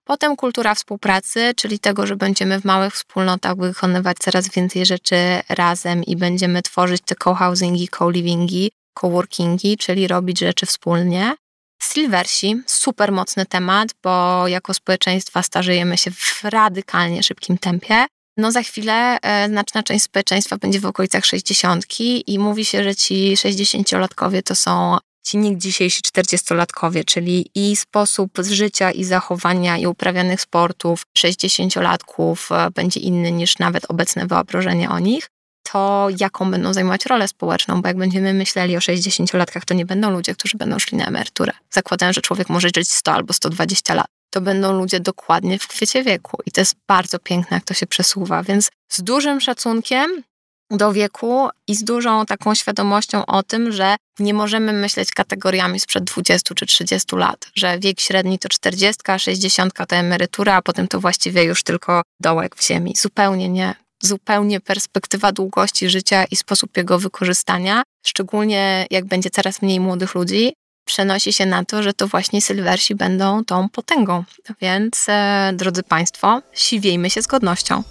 Potem 0.03 0.35
kultura 0.35 0.75
współpracy, 0.75 1.53
czyli 1.55 1.79
tego, 1.79 2.07
że 2.07 2.15
będziemy 2.15 2.61
w 2.61 2.65
małych 2.65 2.93
wspólnotach 2.93 3.57
wykonywać 3.57 4.17
coraz 4.17 4.49
więcej 4.49 4.85
rzeczy 4.85 5.15
razem 5.49 6.03
i 6.03 6.15
będziemy 6.15 6.61
tworzyć 6.61 7.01
te 7.05 7.15
co-housingi, 7.23 7.87
co-livingi, 7.97 8.71
coworkingi, 8.93 9.77
czyli 9.77 10.07
robić 10.07 10.39
rzeczy 10.39 10.65
wspólnie. 10.65 11.35
Silversi, 11.81 12.61
super 12.65 13.11
mocny 13.11 13.45
temat, 13.45 13.89
bo 14.03 14.47
jako 14.47 14.73
społeczeństwa 14.73 15.43
starzejemy 15.43 15.97
się 15.97 16.11
w 16.11 16.43
radykalnie 16.43 17.23
szybkim 17.23 17.57
tempie 17.57 18.05
no 18.37 18.51
za 18.51 18.63
chwilę 18.63 19.17
e, 19.21 19.47
znaczna 19.47 19.83
część 19.83 20.05
społeczeństwa 20.05 20.57
będzie 20.57 20.79
w 20.79 20.85
okolicach 20.85 21.25
60 21.25 21.85
i 21.99 22.39
mówi 22.39 22.65
się, 22.65 22.83
że 22.83 22.95
ci 22.95 23.35
60-latkowie 23.35 24.43
to 24.43 24.55
są 24.55 24.97
ci 25.23 25.37
nikt 25.37 25.61
dzisiejsi 25.61 26.01
40-latkowie, 26.01 27.05
czyli 27.05 27.49
i 27.55 27.75
sposób 27.75 28.31
życia 28.41 28.91
i 28.91 29.03
zachowania 29.03 29.77
i 29.77 29.87
uprawianych 29.87 30.41
sportów 30.41 31.03
60-latków 31.17 32.55
e, 32.55 32.71
będzie 32.71 32.99
inny 32.99 33.31
niż 33.31 33.59
nawet 33.59 33.85
obecne 33.89 34.27
wyobrażenie 34.27 34.89
o 34.89 34.99
nich. 34.99 35.29
to, 35.71 36.07
jaką 36.19 36.51
będą 36.51 36.73
zajmować 36.73 37.05
rolę 37.05 37.27
społeczną, 37.27 37.81
bo 37.81 37.87
jak 37.87 37.97
będziemy 37.97 38.33
myśleli 38.33 38.77
o 38.77 38.79
60-latkach, 38.79 39.65
to 39.65 39.73
nie 39.73 39.85
będą 39.85 40.11
ludzie, 40.11 40.33
którzy 40.33 40.57
będą 40.57 40.79
szli 40.79 40.97
na 40.97 41.05
emeryturę. 41.05 41.51
Zakładając, 41.71 42.15
że 42.15 42.21
człowiek 42.21 42.49
może 42.49 42.69
żyć 42.75 42.91
100 42.91 43.11
albo 43.11 43.33
120 43.33 43.93
lat. 43.93 44.18
To 44.29 44.41
będą 44.41 44.77
ludzie 44.77 44.99
dokładnie 44.99 45.59
w 45.59 45.67
kwiecie 45.67 46.03
wieku. 46.03 46.37
I 46.45 46.51
to 46.51 46.61
jest 46.61 46.75
bardzo 46.87 47.19
piękne, 47.19 47.57
jak 47.57 47.63
to 47.63 47.73
się 47.73 47.87
przesuwa. 47.87 48.43
Więc 48.43 48.69
z 48.89 49.01
dużym 49.03 49.41
szacunkiem 49.41 50.23
do 50.71 50.93
wieku 50.93 51.49
i 51.67 51.75
z 51.75 51.83
dużą 51.83 52.25
taką 52.25 52.55
świadomością 52.55 53.25
o 53.25 53.43
tym, 53.43 53.71
że 53.71 53.95
nie 54.19 54.33
możemy 54.33 54.73
myśleć 54.73 55.11
kategoriami 55.11 55.79
sprzed 55.79 56.03
20 56.03 56.55
czy 56.55 56.65
30 56.65 57.15
lat, 57.15 57.49
że 57.55 57.79
wiek 57.79 57.99
średni 57.99 58.39
to 58.39 58.49
40, 58.49 59.01
60 59.17 59.73
to 59.87 59.95
emerytura, 59.95 60.55
a 60.55 60.61
potem 60.61 60.87
to 60.87 60.99
właściwie 60.99 61.43
już 61.43 61.63
tylko 61.63 62.01
dołek 62.21 62.55
w 62.55 62.67
ziemi. 62.67 62.93
Zupełnie 62.97 63.49
nie. 63.49 63.75
Zupełnie 64.03 64.59
perspektywa 64.59 65.31
długości 65.31 65.89
życia 65.89 66.25
i 66.31 66.35
sposób 66.35 66.77
jego 66.77 66.99
wykorzystania, 66.99 67.83
szczególnie 68.05 68.87
jak 68.91 69.05
będzie 69.05 69.29
coraz 69.29 69.61
mniej 69.61 69.79
młodych 69.79 70.15
ludzi, 70.15 70.53
przenosi 70.89 71.33
się 71.33 71.45
na 71.45 71.65
to, 71.65 71.83
że 71.83 71.93
to 71.93 72.07
właśnie 72.07 72.41
sylwersi 72.41 72.95
będą 72.95 73.45
tą 73.45 73.69
potęgą. 73.69 74.23
Więc, 74.61 75.05
e, 75.09 75.51
drodzy 75.55 75.83
Państwo, 75.83 76.41
siwiejmy 76.53 77.09
się 77.09 77.21
z 77.21 77.27
godnością. 77.27 77.83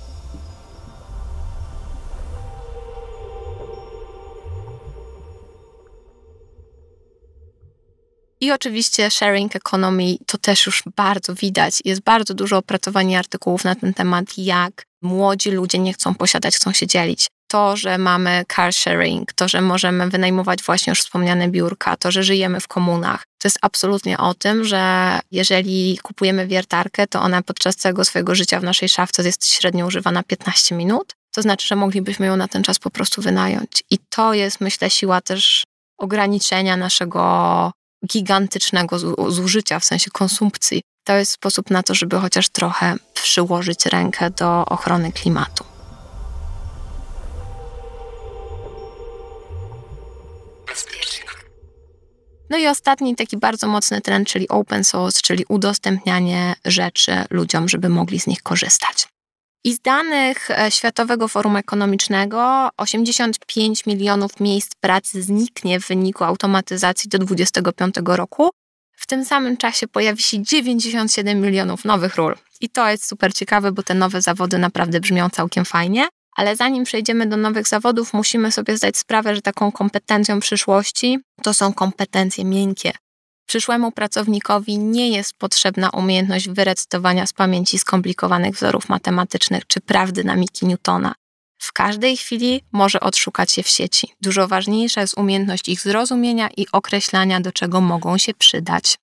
I 8.41 8.53
oczywiście 8.53 9.11
sharing 9.11 9.57
economy 9.57 10.17
to 10.27 10.39
też 10.39 10.67
już 10.67 10.83
bardzo 10.97 11.35
widać. 11.35 11.79
Jest 11.85 12.01
bardzo 12.01 12.35
dużo 12.35 12.57
opracowań 12.57 13.11
i 13.11 13.17
artykułów 13.17 13.65
na 13.65 13.75
ten 13.75 13.95
temat, 13.95 14.39
jak 14.39 14.85
młodzi 15.03 15.51
ludzie 15.51 15.79
nie 15.79 15.93
chcą 15.93 16.15
posiadać, 16.15 16.57
chcą 16.57 16.73
się 16.73 16.87
dzielić. 16.87 17.29
To, 17.49 17.77
że 17.77 17.99
mamy 17.99 18.45
car 18.57 18.73
sharing, 18.73 19.33
to, 19.33 19.49
że 19.49 19.61
możemy 19.61 20.09
wynajmować 20.09 20.63
właśnie 20.63 20.91
już 20.91 21.01
wspomniane 21.01 21.49
biurka, 21.49 21.97
to, 21.97 22.11
że 22.11 22.23
żyjemy 22.23 22.61
w 22.61 22.69
komunach, 22.69 23.25
to 23.39 23.49
jest 23.49 23.59
absolutnie 23.63 24.19
o 24.19 24.35
tym, 24.35 24.65
że 24.65 25.19
jeżeli 25.31 25.99
kupujemy 26.03 26.47
wiertarkę, 26.47 27.07
to 27.07 27.23
ona 27.23 27.43
podczas 27.43 27.77
całego 27.77 28.05
swojego 28.05 28.35
życia 28.35 28.61
w 28.61 28.65
naszej 28.65 28.89
szafce 28.89 29.23
jest 29.23 29.47
średnio 29.47 29.87
używana 29.87 30.23
15 30.23 30.75
minut. 30.75 31.15
To 31.35 31.43
znaczy, 31.43 31.67
że 31.67 31.77
moglibyśmy 31.77 32.27
ją 32.27 32.37
na 32.37 32.49
ten 32.49 32.63
czas 32.63 32.79
po 32.79 32.91
prostu 32.91 33.23
wynająć. 33.23 33.83
I 33.91 33.99
to 34.11 34.35
jest, 34.35 34.61
myślę, 34.61 34.91
siła 34.91 35.21
też 35.21 35.65
ograniczenia 35.99 36.77
naszego 36.77 37.73
gigantycznego 38.07 38.99
zużycia, 39.29 39.81
w 39.81 39.85
sensie 39.85 40.11
konsumpcji. 40.11 40.83
To 41.05 41.13
jest 41.17 41.33
sposób 41.33 41.71
na 41.71 41.83
to, 41.83 41.95
żeby 41.95 42.19
chociaż 42.19 42.49
trochę 42.49 42.95
przyłożyć 43.15 43.87
rękę 43.87 44.31
do 44.31 44.65
ochrony 44.65 45.13
klimatu. 45.13 45.78
No 52.51 52.59
i 52.59 52.67
ostatni 52.67 53.17
taki 53.17 53.37
bardzo 53.37 53.67
mocny 53.67 54.01
trend, 54.01 54.29
czyli 54.29 54.49
open 54.49 54.85
source, 54.85 55.21
czyli 55.23 55.45
udostępnianie 55.49 56.55
rzeczy 56.65 57.25
ludziom, 57.31 57.69
żeby 57.69 57.89
mogli 57.89 58.21
z 58.21 58.27
nich 58.27 58.43
korzystać. 58.43 59.09
I 59.65 59.73
z 59.73 59.81
danych 59.81 60.51
e, 60.51 60.71
Światowego 60.71 61.29
Forum 61.29 61.57
Ekonomicznego 61.57 62.69
85 62.77 63.87
milionów 63.87 64.41
miejsc 64.41 64.71
pracy 64.81 65.23
zniknie 65.23 65.81
w 65.81 65.89
wyniku 65.89 66.25
automatyzacji 66.25 67.09
do 67.11 67.19
2025 67.19 67.95
roku. 68.05 68.51
W 68.97 69.07
tym 69.07 69.25
samym 69.25 69.57
czasie 69.57 69.89
pojawi 69.89 70.23
się 70.23 70.43
97 70.43 71.41
milionów 71.41 71.85
nowych 71.85 72.17
ról. 72.17 72.37
I 72.61 72.69
to 72.69 72.91
jest 72.91 73.09
super 73.09 73.35
ciekawe, 73.35 73.73
bo 73.73 73.83
te 73.83 73.95
nowe 73.95 74.21
zawody 74.23 74.59
naprawdę 74.59 75.01
brzmią 75.01 75.31
całkiem 75.31 75.65
fajnie. 75.65 76.09
Ale 76.39 76.57
zanim 76.57 76.85
przejdziemy 76.85 77.27
do 77.27 77.37
nowych 77.37 77.69
zawodów, 77.69 78.15
musimy 78.15 78.53
sobie 78.53 78.77
zdać 78.77 78.97
sprawę, 78.97 79.35
że 79.35 79.43
taką 79.43 79.73
kompetencją 79.73 80.41
przyszłości 80.41 81.19
to 81.43 81.55
są 81.55 81.73
kompetencje 81.73 82.45
miękkie. 82.45 82.93
Przyszłemu 83.47 83.93
pracownikowi 83.93 84.79
nie 84.79 85.11
jest 85.11 85.35
potrzebna 85.39 85.91
umiejętność 85.91 86.49
wyrecytowania 86.49 87.27
z 87.27 87.33
pamięci 87.33 87.79
skomplikowanych 87.79 88.55
wzorów 88.55 88.89
matematycznych 88.89 89.67
czy 89.67 89.81
praw 89.81 90.13
dynamiki 90.13 90.67
Newtona. 90.67 91.15
W 91.59 91.73
każdej 91.73 92.17
chwili 92.17 92.65
może 92.73 93.01
odszukać 93.01 93.57
je 93.57 93.63
w 93.63 93.69
sieci. 93.69 94.13
Dużo 94.21 94.49
ważniejsza 94.49 95.01
jest 95.01 95.19
umiejętność 95.19 95.69
ich 95.69 95.81
zrozumienia 95.81 96.49
i 96.57 96.67
określania, 96.73 97.41
do 97.41 97.53
czego 97.53 97.81
mogą 97.81 98.19
się 98.19 98.35
przydać. 98.35 98.99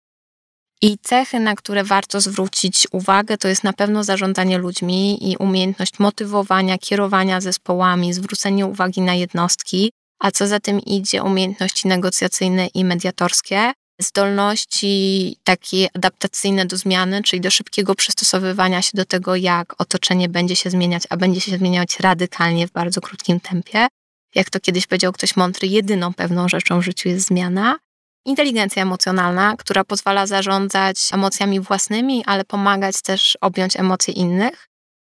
I 0.81 0.97
cechy, 0.97 1.39
na 1.39 1.55
które 1.55 1.83
warto 1.83 2.21
zwrócić 2.21 2.87
uwagę, 2.91 3.37
to 3.37 3.47
jest 3.47 3.63
na 3.63 3.73
pewno 3.73 4.03
zarządzanie 4.03 4.57
ludźmi 4.57 5.31
i 5.31 5.37
umiejętność 5.37 5.99
motywowania, 5.99 6.77
kierowania 6.77 7.41
zespołami, 7.41 8.13
zwrócenie 8.13 8.65
uwagi 8.65 9.01
na 9.01 9.13
jednostki, 9.13 9.91
a 10.19 10.31
co 10.31 10.47
za 10.47 10.59
tym 10.59 10.79
idzie, 10.79 11.23
umiejętności 11.23 11.87
negocjacyjne 11.87 12.67
i 12.67 12.85
mediatorskie, 12.85 13.73
zdolności 14.01 15.35
takie 15.43 15.87
adaptacyjne 15.93 16.65
do 16.65 16.77
zmiany, 16.77 17.23
czyli 17.23 17.41
do 17.41 17.51
szybkiego 17.51 17.95
przystosowywania 17.95 18.81
się 18.81 18.91
do 18.93 19.05
tego, 19.05 19.35
jak 19.35 19.81
otoczenie 19.81 20.29
będzie 20.29 20.55
się 20.55 20.69
zmieniać, 20.69 21.03
a 21.09 21.17
będzie 21.17 21.41
się 21.41 21.57
zmieniać 21.57 21.99
radykalnie 21.99 22.67
w 22.67 22.71
bardzo 22.71 23.01
krótkim 23.01 23.39
tempie. 23.39 23.87
Jak 24.35 24.49
to 24.49 24.59
kiedyś 24.59 24.87
powiedział 24.87 25.13
ktoś 25.13 25.35
mądry, 25.35 25.67
jedyną 25.67 26.13
pewną 26.13 26.49
rzeczą 26.49 26.79
w 26.79 26.83
życiu 26.83 27.09
jest 27.09 27.27
zmiana. 27.27 27.77
Inteligencja 28.25 28.81
emocjonalna, 28.81 29.55
która 29.57 29.83
pozwala 29.83 30.27
zarządzać 30.27 31.09
emocjami 31.13 31.59
własnymi, 31.59 32.23
ale 32.25 32.45
pomagać 32.45 33.01
też 33.01 33.37
objąć 33.41 33.79
emocje 33.79 34.13
innych. 34.13 34.67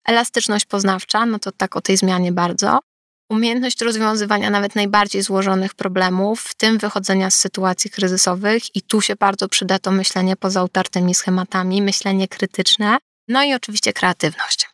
Elastyczność 0.06 0.66
poznawcza, 0.66 1.26
no 1.26 1.40
to 1.40 1.52
tak 1.52 1.76
o 1.76 1.82
tej 1.82 1.98
zmianie 1.98 2.32
bardzo 2.32 2.80
umiejętność 3.32 3.82
rozwiązywania 3.82 4.50
nawet 4.50 4.76
najbardziej 4.76 5.22
złożonych 5.22 5.74
problemów, 5.74 6.42
w 6.42 6.56
tym 6.56 6.78
wychodzenia 6.78 7.30
z 7.30 7.36
sytuacji 7.36 7.90
kryzysowych, 7.90 8.76
i 8.76 8.82
tu 8.82 9.02
się 9.02 9.16
bardzo 9.16 9.48
przyda 9.48 9.80
to 9.80 9.92
myślenie 9.92 10.36
poza 10.36 10.64
utartymi 10.64 11.16
schematami, 11.16 11.82
myślenie 11.82 12.28
krytyczne, 12.28 12.98
no 13.28 13.44
i 13.44 13.54
oczywiście 13.54 13.94
kreatywność. 13.94 14.71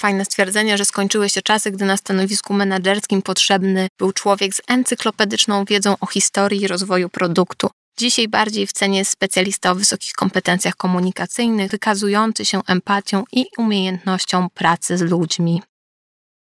Fajne 0.00 0.24
stwierdzenie, 0.24 0.78
że 0.78 0.84
skończyły 0.84 1.28
się 1.28 1.42
czasy, 1.42 1.70
gdy 1.70 1.84
na 1.84 1.96
stanowisku 1.96 2.54
menedżerskim 2.54 3.22
potrzebny 3.22 3.88
był 3.98 4.12
człowiek 4.12 4.54
z 4.54 4.60
encyklopedyczną 4.68 5.64
wiedzą 5.64 5.94
o 6.00 6.06
historii 6.06 6.62
i 6.62 6.68
rozwoju 6.68 7.08
produktu. 7.08 7.70
Dzisiaj 7.98 8.28
bardziej 8.28 8.66
w 8.66 8.72
cenie 8.72 9.04
specjalista 9.04 9.70
o 9.70 9.74
wysokich 9.74 10.12
kompetencjach 10.12 10.76
komunikacyjnych, 10.76 11.70
wykazujący 11.70 12.44
się 12.44 12.60
empatią 12.66 13.24
i 13.32 13.46
umiejętnością 13.56 14.48
pracy 14.50 14.98
z 14.98 15.00
ludźmi. 15.00 15.62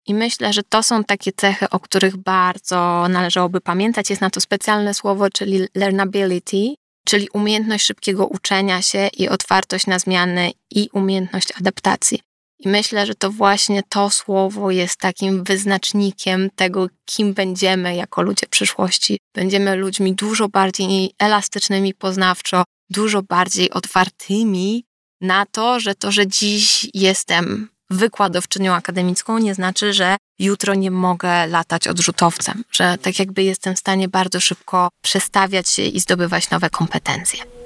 I 0.07 0.15
myślę, 0.15 0.53
że 0.53 0.63
to 0.63 0.83
są 0.83 1.05
takie 1.05 1.33
cechy, 1.33 1.71
o 1.71 1.81
których 1.81 2.17
bardzo 2.17 3.07
należałoby 3.09 3.61
pamiętać. 3.61 4.11
Jest 4.11 4.23
na 4.23 4.31
to 4.31 4.41
specjalne 4.41 4.95
słowo, 4.95 5.31
czyli 5.31 5.61
learnability, 5.75 6.75
czyli 7.07 7.29
umiejętność 7.33 7.87
szybkiego 7.87 8.27
uczenia 8.27 8.83
się 8.83 9.09
i 9.19 9.29
otwartość 9.29 9.87
na 9.87 9.99
zmiany 9.99 10.51
i 10.71 10.89
umiejętność 10.93 11.53
adaptacji. 11.61 12.34
I 12.65 12.69
myślę, 12.69 13.07
że 13.07 13.15
to 13.15 13.31
właśnie 13.31 13.83
to 13.89 14.11
słowo 14.11 14.71
jest 14.71 14.97
takim 14.97 15.45
wyznacznikiem 15.45 16.51
tego, 16.57 16.87
kim 17.05 17.35
będziemy 17.35 17.95
jako 17.95 18.23
ludzie 18.23 18.47
przyszłości. 18.47 19.19
Będziemy 19.35 19.77
ludźmi 19.77 20.15
dużo 20.15 20.49
bardziej 20.49 21.11
elastycznymi 21.19 21.95
poznawczo, 21.95 22.65
dużo 22.91 23.23
bardziej 23.23 23.71
otwartymi 23.71 24.85
na 25.21 25.47
to, 25.47 25.81
że 25.81 25.95
to, 25.95 26.12
że 26.12 26.27
dziś 26.27 26.87
jestem 26.95 27.69
wykładowczynią 27.91 28.75
akademicką 28.75 29.39
nie 29.39 29.55
znaczy, 29.55 29.93
że 29.93 30.17
jutro 30.39 30.75
nie 30.75 30.91
mogę 30.91 31.47
latać 31.47 31.89
odrzutowcem, 31.89 32.65
że 32.73 32.99
tak 32.99 33.19
jakby 33.19 33.43
jestem 33.43 33.75
w 33.75 33.79
stanie 33.79 34.09
bardzo 34.09 34.41
szybko 34.41 34.89
przestawiać 35.03 35.69
się 35.69 35.83
i 35.83 36.01
zdobywać 36.01 36.51
nowe 36.51 36.71
kompetencje. 36.71 37.64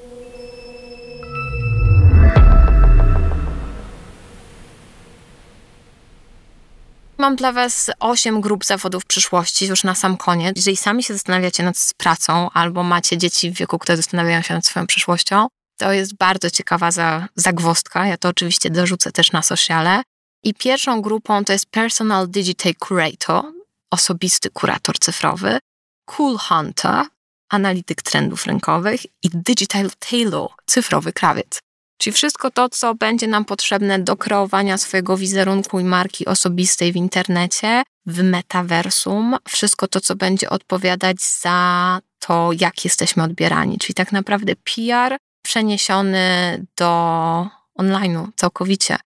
Mam 7.20 7.36
dla 7.36 7.52
Was 7.52 7.90
osiem 8.00 8.40
grup 8.40 8.64
zawodów 8.64 9.04
przyszłości 9.04 9.66
już 9.66 9.84
na 9.84 9.94
sam 9.94 10.16
koniec. 10.16 10.56
Jeżeli 10.56 10.76
sami 10.76 11.02
się 11.02 11.14
zastanawiacie 11.14 11.62
nad 11.62 11.76
pracą 11.96 12.50
albo 12.50 12.82
macie 12.82 13.18
dzieci 13.18 13.50
w 13.50 13.54
wieku, 13.54 13.78
które 13.78 13.96
zastanawiają 13.96 14.42
się 14.42 14.54
nad 14.54 14.66
swoją 14.66 14.86
przyszłością, 14.86 15.46
to 15.78 15.92
jest 15.92 16.16
bardzo 16.16 16.50
ciekawa 16.50 16.90
za, 16.90 17.28
zagwostka. 17.34 18.06
Ja 18.06 18.16
to 18.16 18.28
oczywiście 18.28 18.70
dorzucę 18.70 19.12
też 19.12 19.32
na 19.32 19.42
sociale. 19.42 20.02
I 20.44 20.54
pierwszą 20.54 21.02
grupą 21.02 21.44
to 21.44 21.52
jest 21.52 21.66
Personal 21.66 22.28
Digital 22.28 22.72
Curator, 22.88 23.44
osobisty 23.90 24.50
kurator 24.50 24.98
cyfrowy, 24.98 25.58
Cool 26.04 26.38
Hunter, 26.38 27.04
analityk 27.48 28.02
trendów 28.02 28.46
rynkowych 28.46 29.04
i 29.22 29.30
Digital 29.34 29.90
Tailor, 29.98 30.50
cyfrowy 30.66 31.12
krawiec. 31.12 31.60
Czyli 31.98 32.14
wszystko 32.14 32.50
to, 32.50 32.68
co 32.68 32.94
będzie 32.94 33.26
nam 33.26 33.44
potrzebne 33.44 33.98
do 33.98 34.16
kreowania 34.16 34.78
swojego 34.78 35.16
wizerunku 35.16 35.80
i 35.80 35.84
marki 35.84 36.26
osobistej 36.26 36.92
w 36.92 36.96
internecie, 36.96 37.82
w 38.06 38.22
metaversum, 38.22 39.36
wszystko 39.48 39.88
to, 39.88 40.00
co 40.00 40.16
będzie 40.16 40.50
odpowiadać 40.50 41.16
za 41.20 42.00
to, 42.18 42.50
jak 42.60 42.84
jesteśmy 42.84 43.22
odbierani. 43.22 43.78
Czyli 43.78 43.94
tak 43.94 44.12
naprawdę 44.12 44.52
PR 44.56 45.16
przeniesiony 45.42 46.64
do 46.76 47.46
online'u 47.78 48.28
całkowicie. 48.36 48.96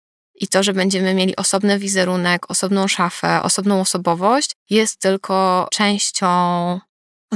i 0.41 0.49
to, 0.49 0.63
że 0.63 0.73
będziemy 0.73 1.15
mieli 1.15 1.37
osobny 1.37 1.79
wizerunek, 1.79 2.51
osobną 2.51 2.89
szafę, 2.89 3.43
osobną 3.43 3.81
osobowość, 3.81 4.51
jest 4.71 5.01
tylko 5.01 5.69
częścią 5.73 6.27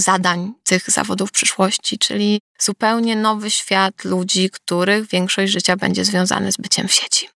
zadań 0.01 0.53
tych 0.65 0.91
zawodów 0.91 1.33
przyszłości, 1.33 1.99
czyli 1.99 2.41
zupełnie 2.61 3.17
nowy 3.17 3.51
świat 3.51 4.05
ludzi, 4.05 4.51
których 4.51 5.09
większość 5.09 5.53
życia 5.53 5.77
będzie 5.77 6.05
związany 6.05 6.53
z 6.53 6.57
byciem 6.57 6.89
w 6.89 6.93
sieci. 6.93 7.29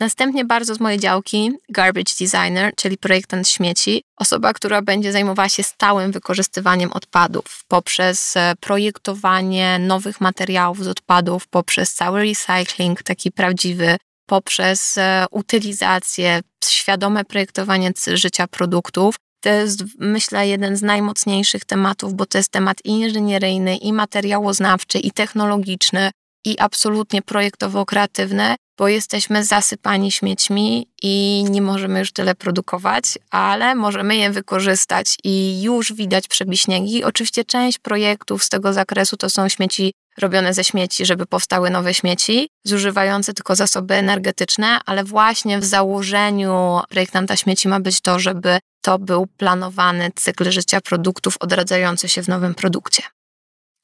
Następnie 0.00 0.44
bardzo 0.44 0.74
z 0.74 0.80
mojej 0.80 0.98
działki 0.98 1.52
garbage 1.68 2.12
designer, 2.20 2.72
czyli 2.76 2.98
projektant 2.98 3.48
śmieci, 3.48 4.02
osoba, 4.16 4.52
która 4.52 4.82
będzie 4.82 5.12
zajmowała 5.12 5.48
się 5.48 5.62
stałym 5.62 6.12
wykorzystywaniem 6.12 6.92
odpadów 6.92 7.64
poprzez 7.68 8.36
e, 8.36 8.54
projektowanie 8.60 9.78
nowych 9.78 10.20
materiałów 10.20 10.84
z 10.84 10.88
odpadów, 10.88 11.48
poprzez 11.48 11.94
cały 11.94 12.22
recycling 12.22 13.02
taki 13.02 13.32
prawdziwy, 13.32 13.96
poprzez 14.26 14.98
e, 14.98 15.26
utylizację, 15.30 16.40
świadome 16.64 17.24
projektowanie 17.24 17.92
życia 18.06 18.46
produktów. 18.46 19.16
To 19.40 19.48
jest, 19.48 19.84
myślę, 19.98 20.48
jeden 20.48 20.76
z 20.76 20.82
najmocniejszych 20.82 21.64
tematów, 21.64 22.14
bo 22.14 22.26
to 22.26 22.38
jest 22.38 22.52
temat 22.52 22.78
i 22.84 22.88
inżynieryjny, 22.88 23.76
i 23.76 23.92
materiałoznawczy, 23.92 24.98
i 24.98 25.10
technologiczny, 25.10 26.10
i 26.44 26.58
absolutnie 26.58 27.22
projektowo-kreatywny, 27.22 28.54
bo 28.78 28.88
jesteśmy 28.88 29.44
zasypani 29.44 30.12
śmiećmi 30.12 30.86
i 31.02 31.44
nie 31.50 31.62
możemy 31.62 31.98
już 31.98 32.12
tyle 32.12 32.34
produkować, 32.34 33.04
ale 33.30 33.74
możemy 33.74 34.16
je 34.16 34.30
wykorzystać 34.30 35.16
i 35.24 35.62
już 35.62 35.92
widać 35.92 36.28
przebiśniegi. 36.28 37.04
Oczywiście 37.04 37.44
część 37.44 37.78
projektów 37.78 38.44
z 38.44 38.48
tego 38.48 38.72
zakresu 38.72 39.16
to 39.16 39.30
są 39.30 39.48
śmieci 39.48 39.92
robione 40.18 40.54
ze 40.54 40.64
śmieci, 40.64 41.06
żeby 41.06 41.26
powstały 41.26 41.70
nowe 41.70 41.94
śmieci, 41.94 42.48
zużywające 42.64 43.34
tylko 43.34 43.56
zasoby 43.56 43.94
energetyczne, 43.94 44.78
ale 44.86 45.04
właśnie 45.04 45.58
w 45.58 45.64
założeniu 45.64 46.80
projektanta 46.88 47.36
śmieci 47.36 47.68
ma 47.68 47.80
być 47.80 48.00
to, 48.00 48.18
żeby 48.18 48.58
to 48.82 48.98
był 48.98 49.26
planowany 49.26 50.10
cykl 50.14 50.50
życia 50.50 50.80
produktów 50.80 51.36
odradzający 51.40 52.08
się 52.08 52.22
w 52.22 52.28
nowym 52.28 52.54
produkcie. 52.54 53.02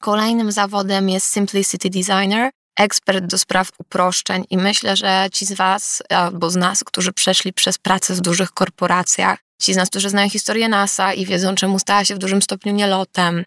Kolejnym 0.01 0.51
zawodem 0.51 1.09
jest 1.09 1.33
Simplicity 1.33 1.89
Designer, 1.89 2.51
ekspert 2.77 3.25
do 3.25 3.37
spraw 3.37 3.69
uproszczeń 3.77 4.45
i 4.49 4.57
myślę, 4.57 4.95
że 4.95 5.27
ci 5.31 5.45
z 5.45 5.53
Was 5.53 6.03
albo 6.09 6.49
z 6.49 6.55
nas, 6.55 6.83
którzy 6.83 7.13
przeszli 7.13 7.53
przez 7.53 7.77
pracę 7.77 8.13
w 8.13 8.21
dużych 8.21 8.51
korporacjach, 8.51 9.39
ci 9.61 9.73
z 9.73 9.77
nas, 9.77 9.89
którzy 9.89 10.09
znają 10.09 10.29
historię 10.29 10.69
NASA 10.69 11.13
i 11.13 11.25
wiedzą, 11.25 11.55
czemu 11.55 11.79
stała 11.79 12.05
się 12.05 12.15
w 12.15 12.17
dużym 12.17 12.41
stopniu 12.41 12.73
nielotem, 12.73 13.43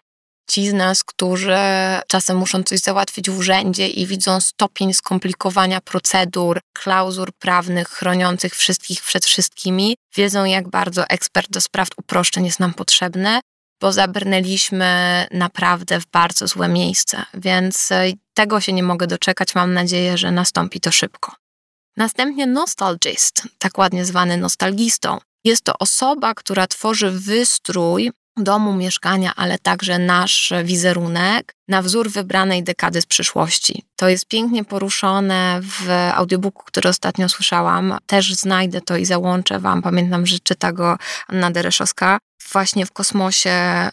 ci 0.49 0.69
z 0.69 0.73
nas, 0.73 1.03
którzy 1.03 1.57
czasem 2.07 2.37
muszą 2.37 2.63
coś 2.63 2.79
załatwić 2.79 3.29
w 3.29 3.37
urzędzie 3.37 3.87
i 3.87 4.05
widzą 4.05 4.41
stopień 4.41 4.93
skomplikowania 4.93 5.81
procedur, 5.81 6.59
klauzur 6.73 7.33
prawnych 7.39 7.87
chroniących 7.87 8.55
wszystkich 8.55 9.01
przed 9.01 9.25
wszystkimi, 9.25 9.95
wiedzą, 10.15 10.45
jak 10.45 10.69
bardzo 10.69 11.07
ekspert 11.07 11.49
do 11.49 11.61
spraw 11.61 11.87
uproszczeń 11.97 12.45
jest 12.45 12.59
nam 12.59 12.73
potrzebny 12.73 13.39
bo 13.81 13.91
zabrnęliśmy 13.91 15.27
naprawdę 15.31 15.99
w 15.99 16.05
bardzo 16.05 16.47
złe 16.47 16.69
miejsce, 16.69 17.25
więc 17.33 17.91
e, 17.91 18.11
tego 18.33 18.61
się 18.61 18.73
nie 18.73 18.83
mogę 18.83 19.07
doczekać. 19.07 19.55
Mam 19.55 19.73
nadzieję, 19.73 20.17
że 20.17 20.31
nastąpi 20.31 20.79
to 20.79 20.91
szybko. 20.91 21.35
Następnie 21.97 22.47
nostalgist, 22.47 23.47
tak 23.57 23.77
ładnie 23.77 24.05
zwany 24.05 24.37
nostalgistą. 24.37 25.17
Jest 25.43 25.63
to 25.63 25.73
osoba, 25.79 26.33
która 26.33 26.67
tworzy 26.67 27.11
wystrój 27.11 28.11
domu, 28.41 28.73
mieszkania, 28.73 29.31
ale 29.35 29.59
także 29.59 29.99
nasz 29.99 30.53
wizerunek 30.63 31.53
na 31.67 31.81
wzór 31.81 32.09
wybranej 32.09 32.63
dekady 32.63 33.01
z 33.01 33.05
przyszłości. 33.05 33.83
To 33.95 34.09
jest 34.09 34.25
pięknie 34.25 34.63
poruszone 34.63 35.59
w 35.63 35.89
audiobooku, 36.13 36.63
który 36.65 36.89
ostatnio 36.89 37.29
słyszałam. 37.29 37.97
Też 38.05 38.33
znajdę 38.33 38.81
to 38.81 38.97
i 38.97 39.05
załączę 39.05 39.59
Wam. 39.59 39.81
Pamiętam, 39.81 40.25
że 40.25 40.39
czyta 40.39 40.71
go 40.71 40.97
Anna 41.27 41.51
Dereszowska. 41.51 42.19
Właśnie 42.51 42.85
w 42.85 42.91
kosmosie, 42.91 43.49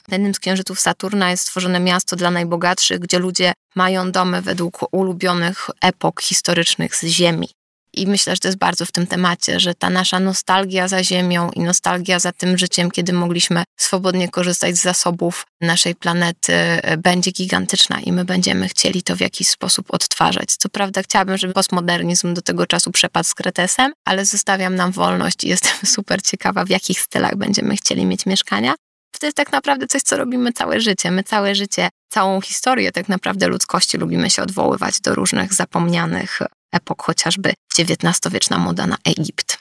na 0.09 0.13
jednym 0.13 0.35
z 0.35 0.39
księżyców 0.39 0.81
Saturna 0.81 1.31
jest 1.31 1.43
stworzone 1.43 1.81
miasto 1.81 2.17
dla 2.17 2.31
najbogatszych, 2.31 2.99
gdzie 2.99 3.19
ludzie 3.19 3.53
mają 3.75 4.13
domy 4.13 4.43
według 4.43 4.79
ulubionych 4.93 5.71
epok 5.83 6.23
historycznych 6.23 6.97
z 6.97 7.05
Ziemi. 7.05 7.49
I 7.93 8.07
myślę, 8.07 8.35
że 8.35 8.41
to 8.41 8.49
jest 8.49 8.59
bardzo 8.59 8.87
w 8.87 8.93
tym 8.93 9.07
temacie, 9.07 9.61
że 9.61 9.75
ta 9.75 9.91
nasza 9.91 10.21
nostalgia 10.21 10.89
za 10.89 11.05
Ziemią 11.05 11.51
i 11.51 11.61
nostalgia 11.61 12.19
za 12.19 12.33
tym 12.33 12.59
życiem, 12.59 12.91
kiedy 12.91 13.13
mogliśmy 13.13 13.65
swobodnie 13.77 14.29
korzystać 14.29 14.77
z 14.77 14.83
zasobów 14.83 15.47
naszej 15.61 15.95
planety, 15.95 16.53
e, 16.53 16.97
będzie 16.97 17.31
gigantyczna 17.31 18.01
i 18.01 18.13
my 18.13 18.25
będziemy 18.25 18.69
chcieli 18.69 19.03
to 19.03 19.17
w 19.17 19.21
jakiś 19.21 19.49
sposób 19.49 19.87
odtwarzać. 19.95 20.57
Co 20.57 20.69
prawda, 20.69 21.03
chciałabym, 21.03 21.39
żeby 21.39 21.53
postmodernizm 21.53 22.35
do 22.35 22.43
tego 22.43 22.67
czasu 22.67 22.91
przepadł 22.91 23.29
z 23.29 23.35
kretesem, 23.35 23.93
ale 24.05 24.25
zostawiam 24.25 24.75
nam 24.75 24.93
wolność 24.93 25.45
i 25.45 25.49
jestem 25.55 25.73
super 25.85 26.23
ciekawa, 26.23 26.65
w 26.65 26.71
jakich 26.71 27.01
stylach 27.01 27.37
będziemy 27.37 27.77
chcieli 27.77 28.07
mieć 28.07 28.27
mieszkania. 28.27 28.75
To 29.21 29.27
jest 29.27 29.37
tak 29.37 29.53
naprawdę 29.53 29.87
coś, 29.87 30.03
co 30.03 30.17
robimy 30.17 30.53
całe 30.53 30.81
życie. 30.81 31.11
My 31.11 31.23
całe 31.23 31.55
życie, 31.55 31.89
całą 32.09 32.41
historię 32.41 32.93
tak 32.93 33.09
naprawdę 33.09 33.49
ludzkości 33.49 33.99
lubimy 33.99 34.31
się 34.31 34.43
odwoływać 34.43 35.01
do 35.01 35.15
różnych 35.15 35.55
zapomnianych 35.55 36.41
epok, 36.73 37.03
chociażby 37.03 37.53
XIX-wieczna 37.79 38.59
moda 38.59 38.87
na 38.87 38.97
Egipt. 39.05 39.59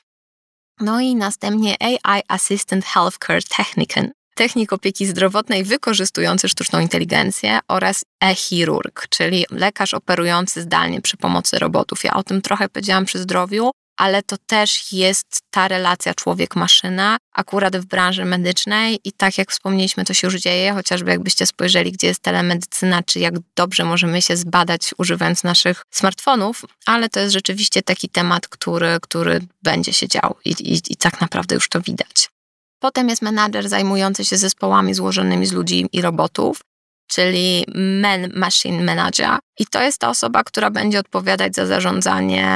No 0.80 1.00
i 1.00 1.16
następnie 1.16 1.76
AI 1.82 2.22
Assistant 2.28 2.86
Healthcare 2.86 3.44
Technican, 3.44 4.12
technik 4.36 4.74
opieki 4.74 5.06
zdrowotnej 5.06 5.64
wykorzystujący 5.64 6.50
sztuczną 6.50 6.80
inteligencję 6.80 7.60
oraz 7.68 8.04
e-chirurg, 8.24 9.08
czyli 9.10 9.46
lekarz 9.52 9.94
operujący 9.94 10.62
zdalnie 10.62 11.02
przy 11.02 11.18
pomocy 11.18 11.60
robotów. 11.60 12.04
Ja 12.04 12.14
o 12.14 12.24
tym 12.24 12.42
trochę 12.42 12.70
powiedziałam 12.70 13.06
przy 13.06 13.20
zdrowiu, 13.20 13.72
ale 13.98 14.24
to 14.24 14.38
też 14.38 14.92
jest 14.94 15.42
ta 15.50 15.68
relacja 15.68 16.14
człowiek-maszyna, 16.14 17.18
akurat 17.34 17.78
w 17.78 17.86
branży 17.86 18.26
medycznej. 18.26 19.00
I 19.04 19.12
tak 19.12 19.38
jak 19.38 19.52
wspomnieliśmy, 19.52 20.06
to 20.06 20.14
się 20.14 20.28
już 20.28 20.36
dzieje, 20.36 20.74
chociażby 20.74 21.12
jakbyście 21.12 21.46
spojrzeli, 21.46 21.92
gdzie 21.92 22.08
jest 22.08 22.20
telemedycyna, 22.20 23.04
czy 23.04 23.20
jak 23.20 23.34
dobrze 23.56 23.86
możemy 23.86 24.22
się 24.22 24.38
zbadać 24.38 24.94
używając 24.98 25.44
naszych 25.44 25.84
smartfonów, 25.92 26.66
ale 26.86 27.10
to 27.10 27.20
jest 27.20 27.34
rzeczywiście 27.34 27.82
taki 27.82 28.10
temat, 28.10 28.48
który, 28.48 28.98
który 29.02 29.42
będzie 29.64 29.94
się 29.94 30.08
dział 30.08 30.36
i, 30.46 30.50
i, 30.50 30.82
i 30.90 30.96
tak 30.96 31.22
naprawdę 31.22 31.56
już 31.56 31.70
to 31.70 31.82
widać. 31.82 32.30
Potem 32.80 33.10
jest 33.10 33.22
menadżer 33.22 33.70
zajmujący 33.70 34.26
się 34.26 34.38
zespołami 34.38 34.94
złożonymi 34.94 35.46
z 35.46 35.52
ludzi 35.52 35.86
i 35.92 36.02
robotów, 36.02 36.62
czyli 37.08 37.66
Man 37.76 38.32
Machine 38.36 38.84
Manager. 38.84 39.40
I 39.60 39.66
to 39.66 39.82
jest 39.82 40.00
ta 40.00 40.10
osoba, 40.10 40.44
która 40.44 40.70
będzie 40.70 41.00
odpowiadać 41.00 41.56
za 41.56 41.66
zarządzanie 41.66 42.48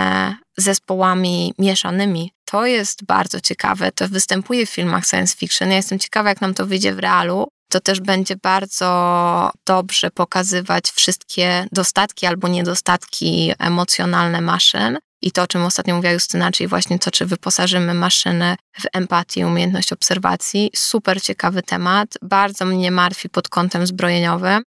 zespołami 0.58 1.54
mieszanymi. 1.60 2.32
To 2.46 2.66
jest 2.66 3.06
bardzo 3.06 3.40
ciekawe. 3.42 3.92
To 3.92 4.08
występuje 4.08 4.66
w 4.66 4.70
filmach 4.70 5.06
science 5.06 5.38
fiction. 5.38 5.70
Ja 5.70 5.76
jestem 5.76 6.00
ciekawa, 6.00 6.30
jak 6.30 6.42
nam 6.42 6.54
to 6.54 6.66
wyjdzie 6.66 6.94
w 6.94 7.00
realu. 7.00 7.48
To 7.70 7.80
też 7.80 8.00
będzie 8.00 8.36
bardzo 8.36 9.52
dobrze 9.66 10.12
pokazywać 10.12 10.92
wszystkie 10.92 11.68
dostatki 11.72 12.26
albo 12.26 12.48
niedostatki 12.48 13.54
emocjonalne 13.60 14.42
maszyn 14.42 14.98
i 15.22 15.32
to, 15.32 15.42
o 15.42 15.48
czym 15.48 15.64
ostatnio 15.64 15.96
mówiła 15.96 16.14
Justyna, 16.14 16.52
czyli 16.52 16.68
właśnie 16.68 17.00
to, 17.00 17.12
czy 17.12 17.26
wyposażymy 17.26 17.94
maszynę 17.94 18.56
w 18.82 18.86
empatię, 18.94 19.48
umiejętność 19.48 19.94
obserwacji. 19.94 20.72
Super 20.76 21.22
ciekawy 21.22 21.64
temat, 21.64 22.18
bardzo 22.22 22.66
mnie 22.66 22.92
martwi 22.92 23.30
pod 23.30 23.50
kątem 23.50 23.88
zbrojeniowym, 23.88 24.64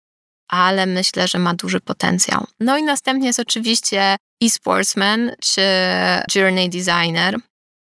ale 0.49 0.87
myślę, 0.87 1.29
że 1.29 1.39
ma 1.39 1.55
duży 1.55 1.81
potencjał. 1.81 2.47
No 2.61 2.79
i 2.79 2.83
następnie 2.83 3.27
jest 3.27 3.41
oczywiście 3.41 4.17
e-sportsman 4.45 5.33
czy 5.41 5.63
journey 6.35 6.71
designer, 6.71 7.37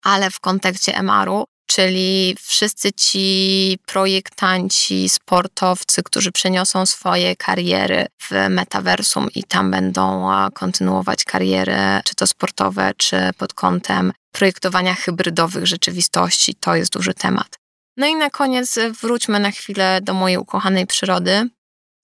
ale 0.04 0.32
w 0.32 0.40
kontekście 0.40 0.96
MR-u, 0.96 1.46
czyli 1.70 2.36
wszyscy 2.42 2.92
ci 2.92 3.78
projektanci, 3.86 5.10
sportowcy, 5.10 6.04
którzy 6.04 6.32
przeniosą 6.32 6.86
swoje 6.86 7.36
kariery 7.36 8.06
w 8.22 8.32
metaversum 8.50 9.28
i 9.36 9.44
tam 9.44 9.72
będą 9.72 10.30
kontynuować 10.54 11.24
kariery, 11.24 11.78
czy 12.06 12.16
to 12.16 12.28
sportowe, 12.28 12.92
czy 12.98 13.30
pod 13.38 13.54
kątem 13.54 14.14
projektowania 14.32 14.94
hybrydowych 14.96 15.68
rzeczywistości, 15.68 16.56
to 16.56 16.76
jest 16.76 16.94
duży 16.94 17.14
temat. 17.14 17.60
No 17.98 18.08
i 18.08 18.16
na 18.16 18.30
koniec 18.30 18.80
wróćmy 19.02 19.40
na 19.40 19.52
chwilę 19.52 20.00
do 20.02 20.14
mojej 20.14 20.38
ukochanej 20.38 20.88
przyrody. 20.88 21.50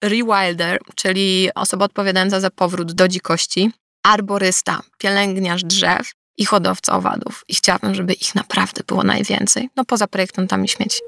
Rewilder, 0.03 0.79
czyli 0.95 1.49
osoba 1.55 1.85
odpowiadająca 1.85 2.39
za 2.39 2.49
powrót 2.49 2.91
do 2.91 3.07
dzikości, 3.07 3.71
arborysta, 4.03 4.81
pielęgniarz 4.97 5.63
drzew, 5.63 6.11
i 6.37 6.45
hodowcy 6.45 6.91
owadów. 6.91 7.43
I 7.47 7.55
chciałabym, 7.55 7.95
żeby 7.95 8.13
ich 8.13 8.35
naprawdę 8.35 8.83
było 8.87 9.03
najwięcej. 9.03 9.69
No 9.75 9.85
poza 9.85 10.07
projektantami 10.07 10.69
śmieci. 10.69 10.99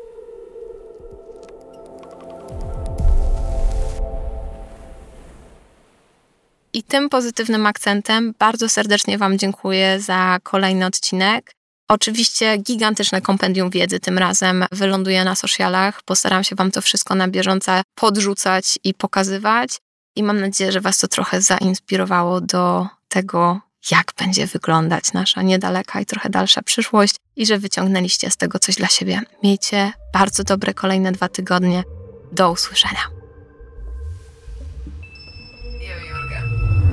I 6.73 6.83
tym 6.83 7.09
pozytywnym 7.09 7.65
akcentem 7.65 8.33
bardzo 8.39 8.69
serdecznie 8.69 9.17
Wam 9.17 9.37
dziękuję 9.37 9.99
za 10.01 10.37
kolejny 10.43 10.85
odcinek. 10.85 11.51
Oczywiście 11.89 12.57
gigantyczne 12.57 13.21
kompendium 13.21 13.69
wiedzy 13.69 13.99
tym 13.99 14.17
razem 14.17 14.65
wyląduje 14.71 15.23
na 15.23 15.35
socialach. 15.35 16.03
Postaram 16.03 16.43
się 16.43 16.55
Wam 16.55 16.71
to 16.71 16.81
wszystko 16.81 17.15
na 17.15 17.27
bieżąco 17.27 17.71
podrzucać 17.95 18.79
i 18.83 18.93
pokazywać. 18.93 19.77
I 20.15 20.23
mam 20.23 20.39
nadzieję, 20.39 20.71
że 20.71 20.81
Was 20.81 20.99
to 20.99 21.07
trochę 21.07 21.41
zainspirowało 21.41 22.41
do 22.41 22.87
tego, 23.07 23.59
jak 23.91 24.13
będzie 24.17 24.47
wyglądać 24.47 25.13
nasza 25.13 25.41
niedaleka 25.41 26.01
i 26.01 26.05
trochę 26.05 26.29
dalsza 26.29 26.61
przyszłość 26.61 27.15
i 27.35 27.45
że 27.45 27.57
wyciągnęliście 27.57 28.31
z 28.31 28.37
tego 28.37 28.59
coś 28.59 28.75
dla 28.75 28.87
siebie. 28.87 29.21
Miejcie 29.43 29.91
bardzo 30.13 30.43
dobre 30.43 30.73
kolejne 30.73 31.11
dwa 31.11 31.29
tygodnie. 31.29 31.83
Do 32.31 32.51
usłyszenia. 32.51 33.01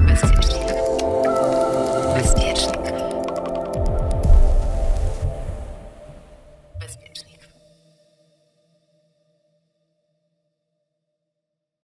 Bezpiecznie. 0.07 0.75
Bezpiecznie. 2.15 2.54